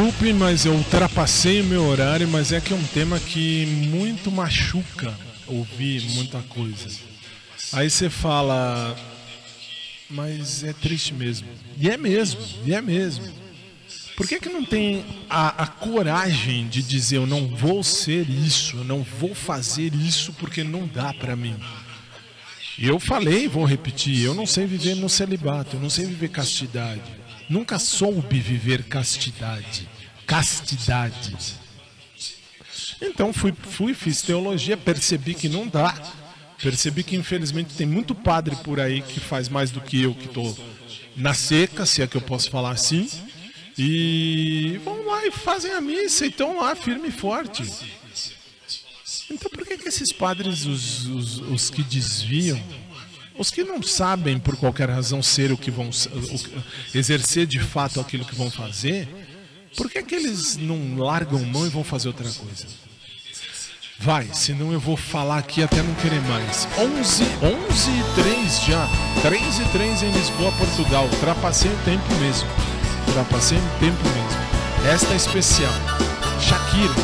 Desculpe, 0.00 0.32
mas 0.32 0.64
eu 0.64 0.72
ultrapassei 0.72 1.60
o 1.60 1.64
meu 1.64 1.84
horário, 1.84 2.26
mas 2.26 2.52
é 2.52 2.60
que 2.60 2.72
é 2.72 2.76
um 2.76 2.84
tema 2.84 3.20
que 3.20 3.66
muito 3.66 4.30
machuca 4.30 5.14
ouvir 5.46 6.00
muita 6.14 6.40
coisa. 6.40 6.88
Aí 7.70 7.90
você 7.90 8.08
fala, 8.08 8.96
mas 10.08 10.64
é 10.64 10.72
triste 10.72 11.12
mesmo. 11.12 11.46
E 11.78 11.90
é 11.90 11.98
mesmo, 11.98 12.40
e 12.64 12.72
é 12.72 12.80
mesmo. 12.80 13.30
Por 14.16 14.26
que, 14.26 14.40
que 14.40 14.48
não 14.48 14.64
tem 14.64 15.04
a, 15.28 15.64
a 15.64 15.66
coragem 15.66 16.66
de 16.66 16.82
dizer 16.82 17.16
eu 17.16 17.26
não 17.26 17.46
vou 17.48 17.84
ser 17.84 18.26
isso, 18.26 18.78
eu 18.78 18.84
não 18.84 19.02
vou 19.02 19.34
fazer 19.34 19.94
isso 19.94 20.32
porque 20.32 20.64
não 20.64 20.86
dá 20.86 21.12
para 21.12 21.36
mim? 21.36 21.56
Eu 22.78 22.98
falei, 22.98 23.46
vou 23.46 23.66
repetir, 23.66 24.24
eu 24.24 24.32
não 24.32 24.46
sei 24.46 24.64
viver 24.64 24.94
no 24.94 25.10
celibato, 25.10 25.76
eu 25.76 25.80
não 25.80 25.90
sei 25.90 26.06
viver 26.06 26.30
castidade. 26.30 27.19
Nunca 27.50 27.80
soube 27.80 28.38
viver 28.38 28.84
castidade. 28.84 29.88
Castidade. 30.24 31.36
Então 33.02 33.32
fui, 33.32 33.52
fui, 33.52 33.92
fiz 33.92 34.22
teologia, 34.22 34.76
percebi 34.76 35.34
que 35.34 35.48
não 35.48 35.66
dá. 35.66 35.92
Percebi 36.62 37.02
que 37.02 37.16
infelizmente 37.16 37.74
tem 37.74 37.88
muito 37.88 38.14
padre 38.14 38.54
por 38.56 38.78
aí 38.78 39.02
que 39.02 39.18
faz 39.18 39.48
mais 39.48 39.72
do 39.72 39.80
que 39.80 40.00
eu 40.00 40.14
que 40.14 40.26
estou 40.26 40.56
na 41.16 41.34
seca, 41.34 41.84
se 41.84 42.02
é 42.02 42.06
que 42.06 42.16
eu 42.16 42.20
posso 42.20 42.48
falar 42.50 42.70
assim. 42.70 43.10
E 43.76 44.80
vão 44.84 45.04
lá 45.06 45.26
e 45.26 45.32
fazem 45.32 45.72
a 45.72 45.80
missa 45.80 46.26
e 46.26 46.28
estão 46.28 46.60
lá 46.60 46.76
firme 46.76 47.08
e 47.08 47.12
forte. 47.12 47.64
Então 49.28 49.50
por 49.50 49.66
que, 49.66 49.76
que 49.76 49.88
esses 49.88 50.12
padres, 50.12 50.66
os, 50.66 51.06
os, 51.06 51.38
os 51.38 51.70
que 51.70 51.82
desviam, 51.82 52.62
os 53.40 53.50
que 53.50 53.64
não 53.64 53.82
sabem 53.82 54.38
por 54.38 54.54
qualquer 54.54 54.90
razão 54.90 55.22
ser 55.22 55.50
o 55.50 55.56
que 55.56 55.70
vão 55.70 55.88
o, 55.88 56.96
exercer 56.96 57.46
de 57.46 57.58
fato 57.58 57.98
aquilo 57.98 58.22
que 58.22 58.34
vão 58.34 58.50
fazer, 58.50 59.08
por 59.74 59.90
que, 59.90 60.02
que 60.02 60.14
eles 60.14 60.58
não 60.58 60.98
largam 60.98 61.42
mão 61.46 61.66
e 61.66 61.70
vão 61.70 61.82
fazer 61.82 62.08
outra 62.08 62.30
coisa? 62.30 62.66
Vai, 63.98 64.28
senão 64.34 64.72
eu 64.72 64.80
vou 64.80 64.94
falar 64.94 65.38
aqui 65.38 65.62
até 65.62 65.82
não 65.82 65.94
querer 65.94 66.20
mais. 66.22 66.68
11, 66.78 67.24
11 67.70 67.90
e 67.90 68.22
3 68.22 68.60
já. 68.62 68.88
3 69.22 69.58
e 69.58 69.64
3 69.72 70.02
em 70.02 70.10
Lisboa, 70.10 70.52
Portugal. 70.52 71.04
Ultrapassei 71.04 71.70
o 71.70 71.78
tempo 71.84 72.14
mesmo. 72.16 72.48
Ultrapassei 73.08 73.56
o 73.56 73.78
tempo 73.78 74.02
mesmo. 74.04 74.90
Esta 74.92 75.12
é 75.14 75.16
especial. 75.16 75.72
Shakira, 76.40 76.94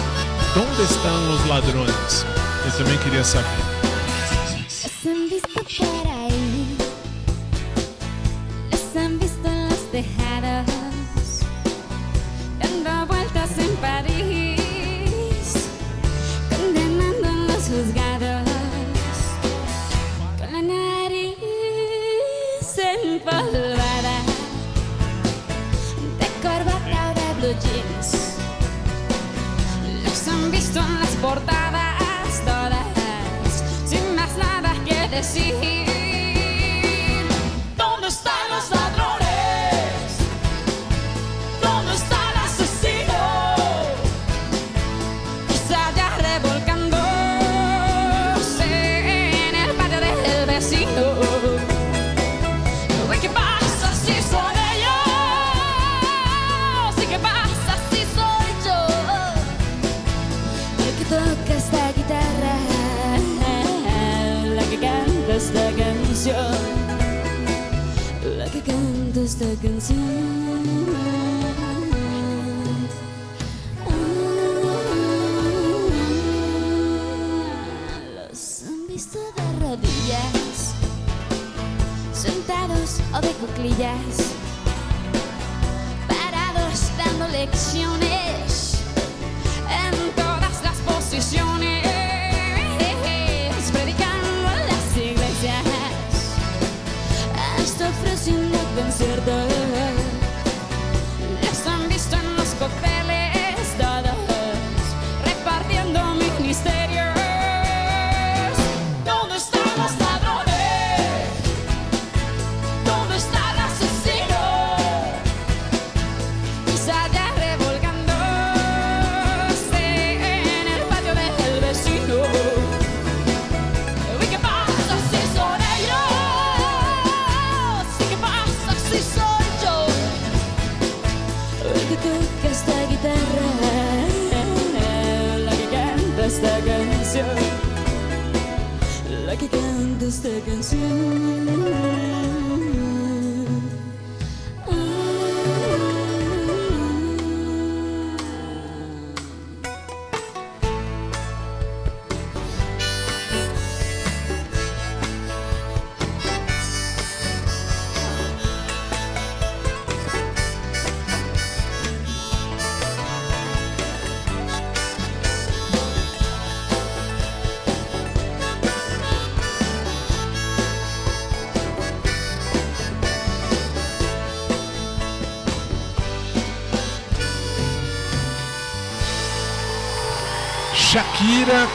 onde 0.57 0.82
estão 0.82 1.34
os 1.34 1.47
ladrões? 1.47 2.26
Eu 2.64 2.72
também 2.76 2.99
queria 2.99 3.24
saber. 3.24 3.76
Los 8.97 9.05
han 9.05 9.18
visto 9.18 9.49
en 9.49 9.68
los 9.68 9.90
tejados, 9.90 10.66
dando 12.59 13.07
vueltas 13.07 13.51
en 13.59 13.76
París, 13.76 15.53
condenando 16.49 17.28
en 17.28 17.47
los 17.47 17.62
juzgados, 17.68 18.49
con 20.38 20.53
la 20.53 20.62
nariz 20.62 21.36
empolvada, 23.03 24.18
de 26.18 26.28
corbata 26.42 27.14
de 27.14 27.34
blue 27.38 27.57
jeans. 27.61 28.09
Los 30.05 30.28
han 30.28 30.51
visto 30.51 30.80
en 30.80 31.01
las 31.01 31.14
portadas 31.20 32.44
todas, 32.44 33.62
sin 33.84 34.14
más 34.16 34.36
nada 34.38 34.74
que 34.84 35.09
decir. 35.14 35.76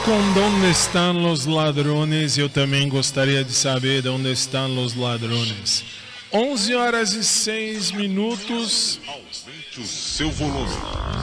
Com 0.04 0.32
Donde 0.32 0.70
estão 0.70 1.30
os 1.30 1.46
ladrones? 1.46 2.38
Eu 2.38 2.48
também 2.48 2.88
gostaria 2.88 3.44
de 3.44 3.52
saber 3.52 4.02
de 4.02 4.08
onde 4.08 4.30
estão 4.32 4.84
os 4.84 4.94
ladrones. 4.94 5.84
11 6.32 6.74
horas 6.74 7.12
e 7.12 7.22
6 7.22 7.92
minutos. 7.92 8.98
Aumente 9.06 9.80
o 9.80 9.86
seu 9.86 10.30
volume. 10.30 10.74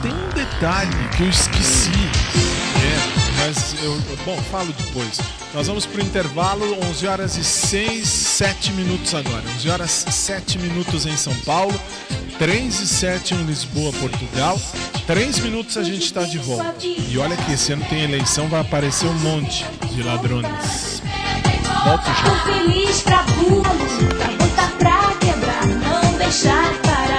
Tem 0.01 0.11
um 0.11 0.29
detalhe 0.29 1.09
que 1.15 1.23
eu 1.23 1.29
esqueci. 1.29 1.89
É, 2.75 3.45
mas 3.45 3.83
eu. 3.83 3.99
Bom, 4.25 4.37
falo 4.51 4.71
depois. 4.73 5.19
Nós 5.53 5.67
vamos 5.67 5.85
pro 5.85 6.01
intervalo, 6.01 6.77
11 6.89 7.07
horas 7.07 7.37
e 7.37 7.43
6, 7.43 8.07
7 8.07 8.71
minutos 8.73 9.15
agora. 9.15 9.43
11 9.57 9.69
horas 9.69 10.05
7 10.09 10.59
minutos 10.59 11.05
em 11.05 11.17
São 11.17 11.35
Paulo, 11.41 11.79
3 12.37 12.79
e 12.79 12.87
7 12.87 13.33
em 13.33 13.43
Lisboa, 13.43 13.91
Portugal. 13.93 14.59
3 15.09 15.39
minutos 15.39 15.75
a 15.75 15.81
gente 15.81 16.03
está 16.03 16.21
de 16.21 16.37
volta. 16.37 16.75
E 16.85 17.17
olha 17.17 17.35
que 17.35 17.53
esse 17.53 17.73
ano 17.73 17.83
tem 17.89 18.03
eleição, 18.03 18.47
vai 18.47 18.61
aparecer 18.61 19.07
um 19.07 19.13
monte 19.15 19.65
de 19.91 20.03
ladrões. 20.03 21.01
Volta 21.83 22.13
já. 22.13 22.45
Feliz 22.45 23.01
pra 23.01 23.23
burro, 23.23 23.63
pra 23.63 24.27
botar 24.33 24.71
pra 24.77 25.15
quebrar, 25.19 25.65
não 25.65 26.15
deixar 26.15 26.71
parar. 26.83 27.18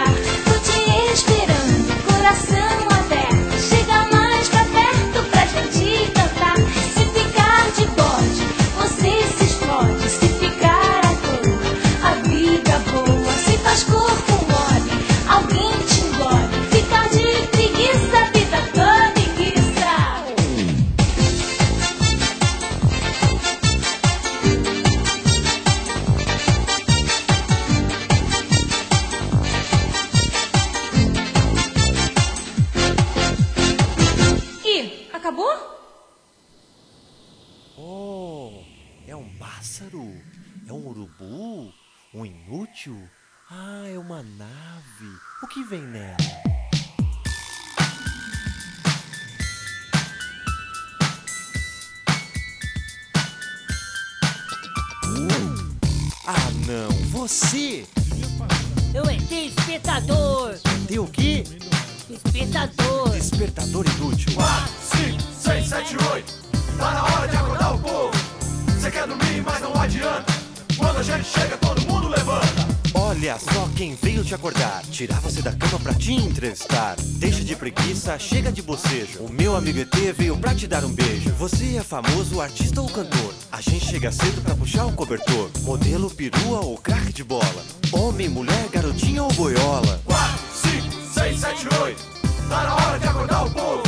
Quem 73.81 73.95
veio 73.95 74.23
te 74.23 74.35
acordar, 74.35 74.83
tirar 74.91 75.19
você 75.23 75.41
da 75.41 75.53
cama 75.53 75.81
pra 75.81 75.95
te 75.95 76.13
entrevistar. 76.13 76.97
Deixa 77.17 77.43
de 77.43 77.57
preguiça, 77.57 78.19
chega 78.19 78.53
de 78.53 78.61
bocejo. 78.61 79.21
O 79.21 79.33
meu 79.33 79.57
amigo 79.57 79.79
ET 79.79 79.97
veio 80.15 80.37
pra 80.37 80.55
te 80.55 80.67
dar 80.67 80.85
um 80.85 80.93
beijo. 80.93 81.31
Você 81.39 81.77
é 81.77 81.83
famoso, 81.83 82.43
artista 82.43 82.83
ou 82.83 82.91
cantor? 82.91 83.33
A 83.51 83.59
gente 83.63 83.87
chega 83.87 84.13
cedo 84.13 84.43
pra 84.43 84.55
puxar 84.55 84.85
o 84.85 84.93
cobertor. 84.93 85.51
Modelo, 85.63 86.11
perua 86.11 86.61
ou 86.61 86.77
craque 86.77 87.11
de 87.11 87.25
bola? 87.25 87.65
Homem, 87.91 88.29
mulher, 88.29 88.69
garotinha 88.71 89.23
ou 89.23 89.33
boiola? 89.33 89.99
4, 90.05 90.41
5, 90.53 91.13
6, 91.15 91.41
7, 91.41 91.69
8. 91.83 92.03
Tá 92.51 92.65
na 92.65 92.75
hora 92.75 92.99
de 92.99 93.07
acordar 93.07 93.47
o 93.47 93.51
povo. 93.51 93.83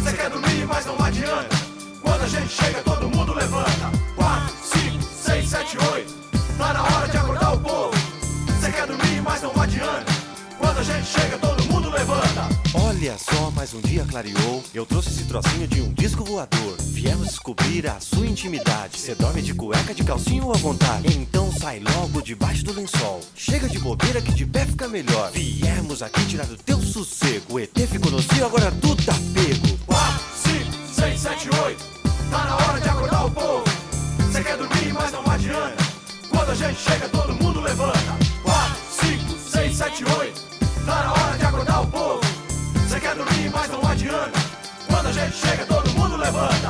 Você 0.00 0.12
quer 0.12 0.30
dormir, 0.30 0.64
mas 0.64 0.86
não 0.86 1.04
adianta. 1.04 1.56
Quando 2.00 2.22
a 2.22 2.28
gente 2.28 2.52
chega, 2.52 2.80
todo 2.84 3.10
mundo 3.10 3.34
levanta. 3.34 3.90
4, 4.14 4.54
5, 4.62 5.02
6, 5.24 5.48
7, 5.48 5.78
8. 5.92 6.24
Tá 6.56 6.72
na 6.72 6.82
hora 6.84 7.08
de 7.08 7.16
acordar 7.16 7.43
chega, 11.04 11.38
todo 11.38 11.64
mundo 11.64 11.90
levanta. 11.90 12.48
Olha 12.74 13.16
só, 13.18 13.50
mais 13.50 13.74
um 13.74 13.80
dia 13.80 14.04
clareou. 14.04 14.62
Eu 14.72 14.86
trouxe 14.86 15.10
esse 15.10 15.24
trocinho 15.24 15.66
de 15.68 15.80
um 15.80 15.92
disco 15.92 16.24
voador. 16.24 16.76
Viemos 16.80 17.28
descobrir 17.28 17.86
a 17.86 18.00
sua 18.00 18.26
intimidade. 18.26 18.98
Você 18.98 19.14
dorme 19.14 19.42
de 19.42 19.54
cueca, 19.54 19.94
de 19.94 20.02
calcinho 20.02 20.50
à 20.50 20.56
vontade. 20.56 21.06
Então 21.16 21.52
sai 21.52 21.80
logo 21.80 22.22
debaixo 22.22 22.64
do 22.64 22.72
lençol. 22.72 23.20
Chega 23.36 23.68
de 23.68 23.78
bobeira 23.78 24.20
que 24.22 24.32
de 24.32 24.46
pé 24.46 24.64
fica 24.64 24.88
melhor. 24.88 25.30
Viemos 25.32 26.02
aqui 26.02 26.24
tirar 26.26 26.46
o 26.46 26.56
teu 26.56 26.80
sossego. 26.80 27.54
O 27.54 27.58
ET 27.60 27.78
ficou 27.90 28.10
no 28.10 28.22
cio, 28.22 28.46
agora 28.46 28.72
tu 28.72 28.96
tá 28.96 29.14
pego. 29.34 29.63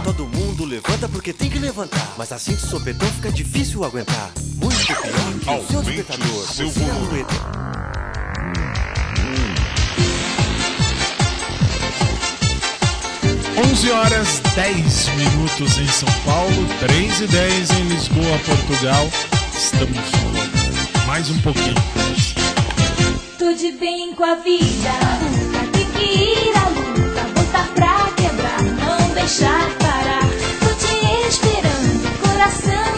Todo 0.04 0.26
mundo 0.26 0.64
levanta 0.66 1.08
porque 1.08 1.32
tem 1.32 1.48
que 1.48 1.58
levantar. 1.58 2.14
Mas 2.18 2.30
assim 2.30 2.54
de 2.54 2.60
sopetão 2.60 3.08
fica 3.08 3.32
difícil 3.32 3.82
aguentar. 3.84 4.32
Muito 4.56 4.86
pior 4.86 5.00
que 5.40 5.50
o 5.50 5.66
seu 5.66 5.82
despertador. 5.82 6.46
seu 6.46 6.70
Você 6.70 6.80
é 6.80 6.84
um 6.84 6.88
volume. 6.88 7.20
ET. 7.20 7.74
11 13.56 13.90
horas 13.92 14.40
10 14.54 15.08
minutos 15.16 15.78
em 15.78 15.86
São 15.88 16.08
Paulo, 16.24 16.66
3 16.80 17.20
e 17.20 17.26
10 17.26 17.70
em 17.70 17.84
Lisboa, 17.88 18.38
Portugal. 18.44 19.08
Estamos 19.56 19.98
com 20.10 21.06
mais 21.06 21.30
um 21.30 21.40
pouquinho. 21.40 21.74
Tô 23.38 23.52
de 23.52 23.72
bem 23.72 24.14
com 24.14 24.24
a 24.24 24.34
vida. 24.34 24.90
Luta, 25.22 25.66
tem 25.72 25.86
que 25.92 26.02
ir 26.02 26.56
à 26.56 26.68
luta. 26.68 27.22
Botar 27.34 27.68
pra 27.74 28.10
quebrar, 28.16 28.62
não 28.62 29.14
deixar 29.14 29.70
parar. 29.78 29.93
Coração 32.34 32.93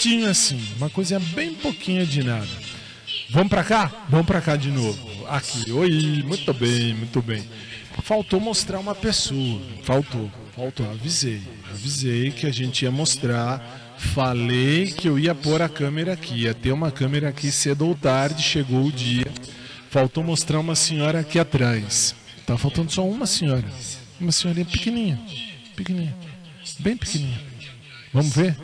tiquitinho 0.00 0.28
assim. 0.28 0.60
Uma 0.78 0.88
coisinha 0.88 1.20
bem 1.20 1.52
pouquinha 1.52 2.06
de 2.06 2.22
nada. 2.22 2.48
Vamos 3.28 3.50
pra 3.50 3.62
cá? 3.62 4.06
Vamos 4.08 4.26
pra 4.26 4.40
cá 4.40 4.56
de 4.56 4.70
novo. 4.70 4.98
Aqui. 5.28 5.70
Oi, 5.70 6.22
muito 6.24 6.52
bem, 6.54 6.94
muito 6.94 7.20
bem. 7.20 7.44
Faltou 8.02 8.40
mostrar 8.40 8.78
uma 8.78 8.94
pessoa. 8.94 9.60
Faltou, 9.84 10.30
faltou. 10.56 10.90
Avisei. 10.90 11.42
Avisei 11.70 12.30
que 12.30 12.46
a 12.46 12.52
gente 12.52 12.82
ia 12.82 12.90
mostrar. 12.90 13.94
Falei 13.98 14.86
que 14.86 15.06
eu 15.06 15.18
ia 15.18 15.34
pôr 15.34 15.60
a 15.60 15.68
câmera 15.68 16.14
aqui. 16.14 16.42
Ia 16.42 16.54
ter 16.54 16.72
uma 16.72 16.90
câmera 16.90 17.28
aqui 17.28 17.52
cedo 17.52 17.86
ou 17.86 17.94
tarde. 17.94 18.42
Chegou 18.42 18.86
o 18.86 18.92
dia. 18.92 19.26
Faltou 19.90 20.24
mostrar 20.24 20.58
uma 20.58 20.74
senhora 20.74 21.20
aqui 21.20 21.38
atrás. 21.38 22.14
Tá 22.46 22.56
faltando 22.56 22.90
só 22.90 23.06
uma 23.06 23.26
senhora. 23.26 23.68
Uma 24.18 24.32
senhorinha 24.32 24.66
pequenininha. 24.66 25.20
Pequenininha. 25.76 26.16
Bem 26.78 26.96
pequenininha. 26.96 27.40
Vamos 28.12 28.34
ver? 28.34 28.56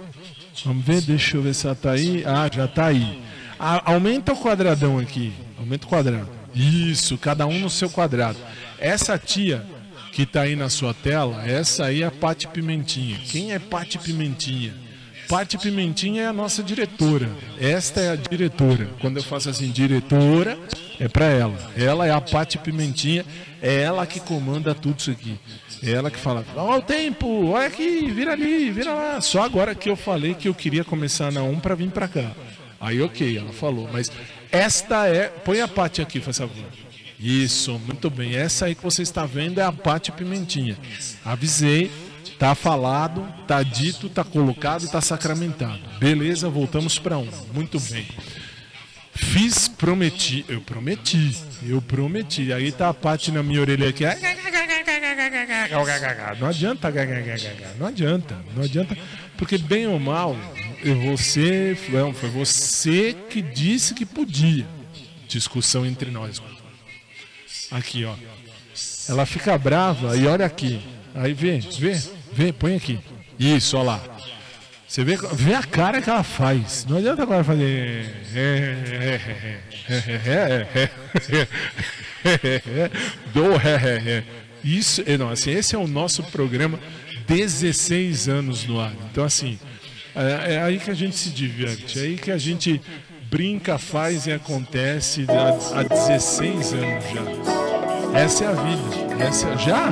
Vamos 0.64 0.84
ver, 0.84 1.00
deixa 1.02 1.36
eu 1.36 1.42
ver 1.42 1.54
se 1.54 1.66
ela 1.66 1.74
tá 1.74 1.92
aí. 1.92 2.24
Ah, 2.26 2.48
já 2.52 2.66
tá 2.66 2.86
aí. 2.86 3.22
A- 3.58 3.92
aumenta 3.92 4.32
o 4.32 4.36
quadradão 4.36 4.98
aqui. 4.98 5.32
Aumenta 5.58 5.86
o 5.86 5.88
quadrado. 5.88 6.28
Isso, 6.54 7.16
cada 7.18 7.46
um 7.46 7.58
no 7.58 7.70
seu 7.70 7.88
quadrado. 7.90 8.38
Essa 8.78 9.18
tia 9.18 9.64
que 10.12 10.24
tá 10.24 10.42
aí 10.42 10.56
na 10.56 10.68
sua 10.70 10.94
tela, 10.94 11.46
essa 11.46 11.84
aí 11.86 12.02
é 12.02 12.06
a 12.06 12.10
Pati 12.10 12.48
Pimentinha. 12.48 13.18
Quem 13.30 13.52
é 13.52 13.58
Pati 13.58 13.98
Pimentinha? 13.98 14.74
Pati 15.28 15.58
Pimentinha 15.58 16.22
é 16.22 16.26
a 16.26 16.32
nossa 16.32 16.62
diretora. 16.62 17.28
Esta 17.60 18.00
é 18.00 18.10
a 18.12 18.16
diretora. 18.16 18.88
Quando 19.00 19.16
eu 19.18 19.22
faço 19.22 19.50
assim, 19.50 19.70
diretora, 19.70 20.56
é 21.00 21.08
para 21.08 21.26
ela. 21.26 21.58
Ela 21.76 22.06
é 22.06 22.12
a 22.12 22.20
Pati 22.20 22.56
Pimentinha, 22.58 23.24
é 23.60 23.82
ela 23.82 24.06
que 24.06 24.20
comanda 24.20 24.74
tudo 24.74 24.98
isso 25.00 25.10
aqui. 25.10 25.38
É 25.82 25.90
ela 25.90 26.10
que 26.10 26.18
fala: 26.18 26.44
Olha 26.54 26.78
o 26.78 26.82
tempo, 26.82 27.48
olha 27.50 27.66
aqui, 27.66 28.10
vira 28.10 28.32
ali, 28.32 28.70
vira 28.70 28.92
lá. 28.94 29.20
Só 29.20 29.42
agora 29.42 29.74
que 29.74 29.88
eu 29.88 29.96
falei 29.96 30.34
que 30.34 30.48
eu 30.48 30.54
queria 30.54 30.84
começar 30.84 31.30
na 31.30 31.42
1 31.42 31.60
para 31.60 31.74
vir 31.74 31.90
para 31.90 32.08
cá. 32.08 32.32
Aí, 32.80 33.00
ok, 33.00 33.38
ela 33.38 33.52
falou. 33.52 33.88
Mas 33.92 34.10
esta 34.50 35.06
é. 35.06 35.28
Põe 35.28 35.60
a 35.60 35.68
Pati 35.68 36.02
aqui, 36.02 36.20
faz 36.20 36.38
favor. 36.38 36.64
Isso, 37.18 37.80
muito 37.86 38.10
bem. 38.10 38.36
Essa 38.36 38.66
aí 38.66 38.74
que 38.74 38.82
você 38.82 39.02
está 39.02 39.24
vendo 39.24 39.60
é 39.60 39.64
a 39.64 39.72
Pati 39.72 40.12
Pimentinha. 40.12 40.76
Avisei, 41.24 41.90
tá 42.38 42.54
falado, 42.54 43.26
tá 43.46 43.62
dito, 43.62 44.08
tá 44.08 44.22
colocado, 44.22 44.86
tá 44.88 45.00
sacramentado. 45.00 45.80
Beleza, 45.98 46.48
voltamos 46.48 46.98
para 46.98 47.16
um. 47.16 47.28
Muito 47.54 47.80
bem. 47.80 48.06
Fiz, 49.14 49.66
prometi, 49.66 50.44
eu 50.46 50.60
prometi, 50.60 51.34
eu 51.66 51.80
prometi. 51.80 52.52
Aí 52.52 52.70
tá 52.70 52.90
a 52.90 52.94
Pati 52.94 53.32
na 53.32 53.42
minha 53.42 53.60
orelha 53.60 53.88
aqui. 53.88 54.04
Não 56.38 56.48
adianta, 56.48 56.90
não 57.78 57.86
adianta, 57.86 58.36
não 58.54 58.62
adianta, 58.62 58.96
porque 59.36 59.58
bem 59.58 59.86
ou 59.86 59.98
mal, 59.98 60.36
você, 60.94 61.76
não, 61.88 62.12
foi 62.12 62.28
você 62.28 63.16
que 63.30 63.42
disse 63.42 63.94
que 63.94 64.04
podia. 64.04 64.66
Discussão 65.28 65.84
entre 65.84 66.10
nós. 66.10 66.40
Aqui, 67.70 68.04
ó. 68.04 68.14
Ela 69.08 69.26
fica 69.26 69.56
brava 69.58 70.16
e 70.16 70.26
olha 70.26 70.46
aqui. 70.46 70.80
Aí 71.14 71.32
vê, 71.32 71.58
vê, 71.58 72.00
vê, 72.32 72.52
põe 72.52 72.76
aqui. 72.76 73.00
Isso, 73.38 73.76
olha 73.76 73.86
lá. 73.86 74.02
Você 74.86 75.02
vê, 75.02 75.16
vê 75.32 75.54
a 75.54 75.62
cara 75.62 76.00
que 76.00 76.08
ela 76.08 76.22
faz. 76.22 76.86
Não 76.88 76.98
adianta 76.98 77.22
agora 77.22 77.42
fazer. 77.42 78.14
Do 83.34 83.56
Isso, 84.66 85.02
não, 85.16 85.30
assim, 85.30 85.52
esse 85.52 85.76
é 85.76 85.78
o 85.78 85.86
nosso 85.86 86.24
programa 86.24 86.78
16 87.28 88.28
anos 88.28 88.66
no 88.66 88.80
ar. 88.80 88.92
Então, 89.10 89.24
assim, 89.24 89.58
é, 90.14 90.54
é 90.54 90.62
aí 90.62 90.78
que 90.80 90.90
a 90.90 90.94
gente 90.94 91.16
se 91.16 91.30
diverte, 91.30 91.98
é 91.98 92.02
aí 92.02 92.16
que 92.16 92.32
a 92.32 92.38
gente 92.38 92.80
brinca, 93.30 93.78
faz 93.78 94.26
e 94.26 94.32
acontece 94.32 95.24
há, 95.28 95.78
há 95.80 95.82
16 95.84 96.72
anos 96.72 97.04
já. 97.04 98.18
Essa 98.18 98.44
é 98.44 98.46
a 98.48 98.52
vida. 98.52 99.24
Essa 99.24 99.48
é- 99.48 99.58
já? 99.58 99.90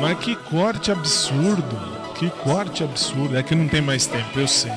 Mas 0.00 0.18
que 0.18 0.36
corte 0.36 0.90
absurdo. 0.90 1.98
Que 2.18 2.28
corte 2.30 2.82
absurdo. 2.84 3.36
É 3.36 3.42
que 3.42 3.54
não 3.54 3.68
tem 3.68 3.80
mais 3.80 4.06
tempo, 4.06 4.38
eu 4.38 4.48
sei. 4.48 4.72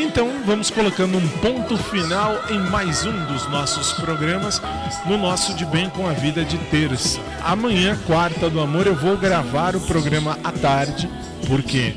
Então 0.00 0.30
vamos 0.46 0.70
colocando 0.70 1.18
um 1.18 1.28
ponto 1.40 1.76
final 1.76 2.32
em 2.48 2.60
mais 2.70 3.04
um 3.04 3.26
dos 3.26 3.48
nossos 3.48 3.92
programas 3.94 4.62
no 5.04 5.18
nosso 5.18 5.52
De 5.54 5.66
Bem 5.66 5.90
com 5.90 6.06
a 6.06 6.12
Vida 6.12 6.44
de 6.44 6.56
terça. 6.56 7.18
Amanhã, 7.42 7.98
quarta 8.06 8.48
do 8.48 8.60
amor, 8.60 8.86
eu 8.86 8.94
vou 8.94 9.16
gravar 9.16 9.74
o 9.74 9.80
programa 9.80 10.38
à 10.44 10.52
tarde. 10.52 11.10
Por 11.48 11.64
quê? 11.64 11.96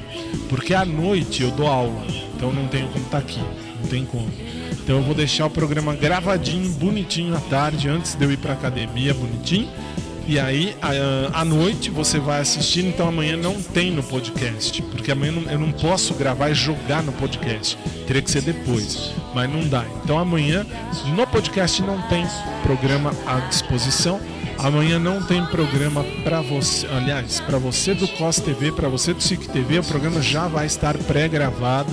Porque 0.50 0.74
à 0.74 0.84
noite 0.84 1.44
eu 1.44 1.52
dou 1.52 1.68
aula, 1.68 2.04
então 2.36 2.52
não 2.52 2.68
tenho 2.68 2.88
como 2.88 3.06
estar 3.06 3.20
aqui, 3.20 3.40
não 3.40 3.88
tem 3.88 4.04
como. 4.04 4.32
Então 4.72 4.96
eu 4.96 5.04
vou 5.04 5.14
deixar 5.14 5.46
o 5.46 5.52
programa 5.52 5.94
gravadinho, 5.94 6.72
bonitinho 6.72 7.38
à 7.38 7.40
tarde, 7.40 7.88
antes 7.88 8.16
de 8.16 8.26
eu 8.26 8.32
ir 8.32 8.38
para 8.38 8.54
academia, 8.54 9.14
bonitinho. 9.14 9.70
E 10.32 10.40
aí, 10.40 10.78
à 11.34 11.44
noite 11.44 11.90
você 11.90 12.18
vai 12.18 12.40
assistir, 12.40 12.86
então 12.86 13.10
amanhã 13.10 13.36
não 13.36 13.62
tem 13.62 13.92
no 13.92 14.02
podcast, 14.02 14.82
porque 14.84 15.12
amanhã 15.12 15.34
eu 15.52 15.60
não 15.60 15.74
posso 15.74 16.14
gravar 16.14 16.50
e 16.50 16.54
jogar 16.54 17.04
no 17.04 17.12
podcast. 17.12 17.78
Teria 18.08 18.22
que 18.22 18.32
ser 18.32 18.42
depois, 18.42 19.12
mas 19.36 19.50
não 19.50 19.68
dá. 19.68 19.84
Então 20.02 20.18
amanhã 20.18 20.66
no 21.18 21.28
podcast 21.28 21.82
não 21.82 22.02
tem 22.04 22.26
programa 22.64 23.12
à 23.28 23.42
disposição. 23.42 24.22
Amanhã 24.58 24.98
não 24.98 25.22
tem 25.22 25.46
programa 25.48 26.02
para 26.24 26.40
você, 26.40 26.88
aliás, 26.88 27.42
para 27.42 27.58
você 27.58 27.94
do 27.94 28.08
COS 28.08 28.40
TV, 28.40 28.72
para 28.72 28.88
você 28.88 29.14
do 29.14 29.22
SIC 29.22 29.50
TV, 29.50 29.80
o 29.80 29.84
programa 29.84 30.22
já 30.22 30.48
vai 30.48 30.66
estar 30.66 30.98
pré-gravado. 30.98 31.92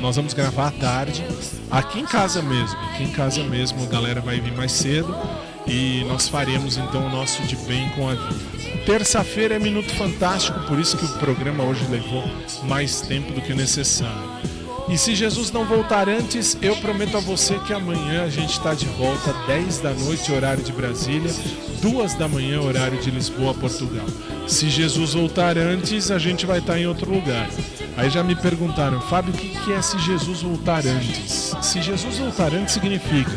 Nós 0.00 0.14
vamos 0.14 0.32
gravar 0.32 0.68
à 0.68 0.70
tarde, 0.70 1.24
aqui 1.68 1.98
em 1.98 2.06
casa 2.06 2.40
mesmo. 2.40 2.78
Aqui 2.78 3.02
em 3.02 3.10
casa 3.10 3.42
mesmo, 3.42 3.82
a 3.82 3.86
galera 3.86 4.20
vai 4.20 4.38
vir 4.38 4.54
mais 4.54 4.70
cedo 4.70 5.12
e 5.70 6.04
nós 6.04 6.28
faremos 6.28 6.76
então 6.76 7.06
o 7.06 7.08
nosso 7.08 7.40
de 7.44 7.54
bem 7.58 7.88
com 7.90 8.08
a 8.08 8.14
vida. 8.14 8.84
Terça-feira 8.84 9.54
é 9.54 9.58
Minuto 9.58 9.94
Fantástico, 9.94 10.58
por 10.66 10.80
isso 10.80 10.96
que 10.96 11.04
o 11.04 11.18
programa 11.18 11.62
hoje 11.62 11.86
levou 11.88 12.24
mais 12.64 13.00
tempo 13.02 13.32
do 13.32 13.40
que 13.40 13.54
necessário. 13.54 14.28
E 14.90 14.98
se 14.98 15.14
Jesus 15.14 15.52
não 15.52 15.64
voltar 15.64 16.08
antes, 16.08 16.58
eu 16.60 16.74
prometo 16.76 17.16
a 17.16 17.20
você 17.20 17.56
que 17.60 17.72
amanhã 17.72 18.24
a 18.24 18.28
gente 18.28 18.54
está 18.54 18.74
de 18.74 18.86
volta, 18.86 19.32
10 19.46 19.78
da 19.78 19.94
noite, 19.94 20.32
horário 20.32 20.64
de 20.64 20.72
Brasília, 20.72 21.32
2 21.80 22.14
da 22.14 22.26
manhã, 22.26 22.60
horário 22.60 22.98
de 23.00 23.08
Lisboa, 23.08 23.54
Portugal. 23.54 24.04
Se 24.48 24.68
Jesus 24.68 25.14
voltar 25.14 25.56
antes, 25.56 26.10
a 26.10 26.18
gente 26.18 26.44
vai 26.44 26.58
estar 26.58 26.72
tá 26.72 26.80
em 26.80 26.86
outro 26.86 27.08
lugar. 27.08 27.48
Aí 27.96 28.10
já 28.10 28.24
me 28.24 28.34
perguntaram, 28.34 29.00
Fábio, 29.02 29.32
o 29.32 29.36
que 29.36 29.72
é 29.72 29.80
se 29.80 29.96
Jesus 30.00 30.42
voltar 30.42 30.84
antes? 30.84 31.54
Se 31.62 31.80
Jesus 31.80 32.18
voltar 32.18 32.52
antes 32.52 32.74
significa 32.74 33.30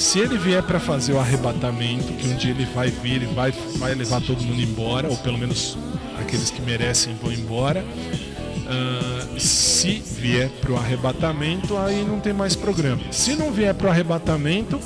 se 0.00 0.18
ele 0.18 0.38
vier 0.38 0.62
para 0.62 0.80
fazer 0.80 1.12
o 1.12 1.18
arrebatamento, 1.18 2.12
que 2.14 2.28
um 2.28 2.34
dia 2.34 2.52
ele 2.52 2.64
vai 2.74 2.90
vir 2.90 3.22
e 3.22 3.26
vai, 3.26 3.52
vai 3.76 3.94
levar 3.94 4.22
todo 4.22 4.42
mundo 4.42 4.60
embora, 4.60 5.08
ou 5.08 5.16
pelo 5.18 5.36
menos 5.36 5.76
aqueles 6.20 6.50
que 6.50 6.60
merecem 6.62 7.14
vão 7.20 7.32
embora. 7.32 7.84
Uh, 7.84 9.40
se 9.40 10.00
vier 10.00 10.48
para 10.60 10.72
o 10.72 10.76
arrebatamento, 10.76 11.76
aí 11.76 12.04
não 12.04 12.20
tem 12.20 12.32
mais 12.32 12.54
programa. 12.54 13.00
Se 13.10 13.34
não 13.34 13.50
vier 13.50 13.74
para 13.74 13.88
o 13.88 13.90
arrebatamento, 13.90 14.78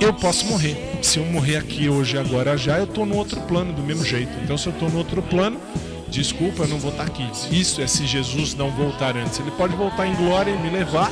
eu 0.00 0.12
posso 0.12 0.46
morrer. 0.46 0.98
Se 1.02 1.18
eu 1.18 1.24
morrer 1.24 1.56
aqui 1.56 1.88
hoje, 1.88 2.16
agora 2.16 2.56
já, 2.56 2.78
eu 2.78 2.86
tô 2.86 3.04
no 3.04 3.16
outro 3.16 3.40
plano 3.42 3.72
do 3.72 3.82
mesmo 3.82 4.04
jeito. 4.04 4.30
Então, 4.42 4.56
se 4.56 4.68
eu 4.68 4.72
tô 4.72 4.88
no 4.88 4.98
outro 4.98 5.20
plano, 5.22 5.58
desculpa, 6.08 6.62
eu 6.62 6.68
não 6.68 6.78
vou 6.78 6.90
estar 6.90 7.04
tá 7.04 7.10
aqui. 7.10 7.28
Isso 7.50 7.80
é 7.80 7.86
se 7.86 8.06
Jesus 8.06 8.54
não 8.54 8.70
voltar 8.70 9.16
antes. 9.16 9.40
Ele 9.40 9.50
pode 9.52 9.74
voltar 9.74 10.06
em 10.06 10.14
glória 10.14 10.52
e 10.52 10.58
me 10.58 10.70
levar, 10.70 11.10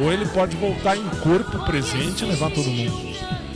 ou 0.00 0.12
ele 0.12 0.26
pode 0.26 0.56
voltar 0.56 0.96
em 0.96 1.08
corpo 1.22 1.64
presente 1.64 2.24
e 2.24 2.26
levar 2.26 2.50
todo 2.50 2.68
mundo. 2.68 3.14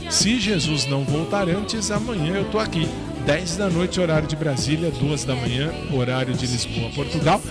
Se 0.09 0.39
Jesus 0.39 0.87
não 0.87 1.03
voltar 1.03 1.47
antes, 1.49 1.91
amanhã 1.91 2.35
eu 2.35 2.45
tô 2.45 2.57
aqui. 2.57 2.87
10 3.25 3.57
da 3.57 3.69
noite, 3.69 3.99
horário 3.99 4.27
de 4.27 4.35
Brasília, 4.35 4.91
2 4.91 5.23
da 5.23 5.35
manhã, 5.35 5.71
horário 5.93 6.33
de 6.33 6.45
Lisboa, 6.47 6.89
Portugal, 6.91 7.41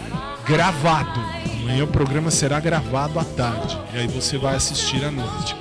gravado. 0.47 1.20
Amanhã 1.62 1.85
o 1.85 1.89
programa 1.89 2.31
será 2.31 2.59
gravado 2.61 3.19
à 3.19 3.24
tarde. 3.24 3.78
E 3.95 3.99
aí 3.99 4.07
você 4.09 4.39
vai 4.39 4.57
assistir 4.57 5.05
à 5.05 5.11
noite. 5.11 5.55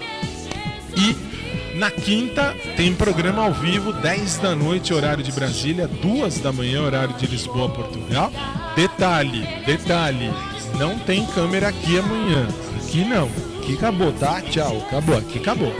E 0.95 1.77
na 1.77 1.91
quinta 1.91 2.55
tem 2.75 2.93
programa 2.95 3.43
ao 3.43 3.53
vivo, 3.53 3.93
10 3.93 4.37
da 4.37 4.55
noite, 4.55 4.93
horário 4.93 5.23
de 5.23 5.31
Brasília, 5.31 5.87
2 5.87 6.39
da 6.39 6.51
manhã, 6.51 6.81
horário 6.81 7.15
de 7.15 7.27
Lisboa, 7.27 7.69
Portugal. 7.69 8.31
Detalhe, 8.75 9.47
detalhe, 9.65 10.31
não 10.77 10.97
tem 10.97 11.25
câmera 11.25 11.69
aqui 11.69 11.99
amanhã. 11.99 12.47
Aqui 12.77 13.03
não. 13.03 13.29
Aqui 13.59 13.73
acabou, 13.73 14.13
tá? 14.13 14.41
Tchau. 14.41 14.77
Acabou. 14.87 15.17
Aqui 15.17 15.39
acabou. 15.39 15.75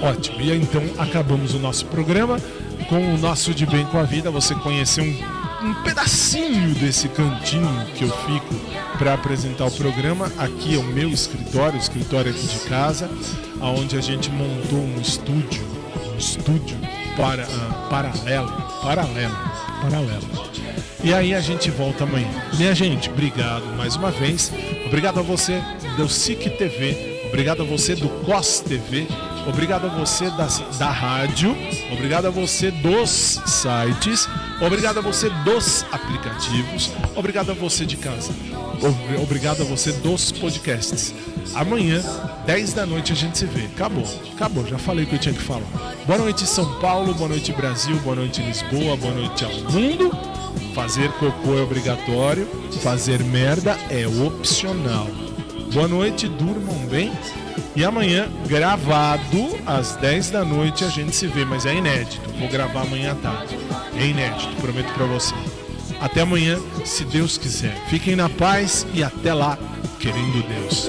Ótimo. 0.00 0.40
E 0.40 0.52
então 0.52 0.82
acabamos 0.98 1.54
o 1.54 1.58
nosso 1.58 1.86
programa 1.86 2.38
com 2.84 3.14
o 3.14 3.18
nosso 3.18 3.54
De 3.54 3.66
Bem 3.66 3.84
com 3.86 3.98
a 3.98 4.02
Vida. 4.02 4.30
Você 4.30 4.54
conheceu 4.54 5.04
um, 5.04 5.68
um 5.68 5.74
pedacinho 5.82 6.74
desse 6.74 7.08
cantinho 7.08 7.86
que 7.94 8.04
eu 8.04 8.10
fico 8.26 8.54
para 8.98 9.14
apresentar 9.14 9.66
o 9.66 9.70
programa. 9.70 10.30
Aqui 10.38 10.74
é 10.74 10.78
o 10.78 10.82
meu 10.82 11.08
escritório, 11.08 11.78
o 11.78 11.80
escritório 11.80 12.30
aqui 12.30 12.46
de 12.46 12.58
casa, 12.68 13.10
onde 13.60 13.96
a 13.96 14.00
gente 14.00 14.30
montou 14.30 14.78
um 14.78 15.00
estúdio, 15.00 15.64
um 16.12 16.18
estúdio 16.18 16.76
para, 17.16 17.44
uh, 17.44 17.88
paralelo, 17.88 18.50
paralelo, 18.82 19.36
paralelo. 19.80 20.54
E 21.02 21.12
aí 21.12 21.34
a 21.34 21.40
gente 21.40 21.70
volta 21.70 22.04
amanhã. 22.04 22.28
Minha 22.56 22.74
gente, 22.74 23.10
obrigado 23.10 23.64
mais 23.76 23.96
uma 23.96 24.10
vez. 24.10 24.52
Obrigado 24.86 25.20
a 25.20 25.22
você 25.22 25.62
do 25.96 26.08
SIC 26.08 26.50
TV. 26.56 27.13
Obrigado 27.34 27.62
a 27.62 27.64
você 27.64 27.96
do 27.96 28.08
COS 28.24 28.60
TV. 28.60 29.08
Obrigado 29.48 29.86
a 29.86 29.88
você 29.88 30.30
da, 30.30 30.46
da 30.78 30.88
rádio. 30.88 31.50
Obrigado 31.92 32.26
a 32.26 32.30
você 32.30 32.70
dos 32.70 33.10
sites. 33.44 34.28
Obrigado 34.64 34.98
a 34.98 35.02
você 35.02 35.28
dos 35.44 35.84
aplicativos. 35.90 36.92
Obrigado 37.16 37.50
a 37.50 37.54
você 37.54 37.84
de 37.84 37.96
casa. 37.96 38.30
Obrigado 39.20 39.62
a 39.62 39.64
você 39.64 39.90
dos 39.94 40.30
podcasts. 40.30 41.12
Amanhã, 41.56 42.00
10 42.46 42.72
da 42.72 42.86
noite, 42.86 43.12
a 43.12 43.16
gente 43.16 43.36
se 43.36 43.46
vê. 43.46 43.64
Acabou. 43.64 44.06
Acabou. 44.36 44.64
Já 44.64 44.78
falei 44.78 45.04
o 45.04 45.08
que 45.08 45.16
eu 45.16 45.18
tinha 45.18 45.34
que 45.34 45.42
falar. 45.42 45.66
Boa 46.06 46.20
noite, 46.20 46.46
São 46.46 46.78
Paulo. 46.78 47.14
Boa 47.14 47.30
noite, 47.30 47.52
Brasil. 47.52 47.96
Boa 47.96 48.14
noite, 48.14 48.40
Lisboa. 48.42 48.96
Boa 48.96 49.12
noite 49.12 49.44
ao 49.44 49.50
mundo. 49.72 50.16
Fazer 50.72 51.10
cocô 51.14 51.58
é 51.58 51.62
obrigatório, 51.62 52.46
fazer 52.80 53.24
merda 53.24 53.76
é 53.90 54.06
opcional. 54.06 55.08
Boa 55.74 55.88
noite, 55.88 56.28
durmam 56.28 56.86
bem. 56.88 57.12
E 57.74 57.84
amanhã, 57.84 58.28
gravado, 58.46 59.58
às 59.66 59.96
10 59.96 60.30
da 60.30 60.44
noite, 60.44 60.84
a 60.84 60.88
gente 60.88 61.16
se 61.16 61.26
vê, 61.26 61.44
mas 61.44 61.66
é 61.66 61.74
inédito. 61.74 62.30
Vou 62.38 62.48
gravar 62.48 62.82
amanhã 62.82 63.10
à 63.10 63.14
tarde. 63.16 63.58
É 63.98 64.06
inédito, 64.06 64.54
prometo 64.60 64.94
para 64.94 65.04
você. 65.06 65.34
Até 66.00 66.20
amanhã, 66.20 66.60
se 66.84 67.04
Deus 67.04 67.36
quiser. 67.36 67.74
Fiquem 67.88 68.14
na 68.14 68.28
paz 68.28 68.86
e 68.94 69.02
até 69.02 69.34
lá, 69.34 69.58
querendo 69.98 70.46
Deus. 70.46 70.88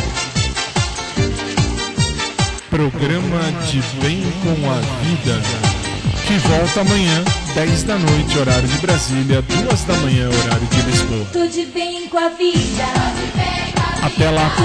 Programa 2.71 3.51
de 3.69 3.81
Bem 3.99 4.23
com 4.41 4.71
a 4.71 4.75
Vida, 5.03 5.41
que 6.25 6.37
volta 6.47 6.79
amanhã, 6.79 7.21
10 7.53 7.83
da 7.83 7.97
noite, 7.97 8.39
horário 8.39 8.65
de 8.65 8.77
Brasília, 8.77 9.41
2 9.41 9.83
da 9.83 9.93
manhã, 9.95 10.29
horário 10.29 10.67
de 10.67 10.81
Lisboa. 10.83 11.25
Tudo 11.33 11.73
bem 11.73 12.07
com 12.07 12.17
a 12.17 12.29
vida. 12.29 12.85
Até 14.01 14.31
lá. 14.31 14.55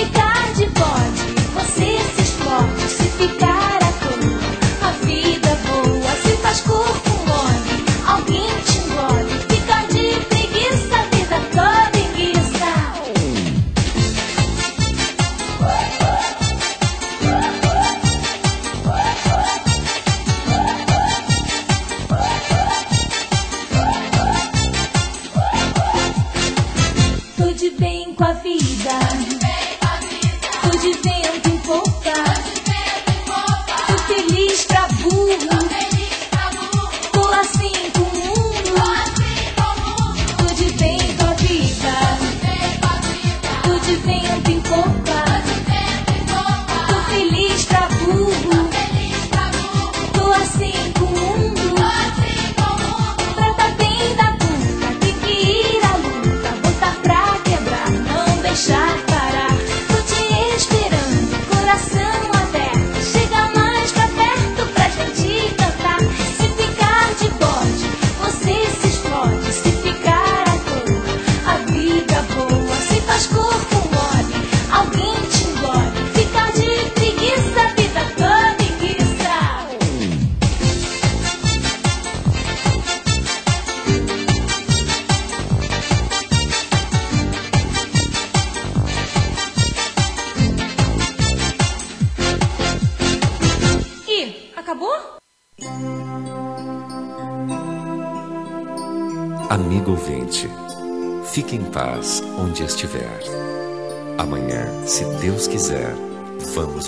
tropical. 0.00 0.29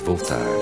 voltar. 0.05 0.62